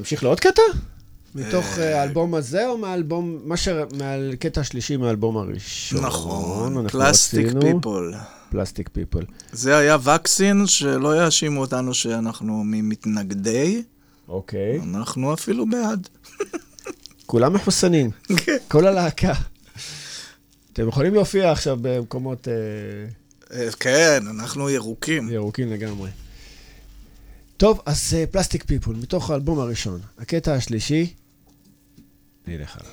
נמשיך 0.09 0.23
לעוד 0.23 0.39
קטע? 0.39 0.61
מתוך 1.35 1.79
אה, 1.79 2.01
האלבום 2.01 2.35
הזה, 2.35 2.67
או 2.67 2.77
מהאלבום, 2.77 3.39
מה 3.43 3.57
ש... 3.57 3.67
מהקטע 3.97 4.61
השלישי 4.61 4.97
מהאלבום 4.97 5.37
הראשון? 5.37 6.05
נכון, 6.05 6.87
פלסטיק 6.87 7.47
פיפול. 7.61 8.15
פלסטיק 8.51 8.89
פיפול. 8.93 9.25
זה 9.51 9.77
היה 9.77 9.97
וקסין, 10.03 10.67
שלא 10.67 11.23
יאשימו 11.23 11.61
אותנו 11.61 11.93
שאנחנו 11.93 12.63
ממתנגדי, 12.65 13.83
אוקיי. 14.27 14.79
אנחנו 14.93 15.33
אפילו 15.33 15.65
בעד. 15.69 16.07
כולם 17.25 17.53
מחוסנים. 17.53 18.11
כל 18.71 18.87
הלהקה. 18.87 19.33
אתם 20.73 20.87
יכולים 20.87 21.13
להופיע 21.13 21.51
עכשיו 21.51 21.77
במקומות 21.81 22.47
אה, 22.47 22.53
אה, 23.59 23.71
כן, 23.79 24.23
אנחנו 24.29 24.69
ירוקים. 24.69 25.29
ירוקים 25.29 25.71
לגמרי. 25.71 26.09
טוב, 27.59 27.81
אז 27.85 28.13
אה, 28.17 28.27
פלסטיק 28.27 28.63
פיפול, 28.63 28.95
מתוך 28.95 29.29
האלבום 29.29 29.59
הראשון. 29.59 30.01
הקטע 30.17 30.53
השלישי, 30.53 31.13
נלך 32.47 32.77
עליו. 32.77 32.91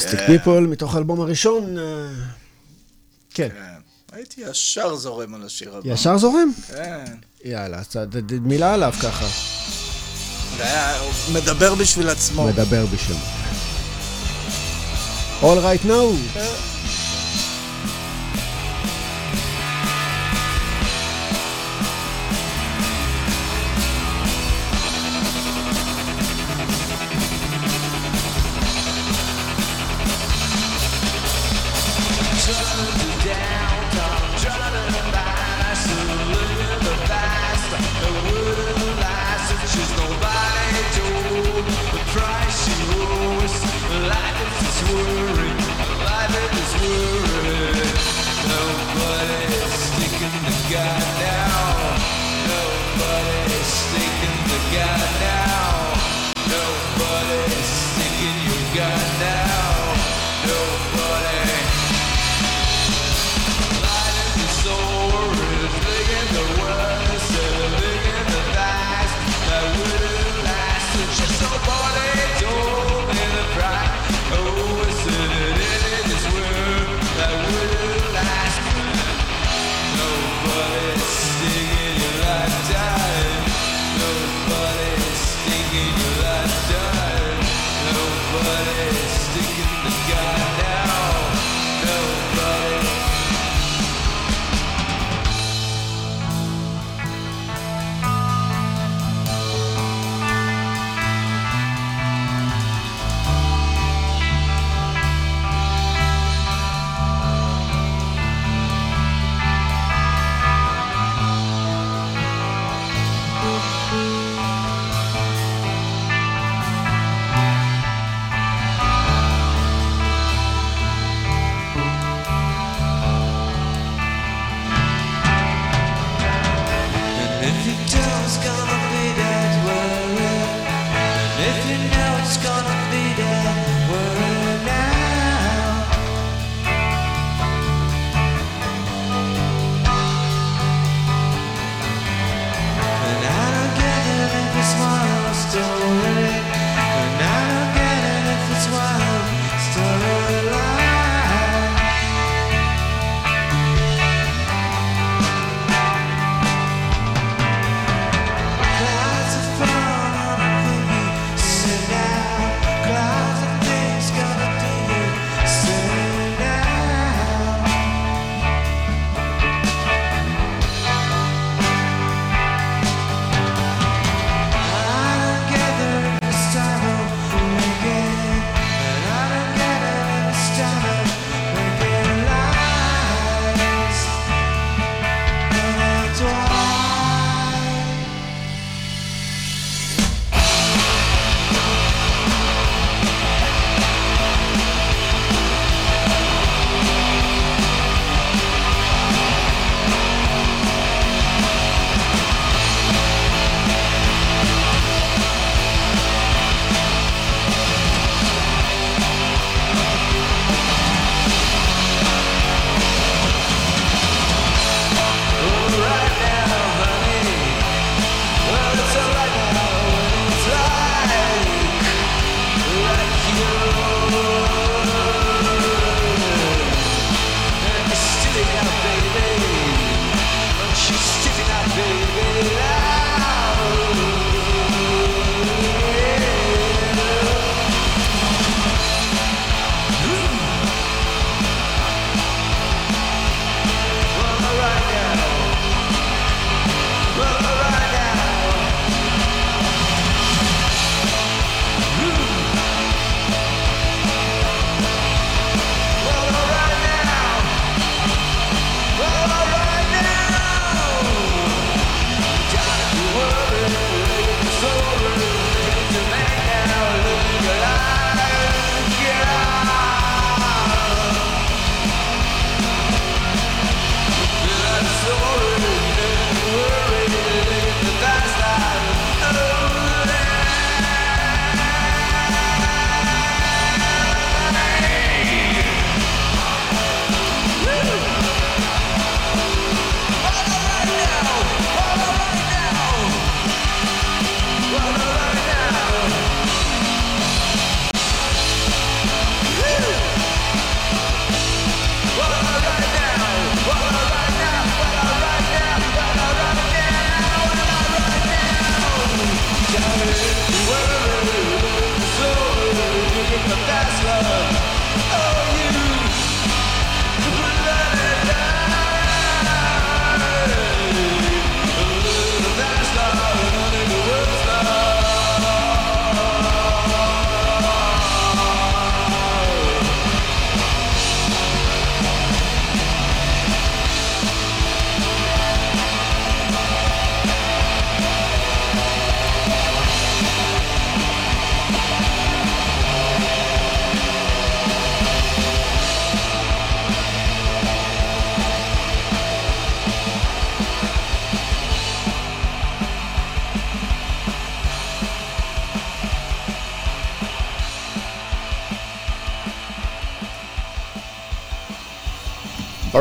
פלסטיק 0.00 0.20
פיפול, 0.26 0.66
מתוך 0.66 0.94
האלבום 0.94 1.20
הראשון. 1.20 1.78
אה, 1.78 1.84
כן. 3.34 3.48
כן. 3.48 3.80
הייתי 4.12 4.40
ישר 4.40 4.96
זורם 4.96 5.34
על 5.34 5.46
השיר 5.46 5.76
הבא. 5.76 5.88
ישר 5.88 6.18
זורם? 6.18 6.52
כן. 6.68 7.04
יאללה, 7.44 7.82
מילה 8.42 8.74
עליו 8.74 8.92
ככה. 9.02 9.26
הוא 11.00 11.34
מדבר 11.34 11.74
בשביל 11.74 12.08
עצמו. 12.08 12.46
מדבר 12.46 12.86
בשם. 12.86 13.14
All 15.42 15.44
right 15.44 15.86
now. 15.86 16.38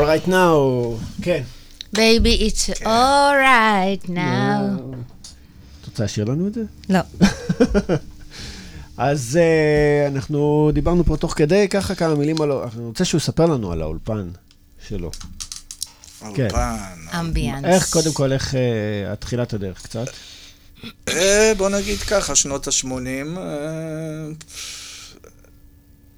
Right 0.10 0.28
now, 0.28 0.97
כן. 1.22 1.43
Baby, 1.95 2.49
it's 2.49 2.82
alright 2.82 4.10
now. 4.10 4.95
את 5.82 5.86
רוצה 5.88 6.03
לשיר 6.03 6.26
לנו 6.26 6.47
את 6.47 6.53
זה? 6.53 6.62
לא. 6.89 6.99
אז 8.97 9.39
uh, 9.41 10.14
אנחנו 10.14 10.72
דיברנו 10.74 11.03
פה 11.03 11.18
תוך 11.18 11.34
כדי, 11.34 11.68
ככה 11.68 11.95
כמה 11.95 12.16
מילים 12.16 12.41
על... 12.41 12.51
אני 12.51 12.86
רוצה 12.86 13.05
שהוא 13.05 13.20
יספר 13.20 13.45
לנו 13.45 13.72
על 13.72 13.82
האולפן 13.82 14.30
שלו. 14.88 15.12
כן. 16.20 16.43
אולפן. 16.43 16.78
אמביאנס. 17.20 17.66
איך, 17.66 17.89
קודם 17.89 18.14
כל, 18.14 18.32
איך 18.32 18.53
uh, 18.53 19.16
תחילת 19.16 19.53
הדרך 19.53 19.82
קצת? 19.84 20.07
אה, 21.10 21.51
בוא 21.57 21.70
נגיד 21.70 21.99
ככה, 21.99 22.36
שנות 22.36 22.68
ה-80, 22.68 23.39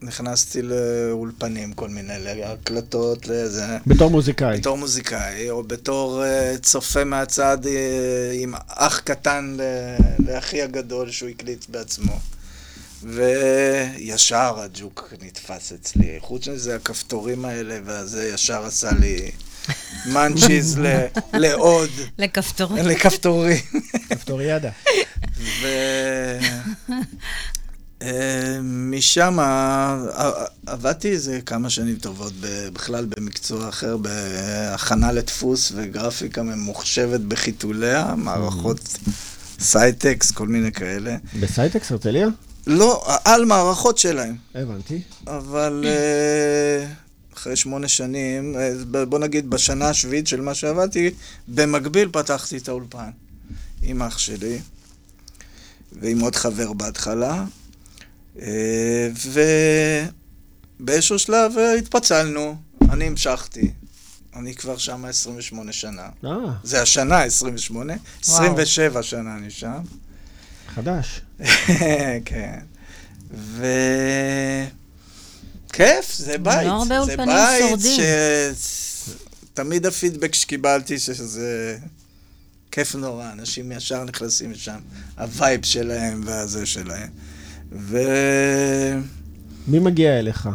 נכנסתי 0.01 0.61
לאולפנים, 0.61 1.73
כל 1.73 1.89
מיני, 1.89 2.13
להקלטות, 2.19 3.27
לזה. 3.27 3.77
בתור 3.87 4.09
מוזיקאי. 4.11 4.57
בתור 4.59 4.77
מוזיקאי, 4.77 5.49
או 5.49 5.63
בתור 5.63 6.23
uh, 6.23 6.59
צופה 6.59 7.03
מהצד 7.03 7.57
uh, 7.63 7.67
עם 8.33 8.53
אח 8.67 8.99
קטן 8.99 9.57
ל- 9.59 9.95
לאחי 10.31 10.61
הגדול 10.61 11.11
שהוא 11.11 11.29
הקליט 11.29 11.65
בעצמו. 11.69 12.19
וישר 13.03 14.59
הג'וק 14.59 15.13
נתפס 15.21 15.71
אצלי. 15.71 16.17
חוץ 16.19 16.47
מזה, 16.47 16.75
הכפתורים 16.75 17.45
האלה, 17.45 17.77
וזה 17.85 18.29
ישר 18.33 18.65
עשה 18.65 18.89
לי 18.99 19.31
מאנצ'יז 20.05 20.79
ל- 20.79 21.05
לעוד, 21.33 21.89
לכפתור. 22.17 22.73
לכפתורים. 22.83 23.57
כפתוריאדה. 24.09 24.69
ו... 28.01 28.07
משם 28.63 29.37
עבדתי 30.65 31.11
איזה 31.11 31.39
כמה 31.45 31.69
שנים 31.69 31.95
טובות 31.95 32.33
בכלל 32.73 33.05
במקצוע 33.05 33.69
אחר, 33.69 33.97
בהכנה 33.97 35.11
לדפוס 35.11 35.71
וגרפיקה 35.75 36.43
ממוחשבת 36.43 37.19
בחיתוליה, 37.19 38.15
מערכות 38.17 38.97
סייטקס, 39.59 40.31
כל 40.31 40.47
מיני 40.47 40.71
כאלה. 40.71 41.17
בסייטקס 41.39 41.91
הרצליה? 41.91 42.27
לא, 42.67 43.03
על 43.25 43.45
מערכות 43.45 43.97
שלהם. 43.97 44.35
הבנתי. 44.55 45.01
אבל 45.27 45.85
אה, 45.87 46.87
אחרי 47.33 47.55
שמונה 47.55 47.87
שנים, 47.87 48.55
אה, 48.55 49.05
בוא 49.05 49.19
נגיד 49.19 49.49
בשנה 49.49 49.89
השביעית 49.89 50.27
של 50.27 50.41
מה 50.41 50.53
שעבדתי, 50.53 51.09
במקביל 51.47 52.09
פתחתי 52.11 52.57
את 52.57 52.67
האולפן 52.67 53.09
עם 53.81 54.01
אח 54.01 54.17
שלי 54.17 54.59
ועם 56.01 56.19
עוד 56.19 56.35
חבר 56.35 56.73
בהתחלה, 56.73 57.45
ובאיזשהו 60.79 61.19
שלב 61.19 61.57
אה, 61.57 61.73
התפצלנו, 61.73 62.55
אני 62.89 63.05
המשכתי. 63.07 63.71
אני 64.35 64.55
כבר 64.55 64.77
שם 64.77 65.05
28 65.05 65.73
שנה. 65.73 66.09
אה, 66.25 66.31
זה 66.63 66.81
השנה 66.81 67.23
28, 67.23 67.93
27 68.23 69.03
שנה 69.03 69.35
אני 69.35 69.51
שם. 69.51 69.81
חדש. 70.67 71.21
כן. 72.25 72.59
ו... 73.33 73.65
כיף, 75.73 76.15
זה 76.15 76.37
בית. 76.37 76.67
לא 76.67 76.71
הרבה 76.71 76.85
זה 76.85 76.99
אולפנים 76.99 77.27
בית 77.27 77.69
שורדים. 77.69 78.01
ש... 78.01 78.03
תמיד 79.53 79.85
הפידבק 79.85 80.35
שקיבלתי 80.35 80.99
שזה 80.99 81.77
כיף 82.71 82.95
נורא, 82.95 83.31
אנשים 83.31 83.71
ישר 83.71 84.03
נכנסים 84.03 84.51
לשם, 84.51 84.79
ה 85.17 85.27
vibe 85.27 85.65
שלהם 85.65 86.21
והזה 86.25 86.65
שלהם. 86.65 87.09
ו... 87.71 87.97
מי 89.67 89.79
מגיע 89.79 90.19
אליך? 90.19 90.49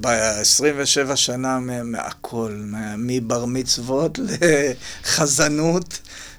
ב-27 0.00 0.46
שנה 1.16 1.58
מה- 1.58 1.82
מהכל, 1.82 2.52
מה- 2.64 2.94
מבר 2.98 3.44
מצוות 3.44 4.18
לחזנות, 5.04 5.98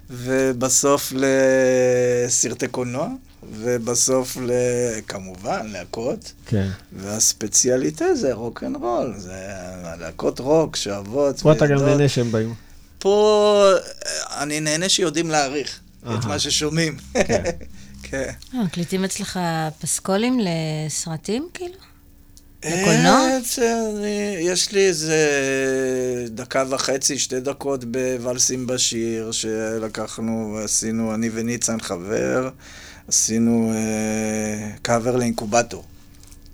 ובסוף 0.10 1.14
לסרטי 1.16 2.68
קולנוע, 2.68 3.08
ובסוף, 3.54 4.38
ל... 4.42 4.52
כמובן, 5.08 5.68
להקות. 5.72 6.32
כן. 6.46 6.70
והספציאליטה 6.94 8.16
זה 8.16 8.34
רוק 8.34 8.64
אנד 8.64 8.76
רול, 8.76 9.14
זה 9.18 9.34
להקות 10.00 10.40
רוק 10.40 10.76
שאוהבות. 10.76 11.40
פה 11.40 11.52
אתה 11.52 11.68
גם. 11.68 11.76
נהנה 11.86 12.08
שהם 12.10 12.32
באים. 12.32 12.54
פה 13.00 13.66
אה, 14.06 14.44
אני 14.44 14.60
נהנה 14.60 14.90
שיודעים 14.90 15.30
להעריך 15.30 15.80
את. 16.04 16.26
מה 16.26 16.40
ששומעים. 16.40 16.98
כן. 17.14 17.44
כן. 18.24 18.58
אה, 18.58 18.64
מקליטים 18.64 19.04
אצלך 19.04 19.40
פסקולים 19.82 20.40
לסרטים, 20.40 21.48
כאילו? 21.54 21.74
לקולנוע? 22.66 23.14
אה, 23.30 23.40
זה- 23.56 23.74
אני- 23.98 24.08
יש 24.52 24.72
לי 24.72 24.88
איזה 24.88 25.18
דקה 26.30 26.64
וחצי, 26.70 27.20
שתי 27.20 27.40
דקות 27.40 27.84
בוואלסים 27.86 28.68
בשיר, 28.68 29.32
שלקחנו 29.32 30.54
ועשינו, 30.56 31.14
אני 31.16 31.30
וניצן 31.34 31.80
חבר, 31.80 32.50
עשינו 33.08 33.72
אה, 33.76 34.70
קאבר 34.82 35.16
לאינקובטור. 35.16 35.84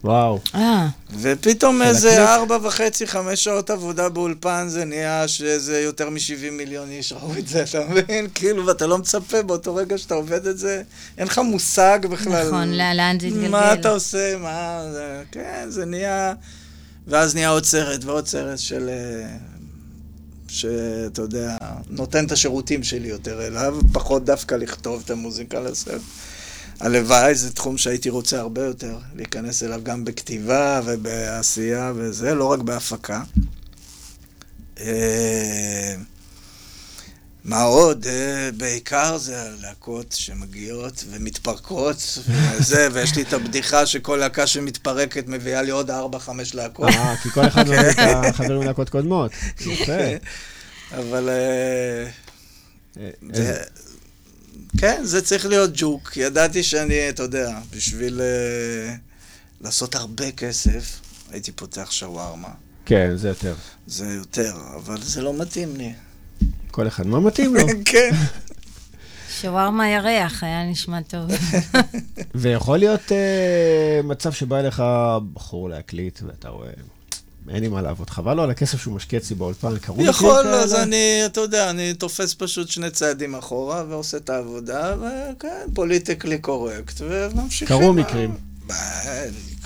וואו. 0.04 0.40
אה, 0.56 0.88
ופתאום 1.20 1.82
איזה? 1.82 2.34
ארבע 2.34 2.58
וחצי, 2.64 3.08
חמש 3.08 3.44
שעות 3.44 3.70
עבודה 3.70 4.10
באולפן, 4.10 4.66
זה 4.70 4.86
נהיה 4.86 5.28
שזה 5.28 5.80
יותר 5.82 6.10
מ-70 6.10 6.52
מיליון 6.52 6.90
איש 6.90 7.14
ראו 7.14 7.38
את 7.40 7.48
זה, 7.48 7.64
אתה 7.64 7.80
מבין? 7.90 8.28
כאילו, 8.36 8.66
ואתה 8.66 8.88
לא 8.88 8.98
מצפה 8.98 9.42
באותו 9.44 9.76
רגע 9.76 9.98
שאתה 9.98 10.14
עובד 10.16 10.48
את 10.48 10.58
זה, 10.58 10.82
אין 11.18 11.28
לך 11.28 11.38
מושג 11.40 12.00
בכלל. 12.10 12.48
נכון, 12.48 12.70
לא- 12.72 12.94
לאן 12.94 13.20
זה 13.20 13.28
התגלגל. 13.28 13.48
מה 13.48 13.74
אתה 13.74 13.90
עושה, 13.90 14.38
מה... 14.38 14.84
זה, 14.92 15.24
כן, 15.32 15.66
זה 15.70 15.86
נהיה... 15.86 16.34
ואז 17.08 17.36
נהיה 17.36 17.50
עוד 17.50 17.66
סרט 17.66 18.04
ועוד 18.04 18.28
סרט 18.28 18.60
של... 18.60 18.90
אה, 18.90 19.38
שאתה 20.48 21.22
יודע, 21.22 21.58
נותן 21.90 22.26
את 22.26 22.32
השירותים 22.32 22.84
שלי 22.84 23.08
יותר 23.08 23.48
אליו, 23.48 23.78
פחות 23.92 24.26
דווקא 24.26 24.56
לכתוב 24.56 25.02
את 25.06 25.12
המוזיקה 25.12 25.60
לסרט. 25.60 26.02
הלוואי, 26.82 27.36
זה 27.36 27.54
תחום 27.54 27.78
שהייתי 27.78 28.10
רוצה 28.10 28.40
הרבה 28.40 28.66
יותר 28.66 28.98
להיכנס 29.16 29.64
אליו 29.64 29.80
גם 29.84 30.06
בכתיבה 30.06 30.82
ובעשייה 30.86 31.92
וזה, 31.96 32.34
לא 32.36 32.46
רק 32.46 32.60
בהפקה. 32.60 33.24
אה, 34.80 35.96
מה 37.44 37.62
עוד? 37.62 38.08
אה, 38.08 38.50
בעיקר 38.58 39.18
זה 39.18 39.42
הלהקות 39.42 40.12
שמגיעות 40.12 41.04
ומתפרקות 41.10 42.18
וזה, 42.58 42.88
ויש 42.94 43.16
לי 43.16 43.22
את 43.22 43.34
הבדיחה 43.34 43.86
שכל 43.86 44.16
להקה 44.16 44.48
שמתפרקת 44.48 45.28
מביאה 45.28 45.62
לי 45.62 45.72
עוד 45.72 45.92
ארבע, 45.92 46.20
חמש 46.20 46.56
להקות. 46.56 46.90
אה, 46.90 47.16
כי 47.24 47.30
כל 47.30 47.48
אחד 47.48 47.68
מביא 47.68 47.80
את 47.92 47.98
החברים 48.26 48.62
להקות 48.62 48.90
קודמות. 48.90 49.32
יפה. 49.62 49.94
אבל... 50.98 51.30
אה, 51.30 52.08
אה, 52.98 53.10
זה, 53.34 53.42
איזה- 53.42 53.64
כן, 54.78 55.02
זה 55.04 55.22
צריך 55.22 55.46
להיות 55.46 55.72
ג'וק. 55.74 56.18
ידעתי 56.18 56.64
שאני, 56.64 57.10
אתה 57.10 57.24
יודע, 57.24 57.60
בשביל 57.76 58.22
אה, 58.22 58.96
לעשות 59.62 59.96
הרבה 59.96 60.32
כסף, 60.32 61.00
הייתי 61.32 61.52
פותח 61.52 61.92
שווארמה. 61.92 62.50
כן, 62.86 63.12
זה 63.16 63.28
יותר. 63.28 63.56
זה 63.88 64.06
יותר, 64.06 64.56
אבל 64.76 65.02
זה 65.02 65.22
לא 65.22 65.34
מתאים 65.34 65.76
לי. 65.76 65.94
כל 66.72 66.88
אחד 66.88 67.08
מה 67.08 67.20
מתאים 67.20 67.56
לו. 67.56 67.68
כן. 67.86 68.12
שווארמה 69.42 69.90
ירח, 69.90 70.44
היה 70.44 70.64
נשמע 70.64 71.02
טוב. 71.02 71.32
ויכול 72.36 72.78
להיות 72.78 73.12
אה, 73.12 74.02
מצב 74.04 74.32
שבא 74.32 74.60
אליך 74.60 74.84
בחור 75.34 75.70
להקליט, 75.70 76.20
ואתה 76.28 76.50
רואה, 76.50 76.70
אין 77.50 77.64
לי 77.64 77.68
מה 77.68 77.82
לעבוד. 77.82 78.10
חבל 78.10 78.34
לו 78.34 78.44
על 78.44 78.52
הכסף 78.52 78.82
שהוא 78.82 78.94
משקיע 78.94 79.20
אצלי 79.20 79.36
באולפן. 79.36 79.74
מקרים 79.74 80.02
יכול, 80.02 80.44
כאלה? 80.44 80.56
אז 80.56 80.74
אני, 80.74 81.22
אתה 81.26 81.42
יודע, 81.42 81.70
אני 81.70 81.94
תופס 81.94 82.34
פשוט 82.34 82.70
שני 82.70 82.90
צעדים 82.90 83.36
אחורה 83.36 83.84
ועושה 83.90 84.18
את 84.18 84.30
העבודה, 84.30 84.96
וכן, 84.98 85.68
פוליטיקלי 85.74 86.38
קורקט, 86.38 87.02
וממשיכים. 87.02 87.68
קרו 87.78 87.94
מקרים. 87.94 88.38
ב- 88.68 88.72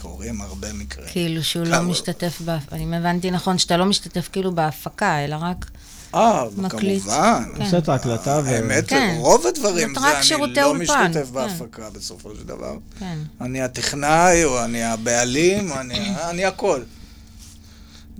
קורים 0.02 0.42
הרבה 0.42 0.74
מקרים. 0.74 1.08
כאילו 1.12 1.44
שהוא 1.44 1.66
לא? 1.66 1.82
משתתף, 1.82 2.42
אני 2.72 2.98
הבנתי 2.98 3.32
נכון, 3.32 3.58
שאתה 3.58 3.78
לא 3.78 3.86
משתתף 3.86 4.30
כאילו 4.32 4.56
בהפקה, 4.56 5.26
אלא 5.26 5.36
רק... 5.42 5.66
אה. 6.16 6.46
כמובן. 6.70 7.44
כן. 7.56 7.62
עושה 7.62 7.78
את 7.78 7.90
ההקלטה 7.90 8.42
ו... 8.46 8.48
האמת, 8.48 8.88
כן. 8.88 9.16
רוב 9.20 9.48
הדברים 9.48 9.94
זה 9.96 10.00
רק 10.00 10.16
אני 10.16 10.24
שירותי 10.24 10.54
לא 10.56 10.66
אולפן, 10.66 10.84
משתתף 11.12 11.28
כן. 11.28 11.34
בהפקה 11.34 11.90
בסופו 11.90 12.36
של 12.36 12.44
דבר. 12.44 12.78
כן. 13.00 13.18
אני 13.42 13.62
הטכנאי, 13.62 14.44
או 14.44 14.64
אני 14.64 14.84
הבעלים, 14.84 15.72
או 15.72 15.80
אני, 15.80 16.14
אני 16.30 16.46
הכל. 16.46 16.82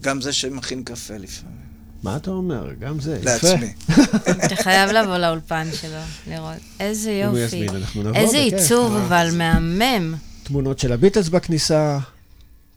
גם 0.06 0.22
זה 0.22 0.34
שמכין 0.34 0.84
קפה 0.84 1.18
לפעמים. 1.18 1.66
מה 2.04 2.16
אתה 2.16 2.32
אומר? 2.32 2.70
גם 2.80 3.00
זה, 3.00 3.18
יפה. 3.18 3.30
לעצמי. 3.32 3.74
אתה 4.46 4.56
חייב 4.56 4.90
לבוא 4.92 5.18
לאולפן 5.18 5.68
שלו, 5.82 6.00
לראות. 6.28 6.54
איזה 6.80 7.12
אם 7.12 7.30
הוא 7.30 7.38
יופי. 7.38 7.56
יזמין, 7.56 7.82
אנחנו 7.82 8.04
נבוא 8.04 8.16
איזה. 8.16 8.38
עיצוב, 8.38 8.96
אבל 8.96 9.30
מהמם. 9.34 10.16
תמונות 10.44 10.80
של 10.80 10.94
הביטלס 10.94 11.30
בכניסה. 11.30 12.00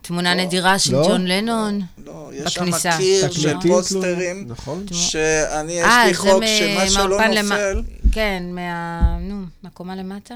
תמונה 0.03 0.35
נדירה 0.35 0.79
של 0.79 0.93
לא? 0.93 1.09
ג'ון 1.09 1.27
לנון. 1.27 1.81
לא, 2.07 2.31
יש 2.35 2.55
שם 2.55 2.61
בכניסה. 2.61 2.97
קיר 2.97 3.31
של 3.31 3.55
פוסטרים, 3.69 4.45
נכון? 4.49 4.87
שאני, 4.93 5.73
יש 5.73 5.85
אה, 5.85 6.07
לי 6.07 6.15
חוק 6.15 6.43
שמה 6.59 6.91
שלא 6.91 7.09
נופל, 7.09 7.83
כן, 8.13 8.43
מה... 8.53 9.01
נו, 9.21 9.43
מהקומה 9.63 9.97
למטה? 9.97 10.35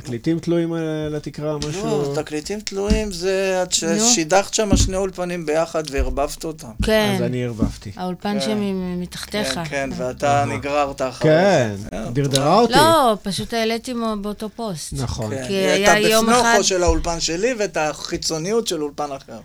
תקליטים 0.00 0.38
תלויים 0.38 0.72
על 0.72 1.14
התקרה, 1.16 1.52
לא, 1.52 1.58
משהו... 1.68 2.14
תקליטים 2.14 2.60
תלויים 2.60 3.12
זה 3.12 3.60
את 3.62 3.74
נו. 3.82 4.08
ששידכת 4.10 4.54
שם 4.54 4.76
שני 4.76 4.96
אולפנים 4.96 5.46
ביחד 5.46 5.82
וערבבת 5.90 6.44
אותם. 6.44 6.68
כן. 6.84 7.12
אז 7.16 7.22
אני 7.22 7.44
ערבבתי. 7.44 7.90
האולפן 7.96 8.40
כן. 8.40 8.46
שמתחתיך. 8.46 9.54
כן, 9.54 9.64
כן, 9.64 9.90
ואתה 9.96 10.44
נגררת 10.48 11.02
אחרי 11.02 11.30
כן, 11.30 11.70
זה. 11.76 11.88
דרדרה 12.12 12.54
אותי. 12.60 12.72
לא, 12.72 13.16
פשוט 13.22 13.54
העליתי 13.54 13.94
באותו 14.20 14.48
פוסט. 14.56 14.92
נכון. 14.92 15.30
כן, 15.30 15.44
כי 15.48 15.52
היה 15.54 16.00
את 16.00 16.04
יום 16.10 16.28
אחד- 16.30 16.38
הבפנוכו 16.38 16.64
של 16.64 16.82
האולפן 16.82 17.20
שלי 17.20 17.54
ואת 17.58 17.76
החיצוניות 17.76 18.66
של 18.66 18.82
אולפן 18.82 19.08
אחר. 19.16 19.38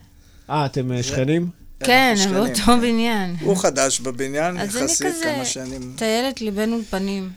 אה, 0.49 0.65
אתם 0.65 0.91
אה, 0.91 1.03
שכנים? 1.03 1.47
כן, 1.79 2.15
אנחנו 2.17 2.33
באותו 2.33 2.55
כן. 2.55 2.81
בניין. 2.81 3.35
הוא 3.41 3.57
חדש 3.57 3.99
בבניין, 3.99 4.57
אז 4.59 4.77
אני 4.77 4.85
יחסית 4.85 5.07
כזה 5.07 5.23
כמה 5.35 5.45
שנים. 5.45 5.93
טיילת 5.95 6.41
לי 6.41 6.51
בין 6.51 6.73
אולפנים. 6.73 7.29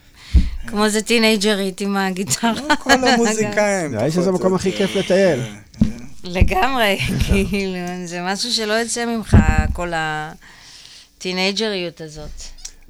כמו 0.67 0.85
איזה 0.85 1.03
טינג'רית 1.03 1.81
עם 1.81 1.97
הגיטרה. 1.97 2.53
כל 2.83 3.09
המוזיקאים. 3.09 3.93
נראה 3.93 4.05
לי 4.05 4.11
שזה 4.11 4.29
המקום 4.29 4.55
הכי. 4.55 4.73
כיף 4.73 4.97
לטייל. 4.97 5.41
לגמרי, 6.25 6.99
כאילו, 7.27 7.79
זה 8.05 8.21
משהו 8.23 8.53
שלא 8.53 8.73
יוצא 8.73 9.07
ממך, 9.07 9.37
כל 9.73 9.93
הטינג'ריות 9.95 12.01
הזאת. 12.01 12.31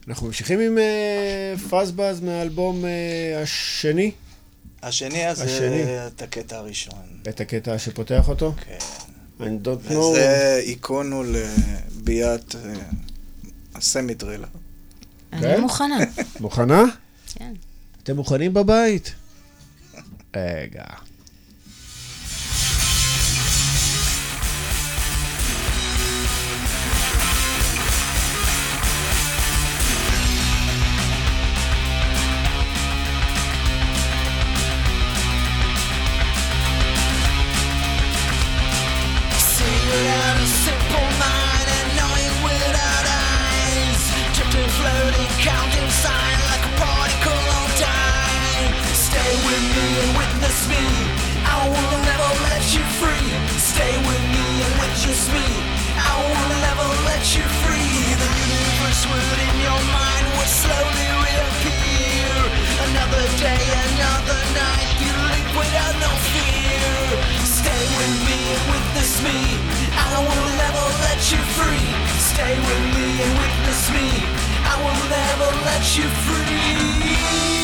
אנחנו 0.08 0.26
ממשיכים 0.26 0.60
עם 0.60 0.78
אה, 0.78 1.54
פאזבאז 1.70 2.20
מהאלבום 2.20 2.84
אה, 2.84 3.42
השני, 3.42 4.10
השני 4.82 5.24
הזה, 5.24 5.44
השני. 5.44 5.82
את 6.06 6.22
הקטע 6.22 6.56
הראשון. 6.56 6.94
את 7.28 7.40
הקטע 7.40 7.78
שפותח 7.78 8.28
אותו. 8.28 8.52
כן. 8.66 8.76
I 9.40 9.42
don't 9.42 9.90
know. 9.90 9.94
וזה 9.94 10.60
איקונו 10.62 11.22
לביאת 11.24 12.54
אה, 12.54 12.72
הסמיטרילר. 13.74 14.48
אני? 15.32 15.60
מוכנה. 15.60 15.98
מוכנה? 16.40 16.82
כן. 17.36 17.52
אתם 18.02 18.16
מוכנים 18.16 18.54
בבית? 18.54 19.14
רגע. 20.36 20.84
Password 58.96 59.38
in 59.48 59.56
your 59.60 59.82
mind 59.92 60.26
will 60.36 60.52
slowly 60.62 61.08
reappear. 61.26 62.32
Another 62.88 63.24
day, 63.36 63.62
another 63.90 64.40
night, 64.54 64.88
you 65.02 65.12
live 65.32 65.50
without 65.58 65.94
no 66.00 66.12
fear. 66.32 66.86
Stay 67.44 67.82
with 67.98 68.14
me 68.28 68.38
and 68.54 68.62
witness 68.72 69.12
me. 69.26 69.38
I 69.92 70.16
will 70.26 70.48
never 70.62 70.86
let 71.06 71.20
you 71.30 71.40
free. 71.56 71.88
Stay 72.32 72.54
with 72.68 72.84
me 72.96 73.08
and 73.24 73.32
witness 73.42 73.82
me. 73.90 74.08
I 74.64 74.74
will 74.82 75.02
never 75.10 75.50
let 75.68 75.84
you 75.96 76.06
free. 76.26 77.55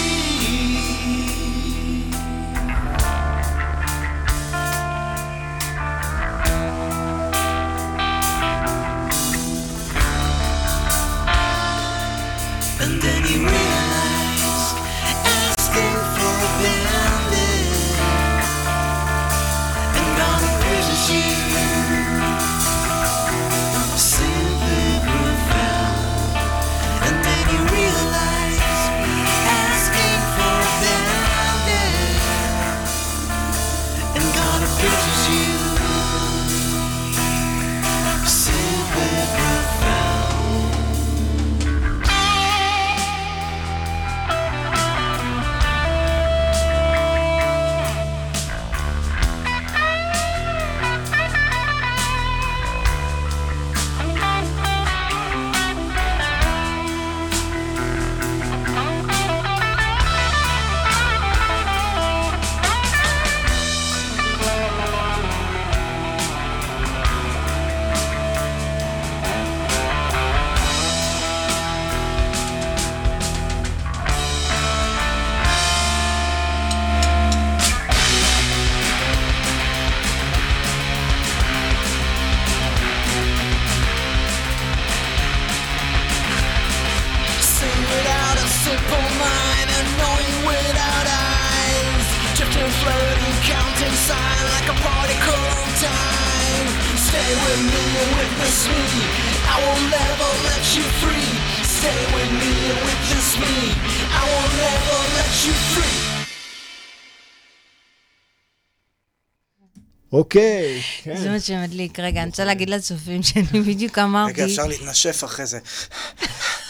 שמדליק. 111.42 112.00
רגע, 112.00 112.22
אני 112.22 112.30
רוצה 112.30 112.44
להגיד 112.44 112.70
לצופים 112.70 113.22
שאני 113.28 113.60
בדיוק 113.66 113.98
אמרתי... 113.98 114.32
רגע, 114.32 114.44
אפשר 114.44 114.66
להתנשף 114.66 115.24
אחרי 115.24 115.46
זה. 115.46 115.58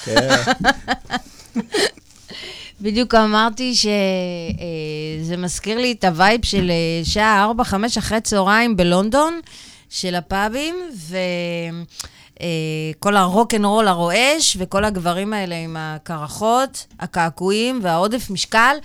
כן. 0.05 0.29
בדיוק 2.81 3.15
אמרתי 3.15 3.75
שזה 3.75 5.37
מזכיר 5.37 5.79
לי 5.79 5.93
את 5.93 6.05
ה 6.05 6.13
vibe 6.13 6.45
של 6.45 6.71
אה, 6.71 7.05
שעה 7.05 7.53
4-5 7.61 7.75
אחרי 7.99 8.21
צהריים 8.21 8.77
בלונדון, 8.77 9.41
של 9.93 10.15
הפאבים, 10.15 10.77
וכל 12.41 13.17
הרוק 13.17 13.55
אנד 13.55 13.65
רול 13.65 13.89
הרועש, 13.89 14.57
וכל 14.61 14.85
הגברים 14.85 15.33
האלה 15.33 15.55
עם 15.55 15.77
הקרחות, 15.79 16.87
הקעקועים 17.01 17.81
והעודף 17.83 18.31
משקל. 18.31 18.77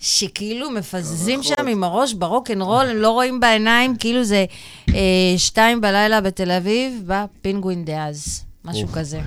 שכאילו 0.00 0.70
מפזזים 0.70 1.42
שם 1.42 1.66
עם 1.68 1.84
הראש 1.84 2.12
ברוק 2.12 2.50
אנד 2.50 2.62
רול, 2.62 2.86
הם 2.86 2.96
לא 2.96 3.10
רואים 3.10 3.40
בעיניים, 3.40 3.96
כאילו 3.96 4.24
זה 4.24 4.44
אה, 4.88 5.34
שתיים 5.36 5.80
בלילה 5.80 6.20
בתל 6.20 6.50
אביב, 6.50 7.02
בפינגווין 7.06 7.84
דאז, 7.84 8.44
משהו 8.64 8.88
כזה. 8.88 9.20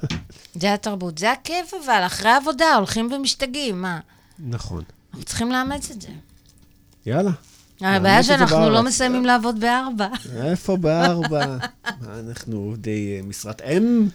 זה 0.60 0.74
התרבות, 0.74 1.18
זה 1.18 1.32
הכיף 1.32 1.74
אבל, 1.84 2.02
אחרי 2.06 2.30
העבודה 2.30 2.74
הולכים 2.74 3.12
ומשתגעים, 3.12 3.82
מה? 3.82 4.00
נכון. 4.38 4.82
אנחנו 5.10 5.24
צריכים 5.24 5.52
לאמץ 5.52 5.90
את 5.90 6.00
זה. 6.00 6.08
יאללה. 7.06 7.30
הבעיה 7.80 8.22
שאנחנו 8.22 8.70
לא. 8.70 8.82
מסיימים 8.82 9.24
לעבוד 9.24 9.60
בארבע. 9.60 10.08
איפה 10.42 10.76
בארבע? 10.76 11.56
אנחנו 12.18 12.56
עובדי 12.56 13.16
אה, 13.16 13.26
משרת 13.26 13.62
אם? 13.62 14.08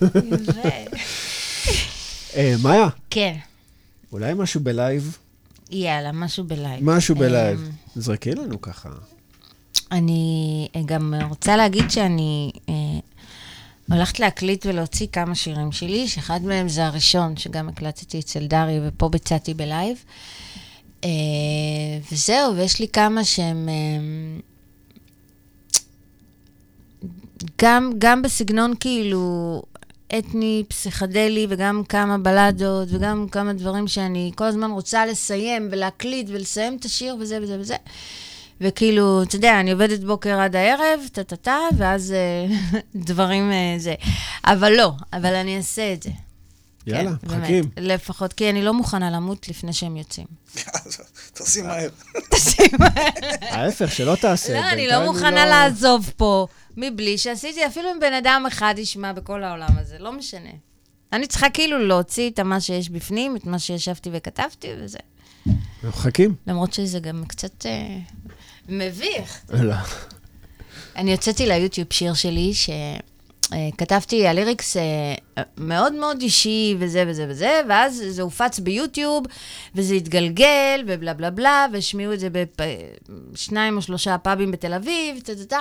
אה, 2.36 2.54
מאיה, 2.62 2.88
כן, 3.10 3.36
אולי 4.16 4.34
משהו 4.34 4.60
בלייב? 4.60 5.18
יאללה, 5.70 6.12
משהו 6.12 6.44
ב 6.44 6.51
live. 6.51 6.84
משהו 6.84 7.14
אמ, 7.14 7.20
ב 7.20 7.28
live. 7.28 7.70
זרקי 7.96 8.34
לנו 8.34 8.60
ככה. 8.60 8.88
אני 9.92 10.68
גם 10.86 11.14
רוצה 11.28 11.56
להגיד 11.56 11.90
שאני 11.90 12.52
אה, 12.68 12.74
הולכת 13.90 14.20
להקליט 14.20 14.66
ולהוציא 14.66 15.06
כמה 15.12 15.34
שירים 15.34 15.72
שלי, 15.72 16.08
שאחד 16.08 16.40
מהם 16.42 16.68
זה 16.68 16.86
הראשון, 16.86 17.36
שגם 17.36 17.68
הקלטתי 17.68 18.18
אצל 18.18 18.46
דרי, 18.46 18.78
ופה 18.82 19.08
ביצעתי 19.08 19.54
ב 19.54 19.62
live. 19.62 20.04
אה, 21.04 21.10
וזהו, 22.12 22.56
ויש 22.56 22.80
לי 22.80 22.88
כמה 22.88 23.24
שהם... 23.24 23.68
אה, 23.68 23.74
גם, 27.62 27.92
גם 27.98 28.22
בסגנון 28.22 28.74
כאילו 28.80 29.62
אתני, 30.18 30.64
פסיכדלי, 30.68 31.46
וגם 31.50 31.82
כמה 31.88 32.18
בלדות, 32.18 32.88
וגם 32.90 33.26
כמה 33.30 33.52
דברים 33.52 33.88
שאני 33.88 34.32
כל 34.34 34.44
הזמן 34.44 34.70
רוצה 34.70 35.06
לסיים 35.06 35.68
ולהקליט 35.70 36.26
ולסיים 36.30 36.76
את 36.76 36.84
השיר 36.84 37.16
וזה 37.20 37.38
וזה 37.42 37.60
וזה. 37.60 37.76
וכאילו, 38.60 39.22
אתה 39.22 39.36
יודע, 39.36 39.60
אני 39.60 39.72
עובדת 39.72 40.00
בוקר 40.00 40.40
עד 40.40 40.56
הערב, 40.56 41.00
טה-טה-טה, 41.12 41.58
ואז 41.76 42.12
אה, 42.12 42.56
דברים 43.06 43.52
אה, 43.52 43.74
זה. 43.78 43.94
אבל 44.44 44.72
לא, 44.72 44.92
אבל 45.12 45.34
אני 45.34 45.56
אעשה 45.56 45.92
את 45.92 46.02
זה. 46.02 46.10
יאללה, 46.86 47.10
כן. 47.10 47.38
מחכים. 47.38 47.64
לפחות, 47.76 48.32
כי 48.32 48.50
אני 48.50 48.62
לא 48.62 48.74
מוכנה 48.74 49.10
למות 49.10 49.48
לפני 49.48 49.72
שהם 49.72 49.96
יוצאים. 49.96 50.26
תעשי 51.34 51.62
מהר. 51.68 51.88
ההפך, 53.40 53.92
שלא 53.92 54.14
תעשה. 54.20 54.60
לא, 54.60 54.70
אני 54.70 54.88
לא 54.88 55.04
מוכנה 55.04 55.46
לעזוב 55.46 56.10
פה, 56.16 56.46
מבלי 56.76 57.18
שעשיתי, 57.18 57.66
אפילו 57.66 57.92
אם 57.92 58.00
בן 58.00 58.12
אדם 58.12 58.44
אחד 58.48 58.74
ישמע 58.78 59.12
בכל 59.12 59.44
העולם 59.44 59.78
הזה, 59.78 59.98
לא 59.98 60.12
משנה. 60.12 60.50
אני 61.12 61.26
צריכה 61.26 61.50
כאילו 61.50 61.78
להוציא 61.86 62.30
את 62.30 62.40
מה 62.40 62.60
שיש 62.60 62.88
בפנים, 62.88 63.36
את 63.36 63.44
מה 63.44 63.58
שישבתי 63.58 64.10
וכתבתי, 64.12 64.68
וזה. 64.78 64.98
אנחנו 65.46 65.88
מחכים. 65.88 66.34
למרות 66.46 66.72
שזה 66.72 67.00
גם 67.00 67.24
קצת 67.28 67.66
אה, 67.66 67.98
מביך. 68.68 69.40
לא. 69.50 69.74
אני 70.96 71.12
הוצאתי 71.12 71.46
ליוטיוב 71.46 71.88
שיר 71.92 72.14
שלי, 72.14 72.52
שכתבתי, 73.50 74.26
הליריקס 74.28 74.76
אה, 74.76 74.82
מאוד 75.56 75.92
מאוד 75.92 76.22
אישי 76.22 76.76
וזה 76.78 77.04
וזה 77.06 77.26
וזה, 77.28 77.60
ואז 77.68 78.04
זה 78.08 78.22
הופץ 78.22 78.58
ביוטיוב, 78.58 79.24
וזה 79.74 79.94
התגלגל, 79.94 80.82
ובלה 80.86 81.14
בלה 81.14 81.30
בלה, 81.30 81.66
והשמיעו 81.72 82.12
את 82.12 82.20
זה 82.20 82.28
בשניים 83.32 83.76
או 83.76 83.82
שלושה 83.82 84.18
פאבים 84.18 84.50
בתל 84.52 84.72
אביב, 84.74 85.20
טה-טה-טה, 85.20 85.58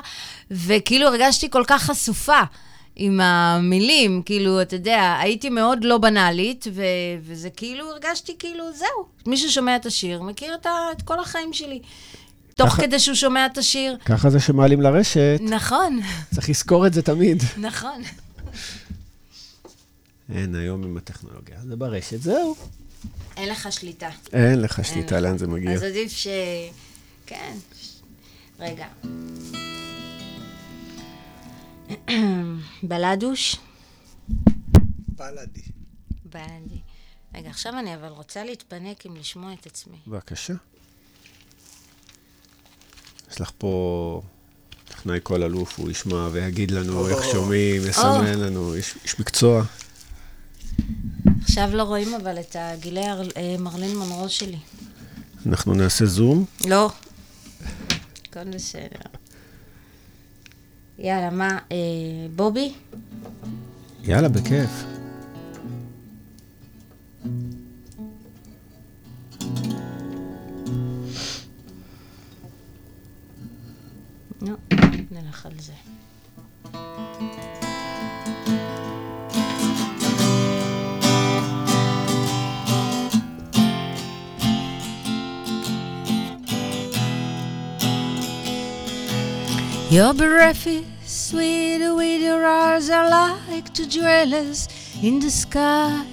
וכאילו 0.52 1.08
הרגשתי 1.08 1.50
כל 1.50 1.64
כך 1.68 1.84
חשופה. 1.84 2.40
עם 2.98 3.20
המילים, 3.22 4.22
כאילו, 4.26 4.62
אתה 4.62 4.76
יודע, 4.76 5.16
הייתי 5.20 5.50
מאוד 5.50 5.84
לא 5.84 5.98
בנאלית, 5.98 6.68
ו- 6.74 6.82
וזה 7.22 7.50
כאילו, 7.50 7.92
הרגשתי 7.92 8.36
כאילו, 8.40 8.64
זהו. 8.74 9.06
מי 9.26 9.38
ששומע 9.38 9.76
את 9.76 9.86
השיר, 9.86 10.22
מכיר 10.22 10.56
את, 10.56 10.66
ה- 10.66 10.92
את 10.92 11.02
כל 11.02 11.20
החיים 11.20 11.54
שלי. 11.54 11.80
תוך 12.58 12.70
ככה- 12.70 12.82
כדי 12.82 13.00
שהוא 13.00 13.16
שומע 13.16 13.46
את 13.46 13.58
השיר. 13.58 13.98
ככה 14.06 14.30
זה 14.30 14.40
שמעלים 14.40 14.82
לרשת, 14.82 15.40
נכון, 15.50 16.00
צריך 16.36 16.50
לזכור 16.50 16.88
את 16.88 16.94
זה 16.94 17.02
תמיד. 17.02 17.44
נכון. 17.58 18.02
אין, 20.36 20.56
היום 20.56 20.84
עם 20.84 20.98
הטכנולוגיה. 20.98 21.60
זה 21.68 21.76
ברשת, 21.76 22.22
זהו. 22.22 22.56
אין 23.38 23.50
לך 23.50 23.72
שליטה. 23.72 24.10
אין 24.34 24.62
לך 24.62 24.86
שליטה 24.86 25.20
לאן 25.20 25.38
זה 25.38 25.48
מגיע. 25.48 25.72
אז 25.72 25.84
עדיף 25.84 26.12
ש... 26.12 26.28
כן. 27.26 27.54
רגע. 28.60 28.88
בלדוש. 32.84 33.56
בלאדי. 35.18 35.62
בלדי. 36.26 36.80
רגע, 37.36 37.50
עכשיו 37.50 37.80
אני 37.80 37.96
אבל 37.96 38.08
רוצה 38.08 38.44
להתפנק 38.44 39.06
עם 39.06 39.16
לשמוע 39.16 39.54
את 39.54 39.66
עצמי. 39.66 39.98
בבקשה. 40.08 40.54
יש 43.36 43.42
לך 43.42 43.52
פה 43.58 44.22
טכנאי 44.88 45.20
כל 45.24 45.44
אלוף, 45.44 45.80
הוא 45.80 45.92
ישמע 45.92 46.28
ויגיד 46.32 46.72
לנו 46.72 47.08
איך. 47.08 47.24
שומעים, 47.32 47.82
יסמן 47.88 48.40
לנו, 48.40 48.74
איש 48.74 49.20
מקצוע. 49.20 49.64
עכשיו 51.42 51.70
לא 51.74 51.84
רואים 51.84 52.14
אבל 52.14 52.40
את 52.40 52.56
הגילי 52.60 53.02
אה, 53.02 53.56
מרלין 53.60 53.98
מונרו 53.98 54.30
שלי. 54.30 54.58
אנחנו 55.46 55.74
נעשה 55.74 56.06
זום. 56.06 56.46
לא. 56.66 56.92
הכל 58.30 58.44
בסדר. 58.44 59.10
יאללה, 61.00 61.30
מה, 61.30 61.58
אה, 61.72 61.78
בובי? 62.36 62.74
יאללה, 64.04 64.30
בכיף. 64.30 64.95
נו, 74.45 74.57
נלך 75.11 75.47
על 75.47 75.53
זה. 75.59 75.73
Your 89.91 90.15
breath 90.15 90.69
is 90.69 90.85
sweet 91.05 91.81
with 91.81 92.23
your 92.23 92.47
eyes 92.47 92.89
are 92.91 93.11
like 93.11 93.75
two 93.75 93.87
dwellers 93.87 94.69
in 95.03 95.19
the 95.19 95.31
sky. 95.31 96.07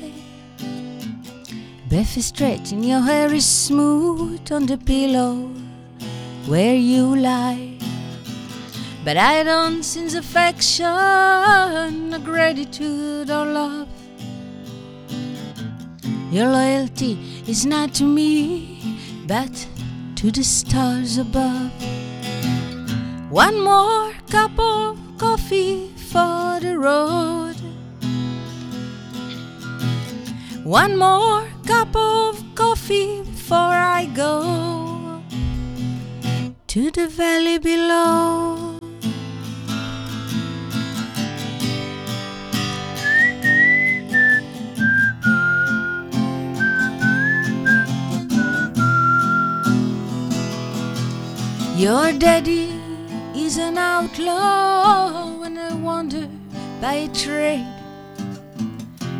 Breath 1.87 2.17
is 2.17 2.25
straight 2.25 2.71
and 2.71 2.83
your 2.83 3.01
hair 3.01 3.31
is 3.31 3.45
smooth 3.45 4.51
on 4.51 4.65
the 4.65 4.79
pillow 4.79 5.51
where 6.47 6.73
you 6.73 7.15
lie. 7.15 7.77
But 9.04 9.16
I 9.16 9.42
don't 9.42 9.82
sense 9.82 10.14
affection, 10.14 10.86
or 12.14 12.18
gratitude 12.20 13.30
or 13.30 13.44
love. 13.46 13.88
Your 16.30 16.48
loyalty 16.48 17.18
is 17.48 17.66
not 17.66 17.94
to 17.94 18.04
me, 18.04 18.98
but 19.26 19.66
to 20.16 20.30
the 20.30 20.44
stars 20.44 21.18
above. 21.18 21.72
One 23.28 23.60
more 23.64 24.12
cup 24.30 24.56
of 24.56 24.96
coffee 25.18 25.90
for 25.96 26.60
the 26.60 26.78
road. 26.78 27.56
One 30.62 30.96
more 30.96 31.48
cup 31.66 31.96
of 31.96 32.40
coffee 32.54 33.22
before 33.22 33.58
I 33.58 34.06
go 34.14 35.22
to 36.68 36.90
the 36.92 37.08
valley 37.08 37.58
below. 37.58 38.71
Your 51.82 52.12
daddy 52.12 52.80
is 53.34 53.58
an 53.58 53.76
outlaw 53.76 55.42
and 55.42 55.58
a 55.58 55.74
wonder 55.74 56.28
by 56.80 57.08
trade. 57.08 57.66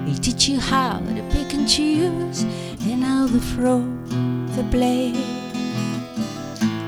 He 0.06 0.14
teach 0.14 0.48
you 0.48 0.60
how 0.60 1.00
to 1.00 1.22
pick 1.32 1.54
and 1.54 1.68
choose 1.68 2.42
and 2.86 3.02
how 3.02 3.26
to 3.26 3.40
throw 3.40 3.80
the 4.54 4.62
blade. 4.70 5.16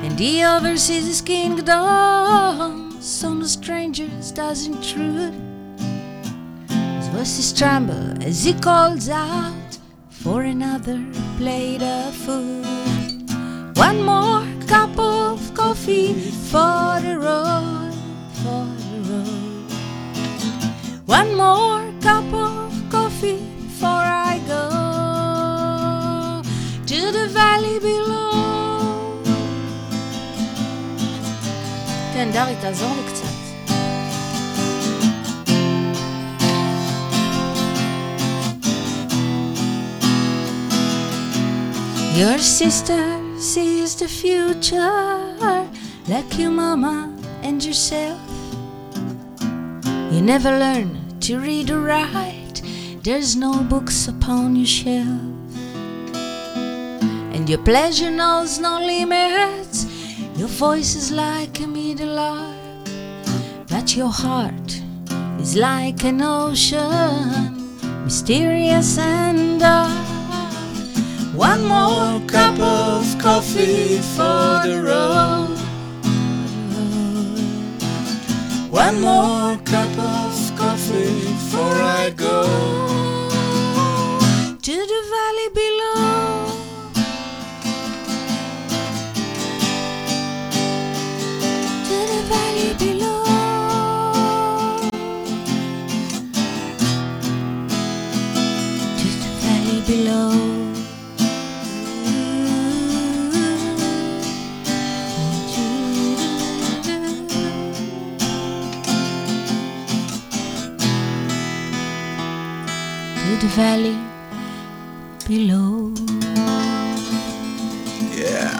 And 0.05 0.17
he 0.17 0.45
oversees 0.45 1.07
his 1.07 1.21
kingdoms 1.21 1.69
on 3.25 3.39
the 3.41 3.49
strangers 3.49 4.31
does 4.31 4.67
intrude. 4.67 5.33
His 6.69 7.07
voices 7.09 7.51
tremble 7.51 8.23
as 8.23 8.45
he 8.45 8.53
calls 8.53 9.09
out 9.09 9.77
for 10.09 10.43
another 10.43 11.05
plate 11.35 11.83
of 11.83 12.15
food. 12.15 12.63
One 13.75 14.01
more 14.03 14.47
cup 14.67 14.97
of 14.97 15.24
coffee 15.74 16.14
for 16.50 17.00
the 17.00 17.18
road, 17.18 17.92
for 18.42 18.66
the 18.82 18.98
road. 19.10 19.70
One 21.06 21.34
more 21.36 21.82
cup 22.00 22.32
of 22.32 22.72
coffee 22.90 23.38
before 23.62 24.06
I 24.30 24.40
go 24.46 24.66
to 26.86 27.12
the 27.12 27.26
valley 27.28 27.78
below. 27.80 28.30
כן, 32.14 32.30
דרי, 32.32 32.54
תעזור 32.60 32.88
לי 32.96 33.02
קצת. 33.12 33.24
Your 42.20 42.38
sister 42.38 43.06
sees 43.38 43.94
the 43.94 44.08
future 44.08 45.23
like 46.07 46.37
your 46.37 46.51
mama 46.51 47.11
and 47.41 47.63
yourself. 47.63 48.21
You 50.11 50.21
never 50.21 50.51
learn 50.51 51.19
to 51.21 51.39
read 51.39 51.71
or 51.71 51.81
write, 51.81 52.61
there's 53.01 53.35
no 53.35 53.63
books 53.63 54.07
upon 54.07 54.55
your 54.55 54.67
shelf. 54.67 55.21
And 57.33 57.49
your 57.49 57.63
pleasure 57.63 58.11
knows 58.11 58.59
no 58.59 58.79
limits, 58.79 59.87
your 60.37 60.47
voice 60.47 60.95
is 60.95 61.11
like 61.11 61.59
a 61.59 61.67
meadowlark, 61.67 62.87
but 63.67 63.95
your 63.95 64.11
heart 64.11 64.81
is 65.39 65.55
like 65.55 66.03
an 66.03 66.21
ocean, 66.21 67.77
mysterious 68.03 68.99
and 68.99 69.59
dark. 69.59 70.05
One 71.33 71.65
more 71.65 72.21
cup 72.27 72.59
of 72.59 73.17
coffee 73.17 73.97
for 74.15 74.61
the 74.63 74.83
road. 74.85 75.54
One 78.75 78.99
more 78.99 79.55
cup 79.63 79.97
of 79.97 80.57
coffee 80.57 81.21
before 81.21 81.81
I 81.81 82.09
go 82.09 82.94
valley 113.55 113.97
below. 115.25 115.93
Yeah. 118.11 118.59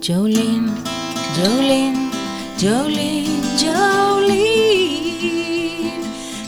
Jolene, 0.00 0.70
Jolene, 1.36 2.10
Jolene, 2.62 3.42
Jolene. 3.62 4.86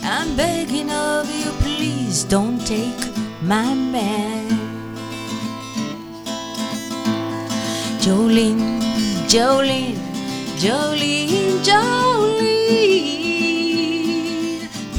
I'm 0.04 0.36
begging 0.36 0.90
of 0.92 1.28
you, 1.40 1.50
please 1.64 2.22
don't 2.22 2.60
take 2.64 3.02
my 3.42 3.74
man. 3.74 4.46
Jolene, 7.98 8.80
Jolene, 9.26 9.98
Jolene, 10.62 11.58
Jolene. 11.66 13.27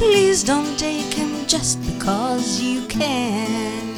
Please 0.00 0.42
don't 0.42 0.78
take 0.78 1.12
him 1.12 1.46
just 1.46 1.78
because 1.84 2.58
you 2.58 2.86
can. 2.86 3.94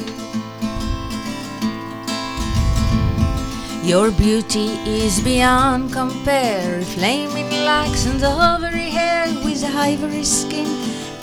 Your 3.81 4.11
beauty 4.11 4.67
is 4.83 5.21
beyond 5.21 5.93
compare, 5.93 6.81
flaming 6.81 7.49
like 7.63 7.95
sun's 7.95 8.21
ivory 8.21 8.89
hair 8.89 9.27
with 9.45 9.63
ivory 9.63 10.25
skin, 10.25 10.67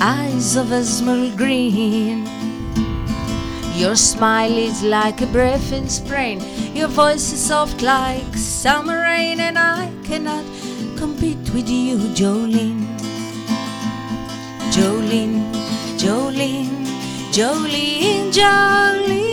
eyes 0.00 0.56
of 0.56 0.72
emerald 0.72 1.36
green. 1.36 2.24
Your 3.74 3.96
smile 3.96 4.56
is 4.56 4.82
like 4.82 5.20
a 5.20 5.26
breath 5.26 5.74
in 5.74 5.90
spring, 5.90 6.40
your 6.74 6.88
voice 6.88 7.34
is 7.34 7.44
soft 7.44 7.82
like 7.82 8.34
summer 8.34 9.02
rain, 9.02 9.40
and 9.40 9.58
I 9.58 9.92
cannot 10.04 10.46
compete 10.96 11.50
with 11.52 11.68
you, 11.68 11.98
Jolene. 12.16 12.99
Jolene, 14.70 15.42
Jolene, 15.98 16.86
Jolene, 17.32 18.30
Jolene. 18.32 19.28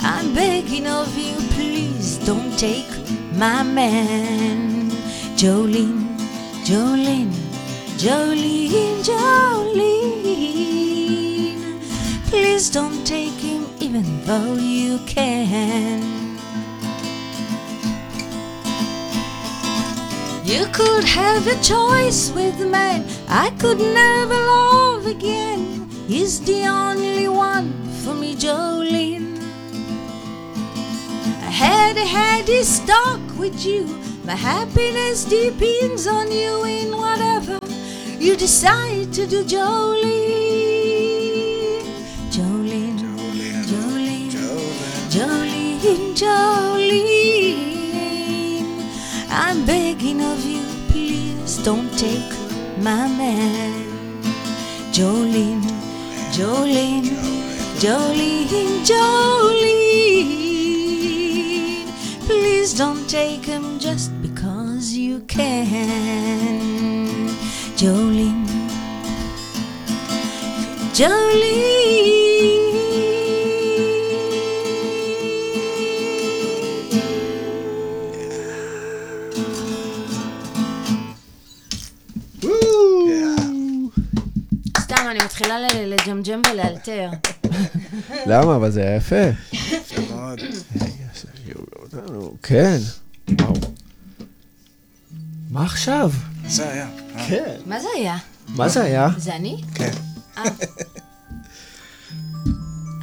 I'm 0.00 0.32
begging 0.34 0.86
of 0.86 1.18
you, 1.18 1.34
please 1.50 2.18
don't 2.18 2.56
take 2.56 2.86
my 3.34 3.64
man. 3.64 4.90
Jolene, 5.36 6.16
Jolene, 6.64 7.34
Jolene, 7.98 9.02
Jolene. 9.02 10.14
Please 12.28 12.70
don't 12.70 13.04
take 13.04 13.40
him 13.40 13.66
even 13.80 14.04
though 14.24 14.54
you 14.54 14.98
can. 15.06 16.13
You 20.44 20.66
could 20.74 21.04
have 21.04 21.46
a 21.46 21.56
choice 21.62 22.30
with 22.32 22.58
the 22.58 22.66
man 22.66 23.06
I 23.28 23.48
could 23.58 23.78
never 23.78 24.34
love 24.34 25.06
again. 25.06 25.88
He's 26.06 26.38
the 26.38 26.66
only 26.66 27.28
one 27.28 27.72
for 28.02 28.14
me, 28.14 28.36
Jolene. 28.36 29.40
I 31.40 31.50
had 31.50 31.96
had 31.96 32.46
his 32.46 32.68
stock 32.68 33.20
with 33.38 33.64
you. 33.64 33.86
My 34.26 34.34
happiness 34.34 35.24
depends 35.24 36.06
on 36.06 36.30
you 36.30 36.64
in 36.64 36.94
whatever 36.94 37.58
you 38.18 38.36
decide 38.36 39.14
to 39.14 39.26
do, 39.26 39.44
Jolene, 39.44 40.04
Jolene. 42.30 42.98
Jolene, 43.00 44.28
Jolene, 44.28 44.30
Jolene, 45.08 46.14
Jolene. 46.14 47.23
I'm 49.64 49.68
begging 49.68 50.20
of 50.20 50.44
you, 50.44 50.62
please 50.90 51.56
don't 51.64 51.90
take 51.98 52.30
my 52.76 53.08
man. 53.08 53.72
Jolene, 54.92 55.62
Jolene, 56.32 57.16
Jolene, 57.80 58.84
Jolene. 58.84 59.86
Please 62.26 62.74
don't 62.74 63.08
take 63.08 63.46
him 63.46 63.78
just 63.78 64.10
because 64.20 64.92
you 64.92 65.20
can. 65.20 65.70
Jolene, 67.78 68.46
Jolene. 70.92 72.23
אני 85.14 85.24
מתחילה 85.24 85.56
לג'מג'ם 85.86 86.42
ולאלתר. 86.52 87.10
למה? 88.30 88.56
אבל 88.56 88.70
זה 88.70 88.80
היה 88.80 88.96
יפה. 88.96 89.24
יפה 89.52 90.14
מאוד. 90.14 90.40
כן. 92.42 92.76
וואו. 93.40 93.52
מה 95.50 95.64
עכשיו? 95.64 96.10
זה 96.46 96.72
היה. 96.72 96.88
אה, 97.16 97.28
כן. 97.28 97.56
מה 97.66 97.80
זה 97.80 97.88
היה? 97.96 98.16
מה 98.48 98.68
זה 98.68 98.82
היה? 98.82 99.08
זה 99.16 99.36
אני? 99.36 99.62
כן. 99.74 99.90
אה, 100.38 100.44
זה 100.58 100.66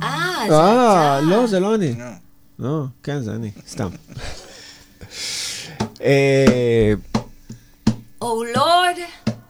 אה, 0.01 0.45
אתה. 0.45 1.19
לא, 1.21 1.47
זה 1.47 1.59
לא 1.59 1.75
אני. 1.75 1.93
נו. 1.93 2.05
לא, 2.59 2.83
כן, 3.03 3.21
זה 3.21 3.31
אני, 3.31 3.51
סתם. 3.67 3.89
אה, 6.01 6.93
Oh 8.21 8.45
Lord, 8.55 8.97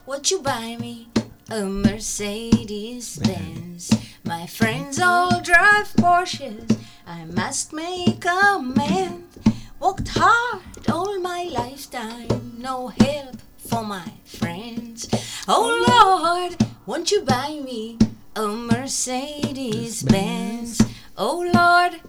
won't 0.08 0.32
you 0.32 0.42
buy 0.42 0.78
me 0.80 1.21
a 1.52 1.66
Mercedes 1.66 3.18
Benz? 3.18 3.92
My 4.24 4.48
friends 4.48 5.02
all 5.02 5.42
drive 5.42 5.92
Porsches. 5.96 6.80
I 7.06 7.26
must 7.26 7.74
make 7.74 8.24
amends. 8.26 9.38
Worked 9.82 10.08
hard 10.14 10.62
all 10.90 11.20
my 11.20 11.44
lifetime, 11.52 12.54
no 12.58 12.88
help 12.88 13.36
for 13.58 13.84
my 13.84 14.10
friends. 14.24 15.10
Oh 15.46 15.68
Lord, 15.92 16.56
won't 16.86 17.12
you 17.12 17.22
buy 17.22 17.60
me 17.62 17.98
a 18.34 18.48
Mercedes 18.48 20.04
Benz? 20.04 20.82
Oh 21.18 21.52
Lord, 21.54 22.00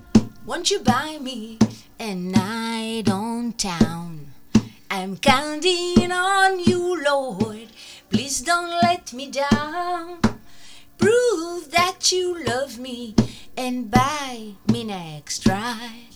won't 0.47 0.71
you 0.71 0.79
buy 0.79 1.19
me 1.21 1.59
a 1.99 2.15
night 2.15 3.11
on 3.11 3.55
town? 3.55 4.35
I'm 4.89 5.17
counting 5.17 6.13
on 6.13 6.61
you, 6.61 7.03
Lord. 7.03 7.69
Please 8.13 8.43
don't 8.43 8.71
let 8.83 9.15
me 9.15 9.31
down. 9.31 10.21
Prove 10.99 11.71
that 11.71 12.13
you 12.13 12.45
love 12.45 12.79
me 12.79 13.15
and 13.57 13.91
buy 13.91 14.53
me 14.71 14.85
next 14.85 15.49
ride. 15.49 16.11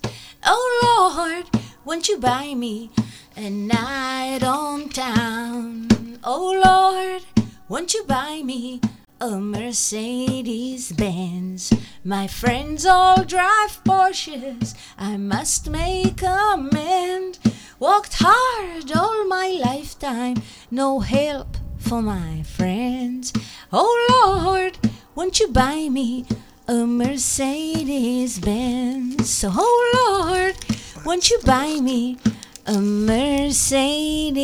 Oh 0.45 0.67
Lord, 0.85 1.63
won't 1.87 2.07
you 2.09 2.19
buy 2.19 2.53
me 2.53 2.91
a 3.35 3.49
night 3.49 4.43
on 4.43 4.91
town? 4.91 6.19
Oh 6.23 6.61
Lord, 6.63 7.23
won't 7.69 7.95
you 7.95 8.05
buy 8.05 8.43
me 8.43 8.83
a 9.19 9.31
Mercedes 9.41 10.93
Benz? 10.93 11.73
My 12.05 12.27
friends 12.27 12.85
all 12.85 13.25
drive 13.25 13.83
Porsches. 13.85 14.75
I 14.99 15.17
must 15.17 15.71
make 15.71 16.23
amend. 16.23 17.39
Worked 17.81 18.17
hard 18.21 18.93
all 18.95 19.27
my 19.27 19.59
lifetime, 19.65 20.43
no 20.71 21.01
help 21.01 21.57
for 21.89 22.03
my 22.03 22.43
friends. 22.43 23.33
Oh 23.73 23.93
Lord, 24.11 24.77
won't 25.15 25.39
you 25.39 25.49
buy 25.49 25.89
me 25.89 26.27
a 26.67 26.85
Mercedes 26.85 28.41
Benz? 28.41 29.45
Oh 29.47 29.79
Lord, 29.97 30.57
won't 31.05 31.31
you 31.31 31.39
buy 31.45 31.79
me 31.81 32.19
a 32.67 32.79
Mercedes 33.11 34.43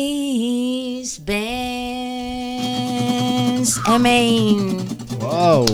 Benz? 1.19 1.33
אמן. 3.87 4.77
וואו. 5.19 5.65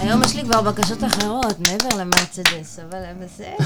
היום 0.00 0.22
יש 0.22 0.34
לי 0.34 0.42
כבר 0.42 0.60
בקשות 0.60 1.04
אחרות, 1.04 1.56
מעבר 1.58 1.96
למרצדס, 1.98 2.78
אבל 2.78 3.02
בסדר. 3.20 3.56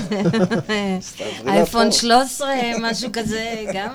אייפון 1.47 1.93
13, 1.93 2.49
משהו 2.81 3.11
כזה, 3.13 3.65
גם... 3.75 3.91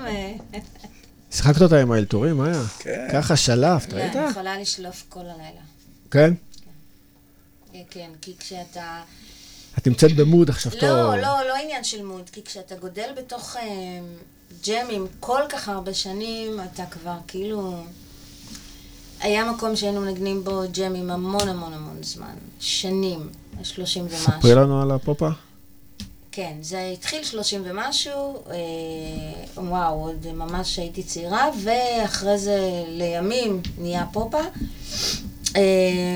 שיחקת 1.30 1.62
אותה 1.62 1.80
עם 1.80 1.92
האלתורים, 1.92 2.36
מה 2.36 2.46
היה? 2.46 2.62
כן. 2.78 3.08
ככה 3.12 3.36
שלפת, 3.36 3.92
לא, 3.92 3.98
ראית? 3.98 4.16
אני 4.16 4.30
יכולה 4.30 4.60
לשלוף 4.60 5.04
כל 5.08 5.20
הלילה. 5.20 5.60
כן? 6.10 6.34
כן, 7.72 7.82
כן, 7.90 8.10
כי 8.20 8.34
כשאתה... 8.38 9.02
את 9.78 9.86
נמצאת 9.86 10.16
במוד 10.16 10.50
עכשיו 10.50 10.72
טוב. 10.72 10.82
לא, 10.82 11.16
לא, 11.16 11.48
לא 11.48 11.54
עניין 11.62 11.84
של 11.84 12.04
מוד, 12.04 12.30
כי 12.30 12.42
כשאתה 12.44 12.74
גודל 12.74 13.10
בתוך 13.16 13.56
אה, 13.56 13.62
ג'מים 14.66 15.06
כל 15.20 15.40
כך 15.48 15.68
הרבה 15.68 15.94
שנים, 15.94 16.60
אתה 16.72 16.86
כבר 16.86 17.16
כאילו... 17.28 17.84
היה 19.20 19.52
מקום 19.52 19.76
שהיינו 19.76 20.00
מנגנים 20.00 20.44
בו 20.44 20.62
ג'מים 20.72 21.10
המון 21.10 21.48
המון 21.48 21.72
המון 21.72 22.02
זמן, 22.02 22.34
שנים, 22.60 23.28
30 23.62 24.04
ומשהו. 24.04 24.32
ספרי 24.32 24.54
לנו 24.54 24.82
על 24.82 24.90
הפופה. 24.90 25.28
כן, 26.36 26.52
זה 26.62 26.90
התחיל 26.92 27.24
30 27.24 27.62
ומשהו, 27.64 28.42
אה, 28.50 28.54
וואו, 29.56 29.94
עוד 29.94 30.26
ממש 30.34 30.78
הייתי 30.78 31.02
צעירה, 31.02 31.48
ואחרי 31.62 32.38
זה 32.38 32.84
לימים 32.88 33.60
נהיה 33.78 34.04
פופה, 34.12 34.40
אה, 35.56 35.62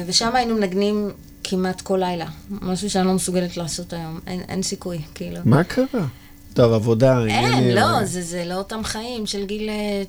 ושם 0.07 0.37
היינו 0.37 0.55
מנגנים 0.55 1.11
כמעט 1.45 1.81
כל 1.81 1.97
לילה, 1.97 2.27
משהו 2.51 2.91
שאני 2.91 3.07
לא 3.07 3.13
מסוגלת 3.13 3.57
לעשות 3.57 3.93
היום, 3.93 4.21
אין, 4.27 4.41
אין 4.49 4.63
סיכוי, 4.63 4.99
כאילו. 5.15 5.41
מה 5.45 5.65
קרה? 5.65 6.07
טוב, 6.55 6.73
עבודה, 6.73 7.19
אין, 7.19 7.45
עניינים. 7.45 7.75
לא, 7.77 8.05
זה, 8.05 8.23
זה 8.23 8.45
לא 8.45 8.55
אותם 8.55 8.85
חיים 8.85 9.27
של 9.27 9.47
גיל 9.47 9.69
אה, 9.69 10.03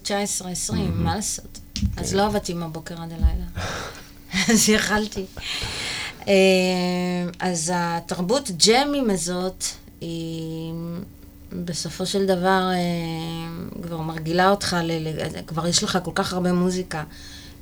19-20, 0.70 0.74
מה 0.94 1.16
לעשות? 1.16 1.60
אז 1.98 2.16
לא 2.16 2.26
עבדתי 2.26 2.54
מהבוקר 2.54 2.96
עד 3.02 3.12
הלילה. 3.12 3.46
אז 4.52 4.70
יכלתי. 4.70 5.26
אה, 6.28 6.34
אז 7.40 7.72
התרבות 7.76 8.52
ג'מים 8.68 9.10
הזאת, 9.10 9.66
בסופו 11.66 12.06
של 12.06 12.26
דבר 12.26 12.70
אה, 12.74 13.82
כבר 13.84 13.98
מרגילה 13.98 14.50
אותך, 14.50 14.76
ל, 14.84 14.92
ל, 15.08 15.42
כבר 15.48 15.68
יש 15.68 15.84
לך 15.84 15.98
כל 16.04 16.12
כך 16.16 16.34
הרבה 16.34 16.52
מוזיקה, 16.54 17.04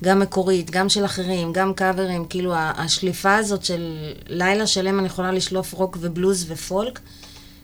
גם 0.03 0.20
מקורית, 0.20 0.72
גם 0.72 0.90
של 0.90 1.06
אחרים, 1.06 1.53
גם 1.53 1.74
קאברים, 1.74 2.26
כאילו 2.26 2.53
השליפה 2.56 3.36
הזאת 3.36 3.66
של 3.66 3.94
לילה 4.28 4.68
שלם 4.68 4.99
אני 4.99 5.07
יכולה 5.07 5.32
לשלוף 5.32 5.74
רוק 5.74 5.98
ובלוז 6.02 6.45
ופולק, 6.52 6.99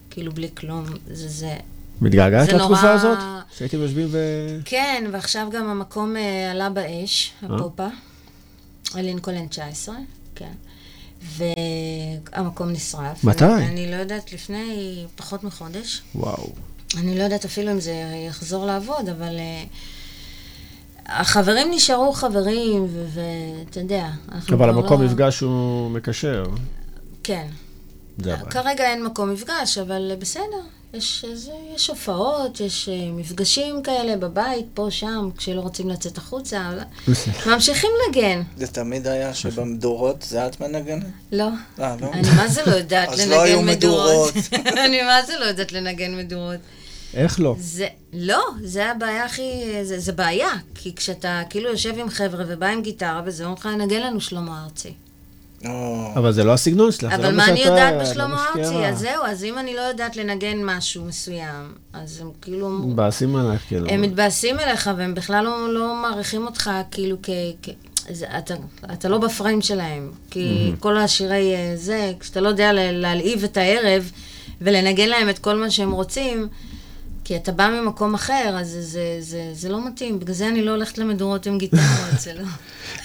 כאילו 0.10 0.32
בלי 0.32 0.50
כלום, 0.58 0.86
זה 1.12 1.28
זה. 1.28 1.56
מתגעגעת 2.02 2.50
לתקופה 2.50 2.82
נורא- 2.82 2.90
הזאת? 2.90 3.18
שהייתם 3.58 3.78
יושבים 3.78 4.08
ו... 4.12 4.18
כן, 4.66 5.04
ועכשיו 5.12 5.48
גם 5.52 5.70
המקום 5.70 6.16
אה, 6.18 6.52
עלה 6.52 6.70
באש, 6.70 7.34
אה? 7.44 7.56
הפופה, 7.56 7.88
לינקולן 8.96 9.48
19, 9.48 9.96
כן. 10.36 10.52
והמקום 11.22 12.70
נשרף. 12.70 13.24
מתי? 13.24 13.46
אני 13.46 13.92
לא 13.92 13.96
יודעת, 13.96 14.34
לפני 14.34 14.66
פחות 15.16 15.44
מחודש. 15.44 16.02
וואו. 16.16 16.50
אני 16.98 17.18
לא 17.18 17.24
יודעת 17.24 17.46
אפילו 17.46 17.72
אם 17.72 17.80
זה 17.80 17.94
יחזור 18.28 18.66
לעבוד, 18.66 19.10
אבל... 19.10 19.38
אה, 19.40 19.64
החברים 21.08 21.68
נשארו 21.72 22.14
חברים, 22.14 22.88
ואתה 23.14 23.80
יודע, 23.80 24.10
אנחנו 24.32 24.58
אבל 24.58 24.72
כבר 24.74 24.80
המקום 24.80 25.02
לא- 25.02 25.08
מפגש 25.08 25.40
הוא 25.40 25.92
מקשר. 25.92 26.44
כן. 27.24 27.48
זה 28.18 28.34
הבעיה. 28.34 28.52
כרגע 28.52 28.84
אין 28.84 29.04
מקום 29.06 29.34
מפגש, 29.34 29.78
אבל 29.78 30.12
בסדר. 30.20 30.62
יש, 30.98 31.26
זה, 31.34 31.52
יש 31.76 31.90
הופעות, 31.90 32.60
יש 32.60 32.90
אה, 32.90 33.12
מפגשים 33.12 33.84
כאלה 33.84 34.18
בבית, 34.18 34.66
פה, 34.74 34.88
שם, 34.90 35.30
כשלא 35.38 35.62
רוצים 35.62 35.90
לצאת 35.90 36.18
החוצה. 36.18 36.72
ממשיכים 37.52 37.90
לנגן. 38.06 38.42
זה 38.58 38.68
תמיד 38.68 39.08
היה 39.08 39.34
שבמדורות 39.34 40.22
זה 40.22 40.48
את 40.48 40.60
מנגנת? 40.62 41.04
לא. 41.32 41.48
אה, 41.80 41.96
לא? 42.02 42.08
אני 42.14 42.30
מה 42.36 42.48
זה 42.48 42.62
לא 42.66 42.72
יודעת 42.72 43.10
אז 43.14 43.20
לנגן 43.20 43.32
לא 43.32 43.42
היו 43.42 43.62
מדורות. 43.62 44.36
מדורות. 44.36 44.78
אני 44.86 45.02
מה 45.02 45.24
זה 45.28 45.34
לא 45.40 45.46
יודעת 45.46 45.72
לנגן 45.72 46.18
מדורות. 46.18 46.60
איך 47.14 47.40
לא? 47.40 47.56
זה, 47.60 47.88
לא, 48.14 48.44
זה 48.64 48.92
הבעיה 48.92 49.26
הכי, 49.26 49.64
זה, 49.84 50.00
זה 50.00 50.12
בעיה. 50.12 50.52
כי 50.76 50.96
כשאתה 50.96 51.42
כאילו 51.50 51.70
יושב 51.70 52.00
עם 52.00 52.10
חבר'ה 52.10 52.44
ובא 52.48 52.68
עם 52.68 52.82
גיטרה 52.82 53.22
וזה, 53.26 53.46
אומרים 53.46 53.60
לך, 53.60 53.66
נגן 53.66 54.02
לנו 54.02 54.22
שלמה 54.22 54.64
ארצי. 54.64 54.94
אבל 56.16 56.32
זה 56.32 56.44
לא 56.44 56.54
הסגנון 56.54 56.92
שלך, 56.92 57.16
זה 57.16 57.22
לא 57.22 57.28
אבל 57.28 57.36
מה 57.36 57.46
מה 57.46 57.52
אני 57.52 57.60
יודעת 57.60 58.02
בשלמה. 58.02 58.46
ארצי? 58.56 58.76
אז 58.76 59.00
זהו, 59.00 59.24
אז 59.26 59.44
אם 59.44 59.58
אני 59.58 59.76
לא 59.76 59.82
יודעת 59.82 60.18
לנגן 60.18 60.58
משהו 60.64 61.06
מסוים, 61.06 61.74
אז 61.94 62.22
הם 62.22 62.30
כאילו... 62.42 62.70
מבאסים 62.70 63.36
עלייך, 63.36 63.62
כאילו. 63.68 63.88
הם 63.90 64.02
מתבאסים 64.02 64.60
אליך, 64.60 64.90
והם 64.98 65.16
בכלל 65.16 65.44
לא, 65.44 65.74
לא 65.74 65.96
מעריכים 66.02 66.46
אותך 66.46 66.72
כאילו 66.92 67.18
כ... 67.24 67.30
אתה, 68.38 68.54
אתה 68.94 69.10
לא 69.10 69.18
בפריים 69.18 69.62
שלהם. 69.62 70.12
כי 70.32 70.72
כל 70.80 70.98
השירי 70.98 71.56
אה, 71.56 71.72
זה, 71.76 72.14
כשאתה 72.20 72.42
לא 72.42 72.50
יודע 72.50 72.72
להלהיב 72.74 73.44
את 73.44 73.58
הערב 73.58 74.12
ולנגן 74.62 75.10
להם 75.10 75.30
את 75.30 75.40
כל 75.40 75.56
מה 75.56 75.70
שהם 75.70 75.92
רוצים, 75.92 76.48
כי 77.26 77.36
אתה 77.36 77.52
בא 77.52 77.70
ממקום 77.70 78.14
אחר, 78.14 78.56
אז 78.60 78.70
זה, 78.70 78.82
זה, 78.82 79.18
זה, 79.20 79.50
זה 79.54 79.70
לא 79.70 79.88
מתאים. 79.88 80.20
בגלל 80.20 80.36
זה 80.36 80.48
אני 80.48 80.62
לא 80.62 80.72
הולכת 80.72 80.98
למדורות 80.98 81.46
עם 81.46 81.58
גיטרות, 81.58 82.20
זה 82.20 82.34
לא... 82.40 82.44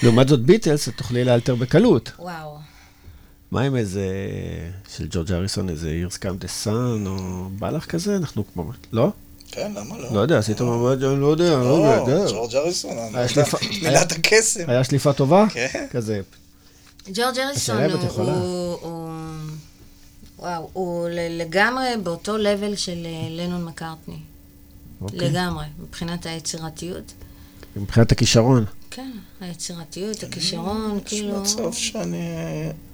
לעומת 0.02 0.28
זאת 0.28 0.40
ביטלס, 0.40 0.88
את 0.88 0.94
תוכלי 0.96 1.24
לאלתר 1.24 1.54
בקלות. 1.54 2.12
וואו. 2.18 2.58
מה 3.50 3.62
עם 3.62 3.76
איזה, 3.76 4.06
של 4.96 5.06
ג'ורג' 5.10 5.32
אריסון, 5.32 5.68
איזה 5.68 6.04
Years 6.06 6.16
Come 6.16 6.44
the 6.44 6.66
Sun, 6.66 7.06
או 7.06 7.48
בא 7.58 7.70
לך 7.70 7.84
כזה? 7.84 8.16
אנחנו 8.16 8.44
כמו, 8.52 8.70
לא? 8.92 9.12
כן, 9.52 9.72
למה 9.76 9.98
לא? 9.98 10.14
לא 10.14 10.20
יודע, 10.20 10.38
עשית 10.38 10.60
ממש, 10.60 11.02
אני 11.02 11.20
לא 11.20 11.26
יודע, 11.26 11.50
לא 11.56 11.62
לא, 11.62 12.10
יודע. 12.10 12.30
ג'ורג' 12.30 12.54
אריסון, 12.54 12.96
מילת 13.82 14.12
הקסם. 14.12 14.70
היה 14.70 14.84
שליפה 14.84 15.12
טובה? 15.12 15.46
כן. 15.52 15.86
כזה. 15.90 16.20
ג'ורג' 17.14 17.38
אריסון 17.38 17.82
הוא, 17.82 18.76
וואו, 20.40 20.70
הוא 20.72 21.08
לגמרי 21.10 21.88
באותו 22.02 22.36
לבל 22.36 22.76
של 22.76 23.06
אה, 23.06 23.28
לנון 23.30 23.64
מקארטני. 23.64 24.18
אוקיי. 25.00 25.18
לגמרי, 25.18 25.64
מבחינת 25.82 26.26
היצירתיות. 26.26 27.12
מבחינת 27.76 28.12
הכישרון. 28.12 28.64
כן, 28.90 29.10
היצירתיות, 29.40 30.22
הכישרון, 30.22 30.96
יש 30.96 31.08
כאילו... 31.08 31.40
מצב 31.40 31.72
שאני 31.72 32.18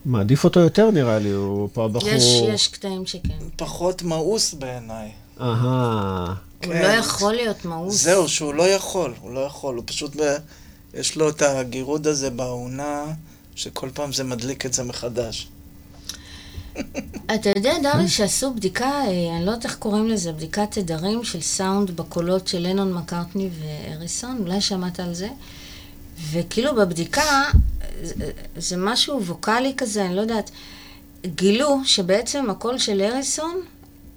מעדיף 0.05 0.45
אותו 0.45 0.61
יותר 0.61 0.91
נראה 0.91 1.19
לי, 1.19 1.31
הוא 1.31 1.69
פה 1.73 1.85
הבחור... 1.85 2.09
יש, 2.09 2.25
יש 2.25 2.69
קטעים 2.69 3.07
שכן. 3.07 3.39
פחות 3.57 4.03
מאוס 4.03 4.55
בעיניי. 4.55 5.11
אהה. 5.41 6.27
הוא 6.27 6.73
כן. 6.73 6.83
לא 6.83 6.89
יכול 6.89 7.33
להיות 7.33 7.65
מאוס. 7.65 8.03
זהו, 8.03 8.29
שהוא 8.29 8.55
לא 8.55 8.63
יכול, 8.63 9.15
הוא 9.21 9.35
לא 9.35 9.41
יכול, 9.41 9.77
הוא 9.77 9.85
פשוט, 9.87 10.17
ב... 10.17 10.37
יש 10.95 11.17
לו 11.17 11.29
את 11.29 11.43
הגירוד 11.43 12.07
הזה 12.07 12.31
בעונה, 12.31 13.05
שכל 13.55 13.91
פעם 13.95 14.13
זה 14.13 14.25
מדליק 14.25 14.67
את 14.67 14.73
זה 14.73 14.85
מחדש. 14.85 15.49
אתה 17.35 17.51
יודע, 17.57 17.73
דרי, 17.83 18.09
שעשו 18.09 18.55
בדיקה, 18.55 18.85
אה, 18.91 19.37
אני 19.37 19.47
לא 19.47 19.51
יודעת 19.51 19.65
איך 19.65 19.77
קוראים 19.77 20.09
לזה, 20.09 20.33
בדיקת 20.33 20.71
תדרים 20.79 21.25
של 21.25 21.41
סאונד 21.41 21.91
בקולות 21.91 22.49
של 22.49 22.59
לנון 22.59 22.93
מקארטני 22.93 23.49
ואריסון, 23.61 24.39
אולי 24.39 24.61
שמעת 24.61 25.01
על 25.01 25.15
זה? 25.15 25.29
וכאילו 26.31 26.75
בבדיקה, 26.75 27.43
זה- 28.03 28.15
זה 28.57 28.77
משהו 28.77 29.23
ווקאלי 29.23 29.75
כזה, 29.77 30.07
אני 30.07 30.17
לא 30.17 30.21
יודעת, 30.21 30.51
גילו 31.27 31.81
שבעצם 31.85 32.51
הקול 32.51 32.79
של 32.79 33.01
אריסון 33.01 33.61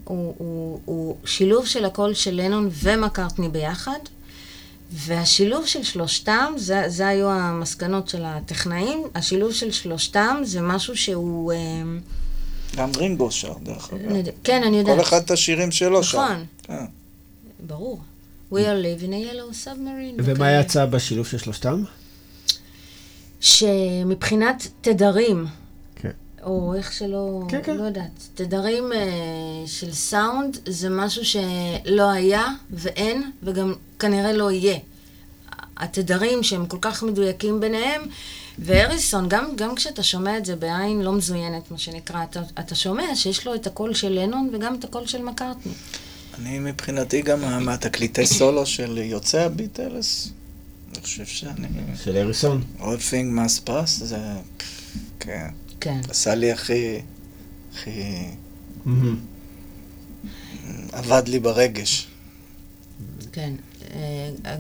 הוא, 0.04 0.34
הוא, 0.38 0.80
הוא 0.86 1.16
שילוב 1.26 1.66
של 1.66 1.86
הקול 1.86 2.14
של 2.14 2.42
לנון 2.42 2.70
ומקארטני 2.74 3.50
ביחד, 3.50 4.00
והשילוב 4.92 5.66
של 5.66 5.84
שלושתם, 5.84 6.54
זה, 6.58 6.84
זה 6.88 7.08
היו 7.08 7.30
המסקנות 7.30 8.10
של 8.10 8.22
הטכנאים, 8.26 9.04
השילוב 9.16 9.52
של 9.54 9.72
שלושתם 9.72 10.42
זה 10.44 10.62
משהו 10.62 10.98
שהוא... 10.98 11.52
אה, 11.54 11.58
גם 12.76 12.90
רינגו 12.98 13.32
שר, 13.32 13.54
דרך 13.64 13.94
אגב. 13.94 14.12
כן, 14.44 14.64
אני 14.64 14.78
יודעת. 14.78 14.96
כל 14.96 15.02
אחד 15.02 15.22
את 15.22 15.32
השירים 15.32 15.72
שלו 15.72 16.04
שר. 16.04 16.24
נכון, 16.24 16.46
כן. 16.64 16.86
ברור. 17.68 18.00
We 18.52 18.56
are 18.56 18.58
live 18.58 19.04
in 19.04 19.12
a 19.12 19.34
yellow 19.34 19.66
submarine. 19.66 20.16
ומה 20.18 20.34
וכאלה. 20.34 20.60
יצא 20.60 20.86
בשילוב 20.86 21.28
של 21.28 21.38
שלושתם? 21.38 21.84
שמבחינת 23.40 24.68
תדרים, 24.82 25.46
כן. 25.96 26.12
או 26.44 26.74
איך 26.76 26.94
שלא, 26.94 27.44
כן, 27.50 27.60
כן. 27.64 27.78
לא 27.78 27.84
יודעת, 27.84 28.28
תדרים 28.36 28.94
אה, 28.94 29.00
של 29.66 29.94
סאונד 29.94 30.58
זה 30.66 30.90
משהו 30.90 31.22
שלא 31.26 32.10
היה 32.10 32.48
ואין, 32.72 33.32
וגם 33.44 33.74
כנראה 34.00 34.34
לא 34.34 34.52
יהיה. 34.52 34.78
התדרים 35.78 36.44
שהם 36.44 36.66
כל 36.66 36.78
כך 36.82 37.04
מדויקים 37.04 37.60
ביניהם, 37.60 38.02
והריסון, 38.62 39.30
גם, 39.30 39.56
גם 39.56 39.76
כשאתה 39.76 40.04
שומע 40.04 40.38
את 40.38 40.46
זה 40.46 40.56
בעין 40.56 41.02
לא 41.02 41.14
מזוינת, 41.14 41.72
מה 41.72 41.78
שנקרא, 41.78 42.24
אתה, 42.24 42.42
אתה 42.60 42.76
שומע 42.76 43.16
שיש 43.16 43.48
לו 43.48 43.56
את 43.56 43.68
הקול 43.68 43.94
של 43.94 44.10
לנון 44.10 44.50
וגם 44.54 44.76
את 44.76 44.84
הקול 44.84 45.08
של 45.08 45.22
מקארטני. 45.22 45.74
אני 46.40 46.60
מבחינתי 46.60 47.22
גם 47.22 47.66
מהתקליטי 47.66 48.26
סולו 48.26 48.66
של 48.66 48.98
יוצאי 48.98 49.44
הביטלס, 49.44 50.30
אני 50.94 51.02
חושב 51.02 51.26
שאני... 51.26 51.68
של 52.04 52.18
אריסון. 52.18 52.64
All 52.80 52.82
thing 52.82 53.38
must 53.38 53.68
pass, 53.68 53.86
זה... 53.86 54.18
כן. 55.20 55.48
כן. 55.80 56.02
עשה 56.10 56.36
לי 56.36 56.52
הכי... 56.52 57.00
הכי... 57.74 58.26
עבד 60.92 61.28
לי 61.28 61.40
ברגש. 61.40 62.08
כן. 63.32 63.54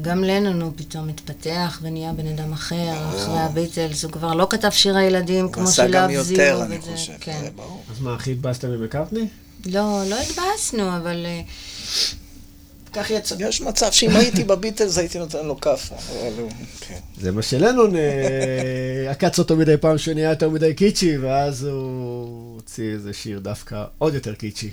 גם 0.01 0.23
לנון 0.23 0.61
הוא 0.61 0.71
פתאום 0.75 1.07
מתפתח 1.07 1.79
ונהיה 1.81 2.13
בן 2.13 2.27
אדם 2.27 2.53
אחר, 2.53 2.93
אחרי 3.09 3.39
הביטלס, 3.39 4.03
הוא 4.03 4.11
כבר 4.11 4.33
לא 4.33 4.47
כתב 4.49 4.69
שירי 4.69 5.03
ילדים 5.03 5.45
הוא 5.45 5.53
כמו 5.53 5.63
עשה 5.63 5.75
של 5.75 5.91
גם 5.91 6.01
לאב 6.01 6.09
יותר, 6.09 6.23
זירו 6.23 6.63
אני 6.63 6.77
וזה, 6.77 6.91
חושב. 6.91 7.13
כן. 7.19 7.39
זה 7.43 7.49
ברור. 7.55 7.83
אז 7.91 8.01
מה, 8.01 8.13
הכי 8.13 8.31
התבאסת 8.31 8.65
ממקארטני? 8.65 9.27
לא, 9.65 10.03
לא 10.09 10.15
התבאסנו, 10.21 10.97
אבל... 10.97 11.25
אה, 11.25 11.41
כך 12.93 13.09
יצא. 13.09 13.35
יש 13.39 13.61
מצב 13.61 13.91
שאם 13.91 14.09
הייתי 14.09 14.43
בביטלס 14.43 14.97
הייתי 14.97 15.19
נותן 15.19 15.45
לו 15.45 15.61
כאפה. 15.61 15.95
הוא... 16.09 16.51
כן. 16.79 16.99
זה 17.21 17.31
מה 17.31 17.41
שלנון 17.41 17.93
עקץ 19.09 19.39
אותו 19.39 19.55
מדי 19.55 19.77
פעם 19.77 19.97
שהוא 19.97 20.13
נהיה 20.13 20.29
יותר 20.29 20.49
מדי 20.49 20.73
קיצ'י, 20.73 21.17
ואז 21.17 21.63
הוא 21.63 22.55
הוציא 22.55 22.93
איזה 22.93 23.13
שיר 23.13 23.39
דווקא 23.39 23.83
עוד 23.97 24.13
יותר 24.13 24.35
קיצ'י. 24.35 24.69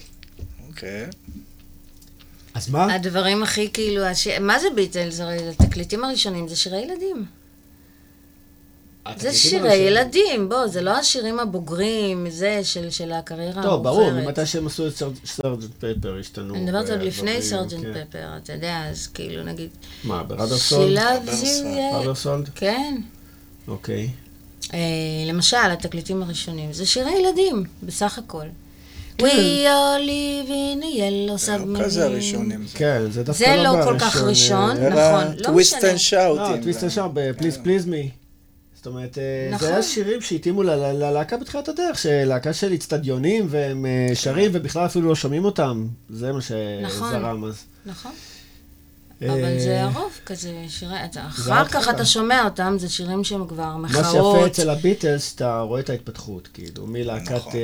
אוקיי. 0.68 1.06
אז 2.56 2.70
מה? 2.70 2.94
הדברים 2.94 3.42
הכי 3.42 3.72
כאילו, 3.72 4.02
הש... 4.02 4.28
מה 4.28 4.58
זה 4.58 4.66
ביטלס? 4.74 5.20
הרי 5.20 5.48
התקליטים 5.48 6.04
הראשונים 6.04 6.48
זה 6.48 6.56
שירי 6.56 6.78
ילדים. 6.78 7.26
זה 9.16 9.32
שירי 9.32 9.74
ילדים, 9.74 10.48
בוא, 10.48 10.66
זה 10.66 10.82
לא 10.82 10.90
השירים 10.90 11.40
הבוגרים, 11.40 12.26
זה 12.30 12.60
של, 12.64 12.90
של 12.90 13.12
הקריירה 13.12 13.62
טוב, 13.62 13.82
ברור. 13.82 14.10
ממתי 14.10 14.46
שהם 14.46 14.66
עשו 14.66 14.86
את 14.86 14.92
סרג'נט 15.24 15.70
פפר 15.78 16.16
השתנו. 16.20 16.54
אני 16.54 16.64
מדברת 16.64 16.90
עוד 16.90 17.00
אה, 17.00 17.04
לפני 17.04 17.42
סרג'נט 17.42 17.84
כן. 17.84 18.04
פפר, 18.04 18.28
אתה 18.36 18.52
יודע, 18.52 18.88
אז 18.90 19.06
כאילו 19.06 19.42
נגיד... 19.42 19.70
מה, 20.04 20.22
ברסולד, 20.22 21.00
בראדרסולד? 21.92 22.48
כן. 22.54 23.00
אוקיי. 23.68 24.08
אה, 24.74 24.78
למשל, 25.26 25.70
התקליטים 25.72 26.22
הראשונים, 26.22 26.72
זה 26.72 26.86
שירי 26.86 27.12
ילדים, 27.18 27.64
בסך 27.82 28.18
הכל. 28.18 28.46
כן. 29.18 29.26
We 29.26 29.66
all 29.66 30.06
live 30.06 30.50
in 30.50 30.82
a 30.82 30.98
yellow 30.98 31.36
זה 31.36 31.56
לא 31.58 31.84
כזה 31.84 32.02
submarine. 32.02 32.10
הראשונים. 32.10 32.64
כן, 32.74 33.10
זה 33.10 33.22
דווקא 33.22 33.44
זה 33.44 33.56
לא 33.56 33.62
לא 33.62 33.84
כל 33.84 33.98
כך 33.98 34.16
בראשון, 34.16 34.70
ראשון, 34.70 34.82
אה, 34.82 34.88
נכון, 35.20 35.36
לא 35.38 35.42
טוויסט 35.44 35.76
משנה. 35.76 35.90
and 35.90 35.98
Shout. 35.98 36.38
לא, 36.38 36.56
טוויסט 36.62 36.84
שם, 36.90 37.08
ב-Please 37.14 37.64
Please 37.64 37.86
Me. 37.88 38.26
זאת 38.76 38.86
אומרת, 38.86 39.18
אה, 39.18 39.48
נכון. 39.52 39.68
זה 39.68 39.72
היה 39.74 39.82
שירים 39.82 40.20
שהתאימו 40.20 40.62
ללהקה 40.62 41.36
בתחילת 41.36 41.68
הדרך, 41.68 41.98
שלהקה 41.98 42.52
של 42.52 42.74
אצטדיונים, 42.74 43.46
והם 43.50 43.86
אה, 43.86 44.14
שרים 44.14 44.50
ובכלל 44.54 44.86
אפילו 44.86 45.08
לא 45.08 45.14
שומעים 45.14 45.44
אותם. 45.44 45.86
זה 46.10 46.32
מה 46.32 46.38
נכון. 46.82 47.08
שזרם 47.08 47.44
אז. 47.44 47.64
נכון. 47.86 48.12
אה, 49.22 49.32
אבל 49.32 49.58
זה 49.58 49.82
הרוב 49.82 50.12
כזה, 50.26 50.52
שירי, 50.68 51.04
אתה- 51.04 51.26
אחר. 51.26 51.64
כך 51.68 51.88
אתה 51.88 52.04
שומע 52.04 52.44
אותם, 52.44 52.76
זה 52.78 52.88
שירים 52.88 53.24
שהם 53.24 53.46
כבר 53.46 53.76
מה 53.76 53.88
שיפה 53.88 54.00
מחאות. 54.00 54.46
אצל 54.50 54.70
הביטלס, 54.70 55.34
אתה 55.34 55.60
רואה 55.60 55.80
את 55.80 55.90
ההתפתחות, 55.90 56.48
כאילו, 56.54 56.86
מלהקת... 56.86 57.30
נכון. 57.32 57.52
אה, 57.52 57.58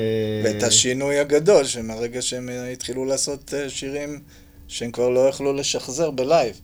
ואת 0.44 0.62
השינוי 0.62 1.18
הגדול, 1.18 1.64
שמהרגע 1.64 2.22
שהם 2.22 2.48
אה, 2.48 2.68
התחילו 2.68 3.04
לעשות 3.04 3.54
אה, 3.54 3.70
שירים 3.70 4.20
שהם 4.68 4.90
כבר 4.90 5.08
לא 5.08 5.28
יכלו 5.28 5.52
לשחזר 5.52 6.10
ב 6.10 6.19
live. 6.19 6.60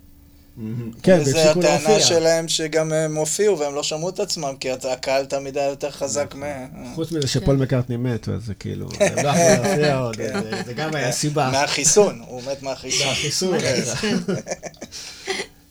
כן, 1.03 1.19
והפסיקו 1.19 1.39
הטענה 1.61 1.65
להופיע. 1.65 2.01
שלהם 2.01 2.49
שגם 2.49 2.93
הם 2.93 3.17
הופיעו 3.17 3.59
והם 3.59 3.75
לא 3.75 3.83
שמעו 3.83 4.09
את 4.09 4.21
עצמם, 4.21 4.55
כי 4.61 4.69
הקהל 4.71 5.27
תמיד 5.27 5.59
היה 5.59 5.69
יותר 5.69 5.91
חזק 5.91 6.35
מה... 6.35 6.47
חוץ 6.95 7.13
מזה 7.13 7.29
שפול 7.29 7.57
מקארטני 7.57 7.97
מת, 7.97 8.29
אז 8.29 8.45
זה 8.47 8.55
כאילו, 8.55 8.89
הם 9.01 9.25
לא 9.25 9.31
יכלו 9.31 9.65
להופיע 9.65 9.97
עוד, 9.99 10.17
כן. 10.17 10.41
זה- 10.67 10.73
גם 10.73 10.95
היה 10.95 11.13
סיבה. 11.13 11.49
מהחיסון, 11.53 12.23
הוא 12.29 12.43
מת 12.51 12.63
מהחיסון. 12.63 13.09
החיסון. 13.09 13.59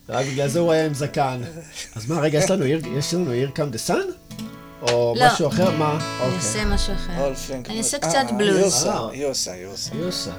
רק 0.08 0.26
בגלל 0.26 0.48
זה 0.48 0.58
הוא 0.58 0.72
היה 0.72 0.86
עם 0.86 0.94
זקן. 0.94 1.40
אז 1.94 2.10
מה, 2.10 2.20
רגע, 2.20 2.38
יש 2.38 2.50
לנו 2.50 2.64
Here, 2.64 2.80
יש 2.98 3.14
לנו 3.14 3.30
Here 3.30 3.50
Comes 3.50 3.70
the 3.70 3.78
Sun? 3.78 3.96
או 4.82 5.14
לא. 5.18 5.26
משהו 5.26 5.48
אחר? 5.48 5.70
מה? 5.70 5.90
אני 5.92 6.00
אוקיי. 6.26 6.36
אעשה 6.36 6.64
משהו 6.64 6.94
אחר. 6.94 7.32
אני 7.68 7.78
אעשה 7.78 7.96
אה, 7.96 8.08
קצת 8.08 8.18
היא 8.28 8.38
בלוז. 8.38 8.62
עושה, 8.62 8.92
אה. 8.92 9.10
היא 9.10 9.26
עושה, 9.26 9.52
היא 9.52 9.66
עושה. 9.66 10.30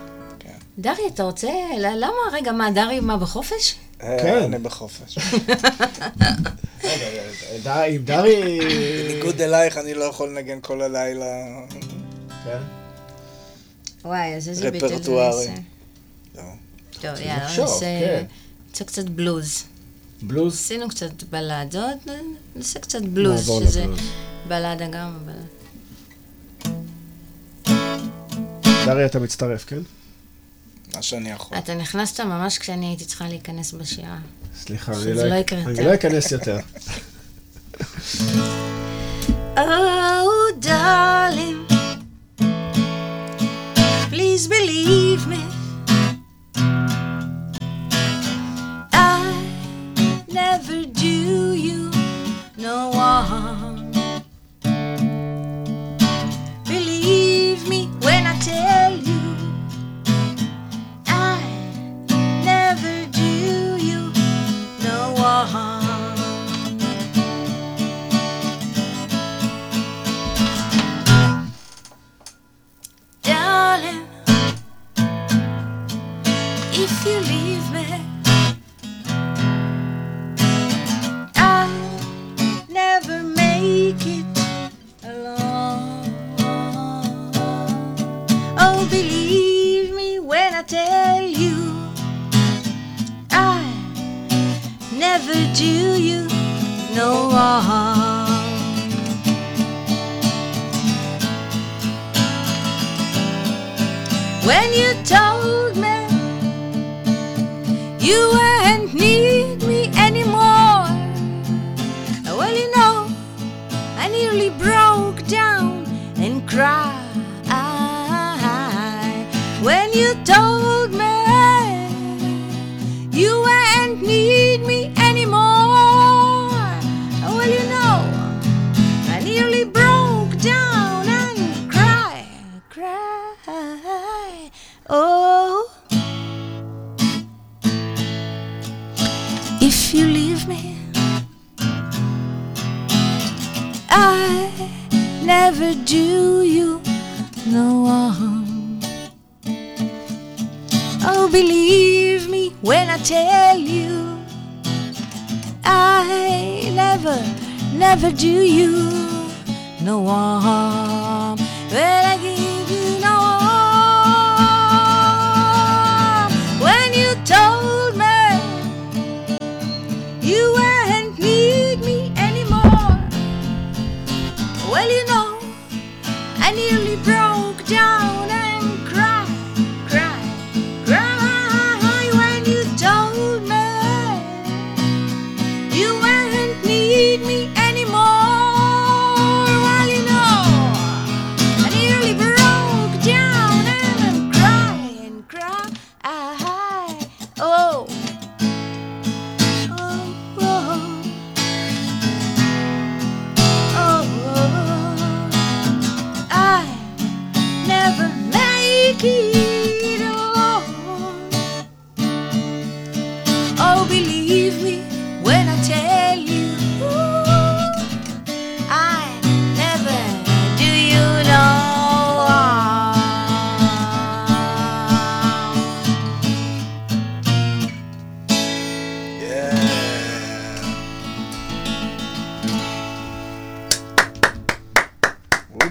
אתה 1.14 1.24
רוצה... 1.24 1.48
למה? 1.80 2.08
רגע, 2.34 2.52
מה, 2.52 2.72
דרי, 2.72 3.00
מה, 3.00 3.18
בחופש? 3.18 3.76
אה, 4.04 4.18
כן. 4.22 4.44
אני 4.44 4.58
בחופש. 4.60 5.18
רגע, 6.84 7.06
ד- 7.64 7.68
עם 7.68 8.06
דרי... 8.06 8.60
בניגוד 9.08 9.42
אלייך, 9.42 9.78
אני 9.78 9.94
לא 9.94 10.04
יכול 10.04 10.30
לנגן 10.30 10.60
כל 10.62 10.82
הלילה. 10.82 11.26
כן. 12.44 12.58
וואי, 14.06 14.36
אז 14.36 14.50
איזה 14.50 14.72
ביטל 14.72 14.88
זה 14.88 14.94
רפרטוארי. 14.96 15.48
נעשה? 15.48 15.62
לא. 16.36 16.42
טוב, 16.92 17.20
יאללה, 17.20 17.36
נעשה... 17.60 17.80
כן. 18.00 18.24
נעשה 18.72 18.84
קצת 18.86 19.06
בלוז. 19.06 19.64
בלוז. 20.22 20.54
עשינו 20.54 20.90
קצת 20.90 21.24
בלדות, 21.24 21.98
נעשה 22.56 22.80
קצת 22.80 23.02
בלוז, 23.02 23.52
שזה. 23.64 23.86
בלדה 24.48 24.88
גם. 24.88 25.18
אבל- 25.26 25.34
דרי, 28.86 29.06
אתה 29.06 29.20
מצטרף, 29.20 29.66
כן? 29.66 29.80
מה 31.00 31.04
שאני 31.04 31.32
יכול. 31.32 31.58
אתה 31.58 31.76
נכנסת 31.76 32.20
ממש 32.20 32.58
כשאני 32.58 32.86
הייתי 32.86 33.06
צריכה 33.06 33.28
להיכנס 33.28 33.74
בשירה. 33.74 34.18
סליחה, 34.56 34.92
אני 34.92 35.14
לא 35.14 35.24
לא 35.24 35.32
אני 35.32 35.38
יותר. 35.38 35.84
לא 35.84 35.94
אכנס 35.94 36.32
יותר. 36.32 36.58
Oh, 39.56 40.52
darling, 40.62 41.60
please 44.12 44.48
believe 44.48 45.28
me. 45.28 45.59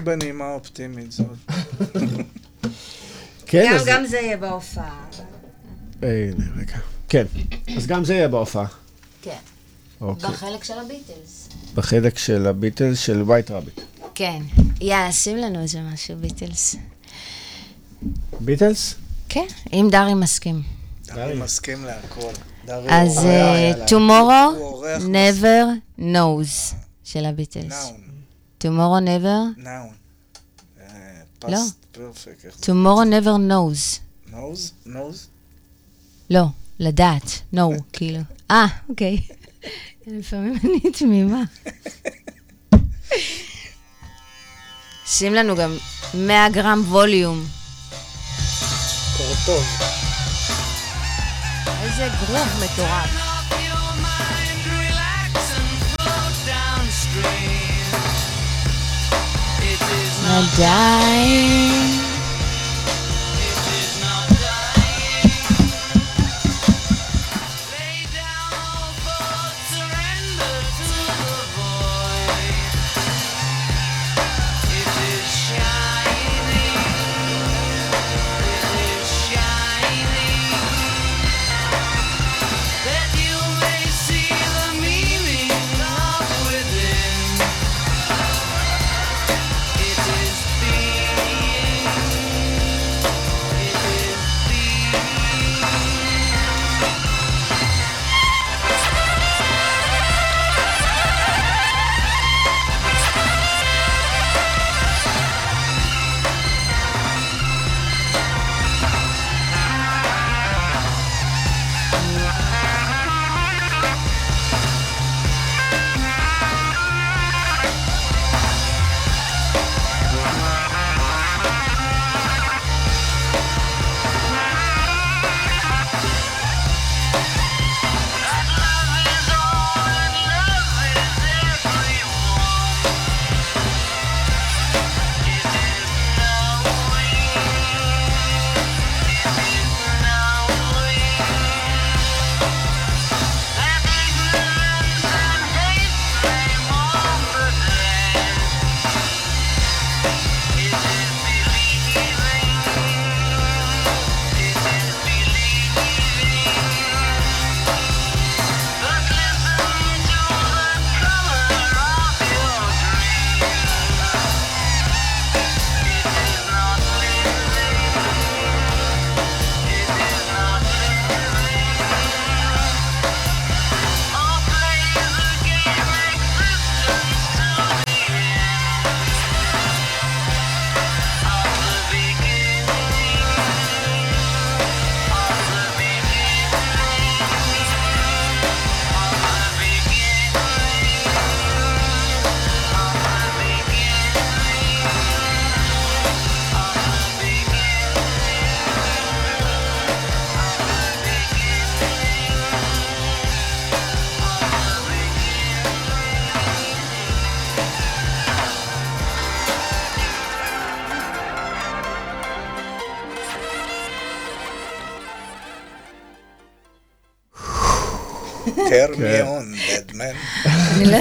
בנימה 0.09 0.53
אופטימית 0.53 1.11
זאת. 1.11 1.27
כן, 3.45 3.65
גם, 3.69 3.75
אז... 3.75 3.85
גם 3.85 4.05
זה 4.05 4.17
יהיה 4.17 4.37
בהופעה. 4.37 5.05
אה, 6.03 6.29
הנה, 6.33 6.45
רגע. 6.57 6.77
כן, 7.09 7.25
אז 7.77 7.87
גם 7.87 8.05
זה 8.05 8.13
יהיה 8.13 8.27
בהופעה. 8.27 8.65
כן. 9.21 9.37
אוקיי. 10.01 10.29
בחלק 10.29 10.63
של 10.63 10.79
הביטלס. 10.79 11.49
בחלק 11.75 12.17
של 12.17 12.47
הביטלס 12.47 12.99
של 12.99 13.23
וייט 13.27 13.51
רביט. 13.51 13.81
כן. 14.15 14.41
יאללה, 14.81 15.11
שים 15.11 15.37
לנו 15.37 15.61
איזה 15.61 15.81
משהו, 15.81 16.15
ביטלס. 16.17 16.75
ביטלס? 18.39 18.95
כן, 19.29 19.45
אם 19.73 19.87
דרי 19.91 20.13
מסכים. 20.13 20.61
דרי 21.05 21.35
מסכים 21.35 21.85
להכל. 21.85 22.31
אז 22.89 23.25
אה. 23.25 23.85
Tomorrow 23.85 24.83
never 24.99 25.99
knows 25.99 26.75
של 27.03 27.25
הביטלס. 27.25 27.91
Tomorrow 28.63 29.01
never, 29.05 29.61
לא. 31.47 31.57
פרפקט. 31.91 32.69
tomorrow 32.69 33.05
never 33.23 33.37
knows. 33.49 33.99
נוז? 34.31 34.71
נוז? 34.85 35.27
לא, 36.29 36.43
לדעת, 36.79 37.41
no, 37.55 37.59
כאילו. 37.93 38.19
אה, 38.51 38.65
אוקיי. 38.89 39.17
לפעמים 40.07 40.53
אני 40.63 40.91
תמימה. 40.91 41.41
שים 45.05 45.33
לנו 45.33 45.55
גם 45.55 45.77
100 46.13 46.49
גרם 46.49 46.83
ווליום. 46.87 47.45
קורטוב. 49.17 49.63
איזה 51.83 52.07
גרוב 52.27 52.47
מטורף. 52.63 53.28
I'm 60.31 60.45
dying. 60.55 62.08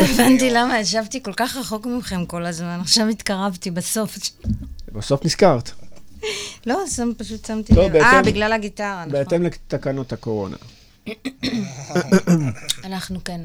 הבנתי 0.01 0.51
למה 0.51 0.81
ישבתי 0.81 1.23
כל 1.23 1.33
כך 1.37 1.57
רחוק 1.57 1.87
מכם 1.87 2.27
כל 2.27 2.47
הזמן, 2.47 2.79
עכשיו 2.81 3.09
התקרבתי 3.09 3.71
בסוף. 3.71 4.19
בסוף 4.93 5.25
נזכרת, 5.25 5.71
לא, 6.67 6.83
שם- 6.97 7.13
פשוט 7.19 7.45
שמתי 7.47 7.75
טוב, 7.75 7.85
לב. 7.93 7.97
אה, 7.97 8.23
בגלל 8.23 8.53
הגיטרה, 8.53 9.05
נכון. 9.07 9.13
בהתאם 9.13 9.43
לתקנות 9.43 10.13
הקורונה. 10.13 10.57
אנחנו 12.85 13.19
כן, 13.25 13.41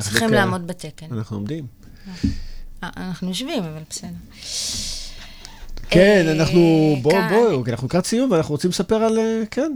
צריכים 0.00 0.28
כן. 0.28 0.34
לעמוד 0.34 0.66
בתקן. 0.66 1.06
אנחנו 1.12 1.36
עומדים. 1.36 1.66
אה, 2.84 2.88
אנחנו 2.96 3.28
יושבים, 3.28 3.62
אבל 3.64 3.82
בסדר. 3.90 4.08
כן, 5.90 6.24
אה, 6.26 6.32
אנחנו, 6.32 6.60
בואו, 7.02 7.16
בואו, 7.30 7.64
כי 7.64 7.70
אנחנו 7.70 7.86
לקראת 7.86 8.06
סיום 8.06 8.30
ואנחנו 8.30 8.52
רוצים 8.54 8.70
לספר 8.70 8.96
על, 8.96 9.18
אה, 9.18 9.42
כן. 9.50 9.72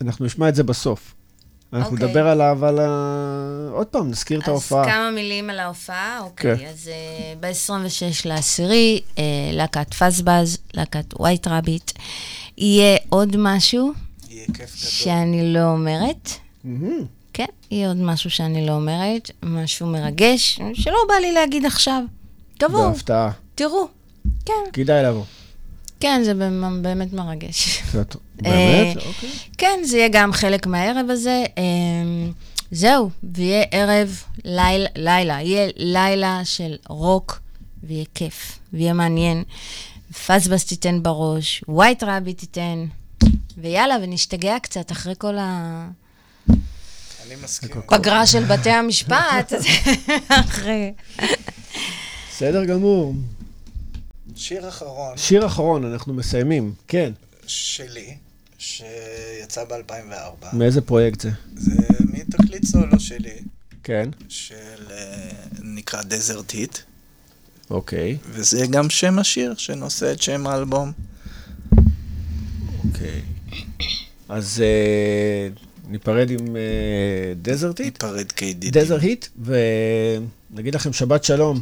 אנחנו 0.00 0.24
נשמע 0.24 0.48
את 0.48 0.54
זה 0.54 0.62
בסוף. 0.62 1.14
אנחנו 1.72 1.92
אוקיי. 1.94 2.06
נדבר 2.08 2.26
עליו, 2.26 2.64
על 2.66 2.78
ה... 2.78 2.88
עוד 3.72 3.86
פעם, 3.86 4.10
נזכיר 4.10 4.38
את 4.38 4.44
אז 4.44 4.48
ההופעה. 4.48 4.84
כמה 4.84 5.10
מילים 5.14 5.50
על 5.50 5.58
ההופעה, 5.58 6.20
אוקיי. 6.20 6.56
כן. 6.58 6.66
אז 6.66 6.90
ב-26 7.40 7.72
לעשירי, 8.24 9.00
אה, 9.18 9.22
להקת 9.52 9.94
פזבז, 9.94 10.58
להקת 10.74 11.20
ווייט 11.20 11.46
רביט. 11.48 11.90
יהיה 12.58 12.96
עוד 13.08 13.36
משהו 13.38 13.92
יהיה 14.28 14.46
כיף 14.46 14.56
גדול. 14.56 14.66
שאני 14.76 15.52
לא 15.52 15.64
אומרת. 15.64 16.30
מהמם. 16.64 17.04
כן, 17.32 17.46
יהיה 17.70 17.88
עוד 17.88 17.96
משהו 17.96 18.30
שאני 18.30 18.66
לא 18.66 18.72
אומרת, 18.72 19.30
משהו 19.42 19.86
מרגש, 19.86 20.60
שלא 20.74 20.98
בא 21.08 21.14
לי 21.14 21.32
להגיד 21.32 21.66
עכשיו. 21.66 22.02
תבואו, 22.58 22.90
בהפתעה. 22.92 23.30
תראו. 23.54 23.88
כן, 24.46 24.52
כדאי 24.72 25.02
לבוא. 25.04 25.24
כן, 26.00 26.20
זה 26.24 26.34
באמת- 26.34 26.82
באמת 26.82 27.12
מרגש. 27.12 27.82
באמת? 28.42 28.96
אה, 28.96 29.02
אוקיי. 29.06 29.30
כן, 29.58 29.80
זה 29.84 29.96
יהיה 29.96 30.08
גם 30.12 30.32
חלק 30.32 30.66
מהערב 30.66 31.10
הזה. 31.10 31.44
אמ, 31.58 32.32
זהו, 32.70 33.10
ויהיה 33.34 33.64
ערב, 33.70 34.22
לילה, 34.44 34.88
לילה, 34.96 35.40
יהיה 35.42 35.70
לילה 35.76 36.40
של 36.44 36.76
רוק, 36.88 37.40
ויהיה 37.82 38.04
כיף, 38.14 38.58
ויהיה 38.72 38.92
מעניין. 38.92 39.44
פסבס 40.26 40.64
תיתן 40.64 41.02
בראש, 41.02 41.64
ווייט 41.68 42.02
רבי 42.02 42.34
תיתן, 42.34 42.84
ויאללה, 43.58 43.96
ונשתגע 44.02 44.58
קצת 44.58 44.92
אחרי 44.92 45.14
כל 45.18 45.36
אני 47.26 47.42
מסכים. 47.44 47.70
הפגרה 47.78 48.26
של 48.26 48.44
בתי 48.44 48.70
המשפט, 48.70 49.52
אז 49.56 49.64
אחרי... 50.48 50.92
בסדר 52.30 52.64
גמור. 52.64 53.14
שיר 54.36 54.68
אחרון 54.68 55.16
שיר 55.16 55.46
אחרון, 55.46 55.92
אנחנו 55.92 56.14
מסיימים. 56.14 56.74
כן. 56.88 57.12
שלי, 57.46 58.16
שיצא 58.60 59.64
ב-2004, 59.64 60.46
מאיזה 60.52 60.80
פרויקט 60.80 61.20
זה? 61.20 61.30
זה 61.56 61.72
מתקליט 62.00 62.64
סולו 62.64 63.00
שלי, 63.00 63.38
כן. 63.82 64.08
של... 64.28 64.54
אה, 64.90 65.30
נקרא 65.62 66.02
Desert 66.02 66.50
Heat, 66.50 66.78
אוקיי. 67.70 68.16
וזה 68.30 68.66
גם 68.70 68.90
שם 68.90 69.18
השיר 69.18 69.54
שנושא 69.56 70.12
את 70.12 70.22
שם 70.22 70.46
האלבום. 70.46 70.92
אוקיי. 72.84 73.20
אז 74.28 74.62
אה, 74.62 75.48
ניפרד 75.88 76.30
עם 76.30 76.56
Desert 77.42 77.80
Heat? 77.80 78.04
ניפרד 78.04 78.32
כידידים. 78.32 78.82
Desert 78.82 79.02
Heat, 79.02 79.26
ונגיד 79.40 80.74
לכם 80.74 80.92
שבת 80.92 81.24
שלום, 81.24 81.60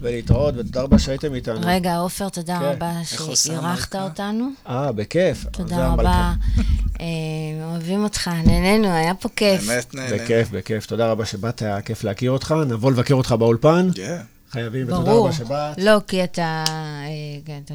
ולהתראות, 0.00 0.54
ותודה 0.56 0.82
רבה 0.82 0.98
שהייתם 0.98 1.34
איתנו. 1.34 1.60
רגע, 1.62 1.96
עופר, 1.96 2.28
תודה 2.28 2.58
כן. 2.58 2.64
רבה 2.64 2.92
שאירחת 3.34 3.96
אותנו. 3.96 4.48
אה, 4.68 4.92
בכיף. 4.92 5.44
תודה 5.50 5.88
רבה. 5.88 6.32
אה, 7.00 7.06
אוהבים 7.64 8.04
אותך, 8.04 8.30
נהנינו, 8.46 8.88
היה 8.88 9.14
פה 9.14 9.28
כיף. 9.36 9.66
באמת 9.66 9.94
נהנינו. 9.94 10.24
בכיף, 10.24 10.50
בכיף. 10.50 10.86
תודה 10.86 11.10
רבה 11.10 11.24
שבאת, 11.24 11.62
היה 11.62 11.80
כיף 11.80 12.04
להכיר 12.04 12.30
אותך. 12.30 12.54
נבוא 12.66 12.92
לבקר 12.92 13.14
אותך 13.14 13.32
באולפן. 13.32 13.90
כן 13.94 14.20
חייבים, 14.50 14.86
ותודה 14.86 15.12
רבה 15.12 15.32
שבאת. 15.32 15.78
לא, 15.78 16.00
כי 16.08 16.20
אה, 16.20 16.64
כן, 17.44 17.60
אתה 17.66 17.74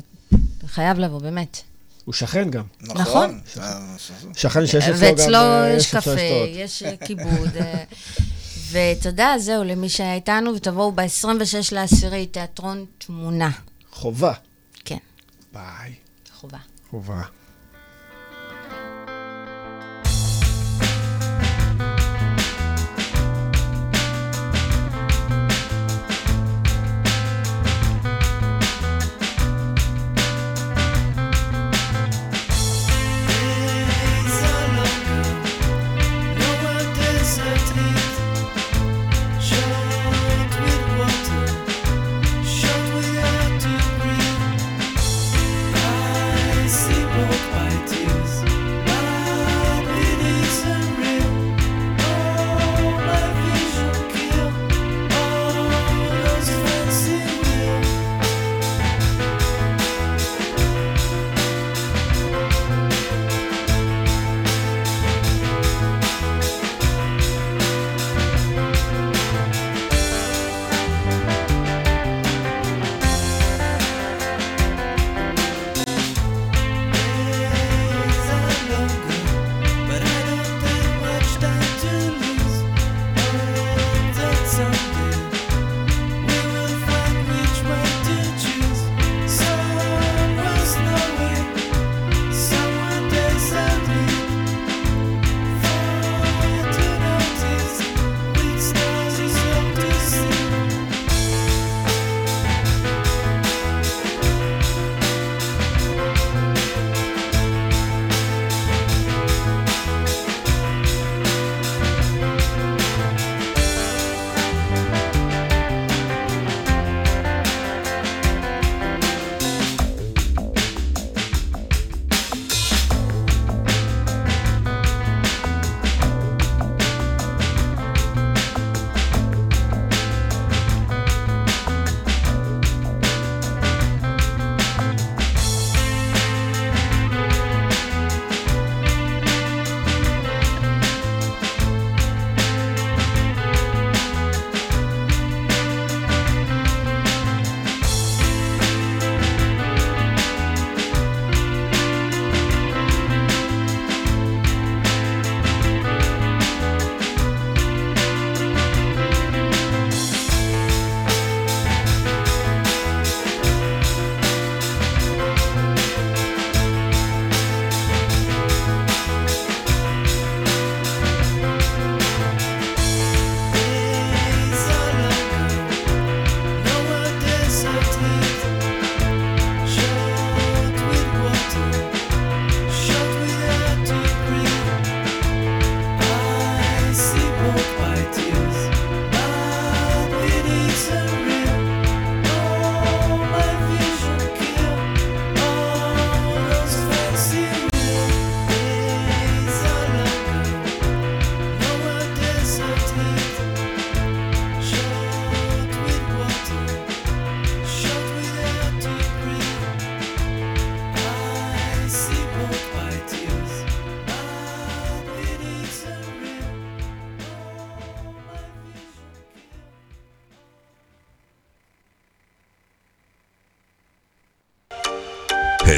חייב 0.68 1.00
לבוא, 1.00 1.22
באמת. 1.22 1.58
הוא 2.06 2.14
שכן 2.14 2.50
גם. 2.50 2.64
נכון. 2.82 3.02
נכון. 3.02 3.40
אה, 3.58 3.64
אה, 3.64 4.34
שכן 4.34 4.68
שיש 4.68 4.84
אצלו 4.84 5.08
גם... 5.08 5.18
ואצלו 5.18 5.40
יש 5.78 5.96
קפה, 5.96 6.12
יש 6.48 6.84
כיבוד. 7.06 7.50
ותודה, 8.74 9.36
זהו, 9.38 9.64
למי 9.64 9.90
שהיה 9.90 10.14
איתנו, 10.14 10.56
ותבואו 10.56 10.92
ב-26 10.92 11.36
לעשירי, 11.72 12.26
תיאטרון 12.28 12.86
תמונה. 12.98 13.50
חובה. 13.92 14.34
כן. 14.86 14.98
ביי. 15.54 15.94
חובה. 16.40 16.58
חובה. 16.90 17.22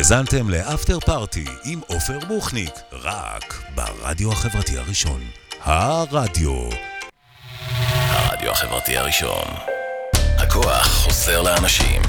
האזנתם 0.06 0.50
לאפטר 0.50 1.00
פארטי 1.00 1.46
עם 1.64 1.80
עופר 1.88 2.20
בוכניק, 2.28 2.74
רק 2.92 3.64
ברדיו 3.76 4.32
החברתי 4.32 4.78
הראשון. 4.78 5.22
הרדיו. 5.62 6.70
הרדיו 7.86 8.52
החברתי 8.52 8.98
הראשון. 8.98 9.48
הכוח 10.38 10.88
חוזר 10.88 11.42
לאנשים. 11.42 12.02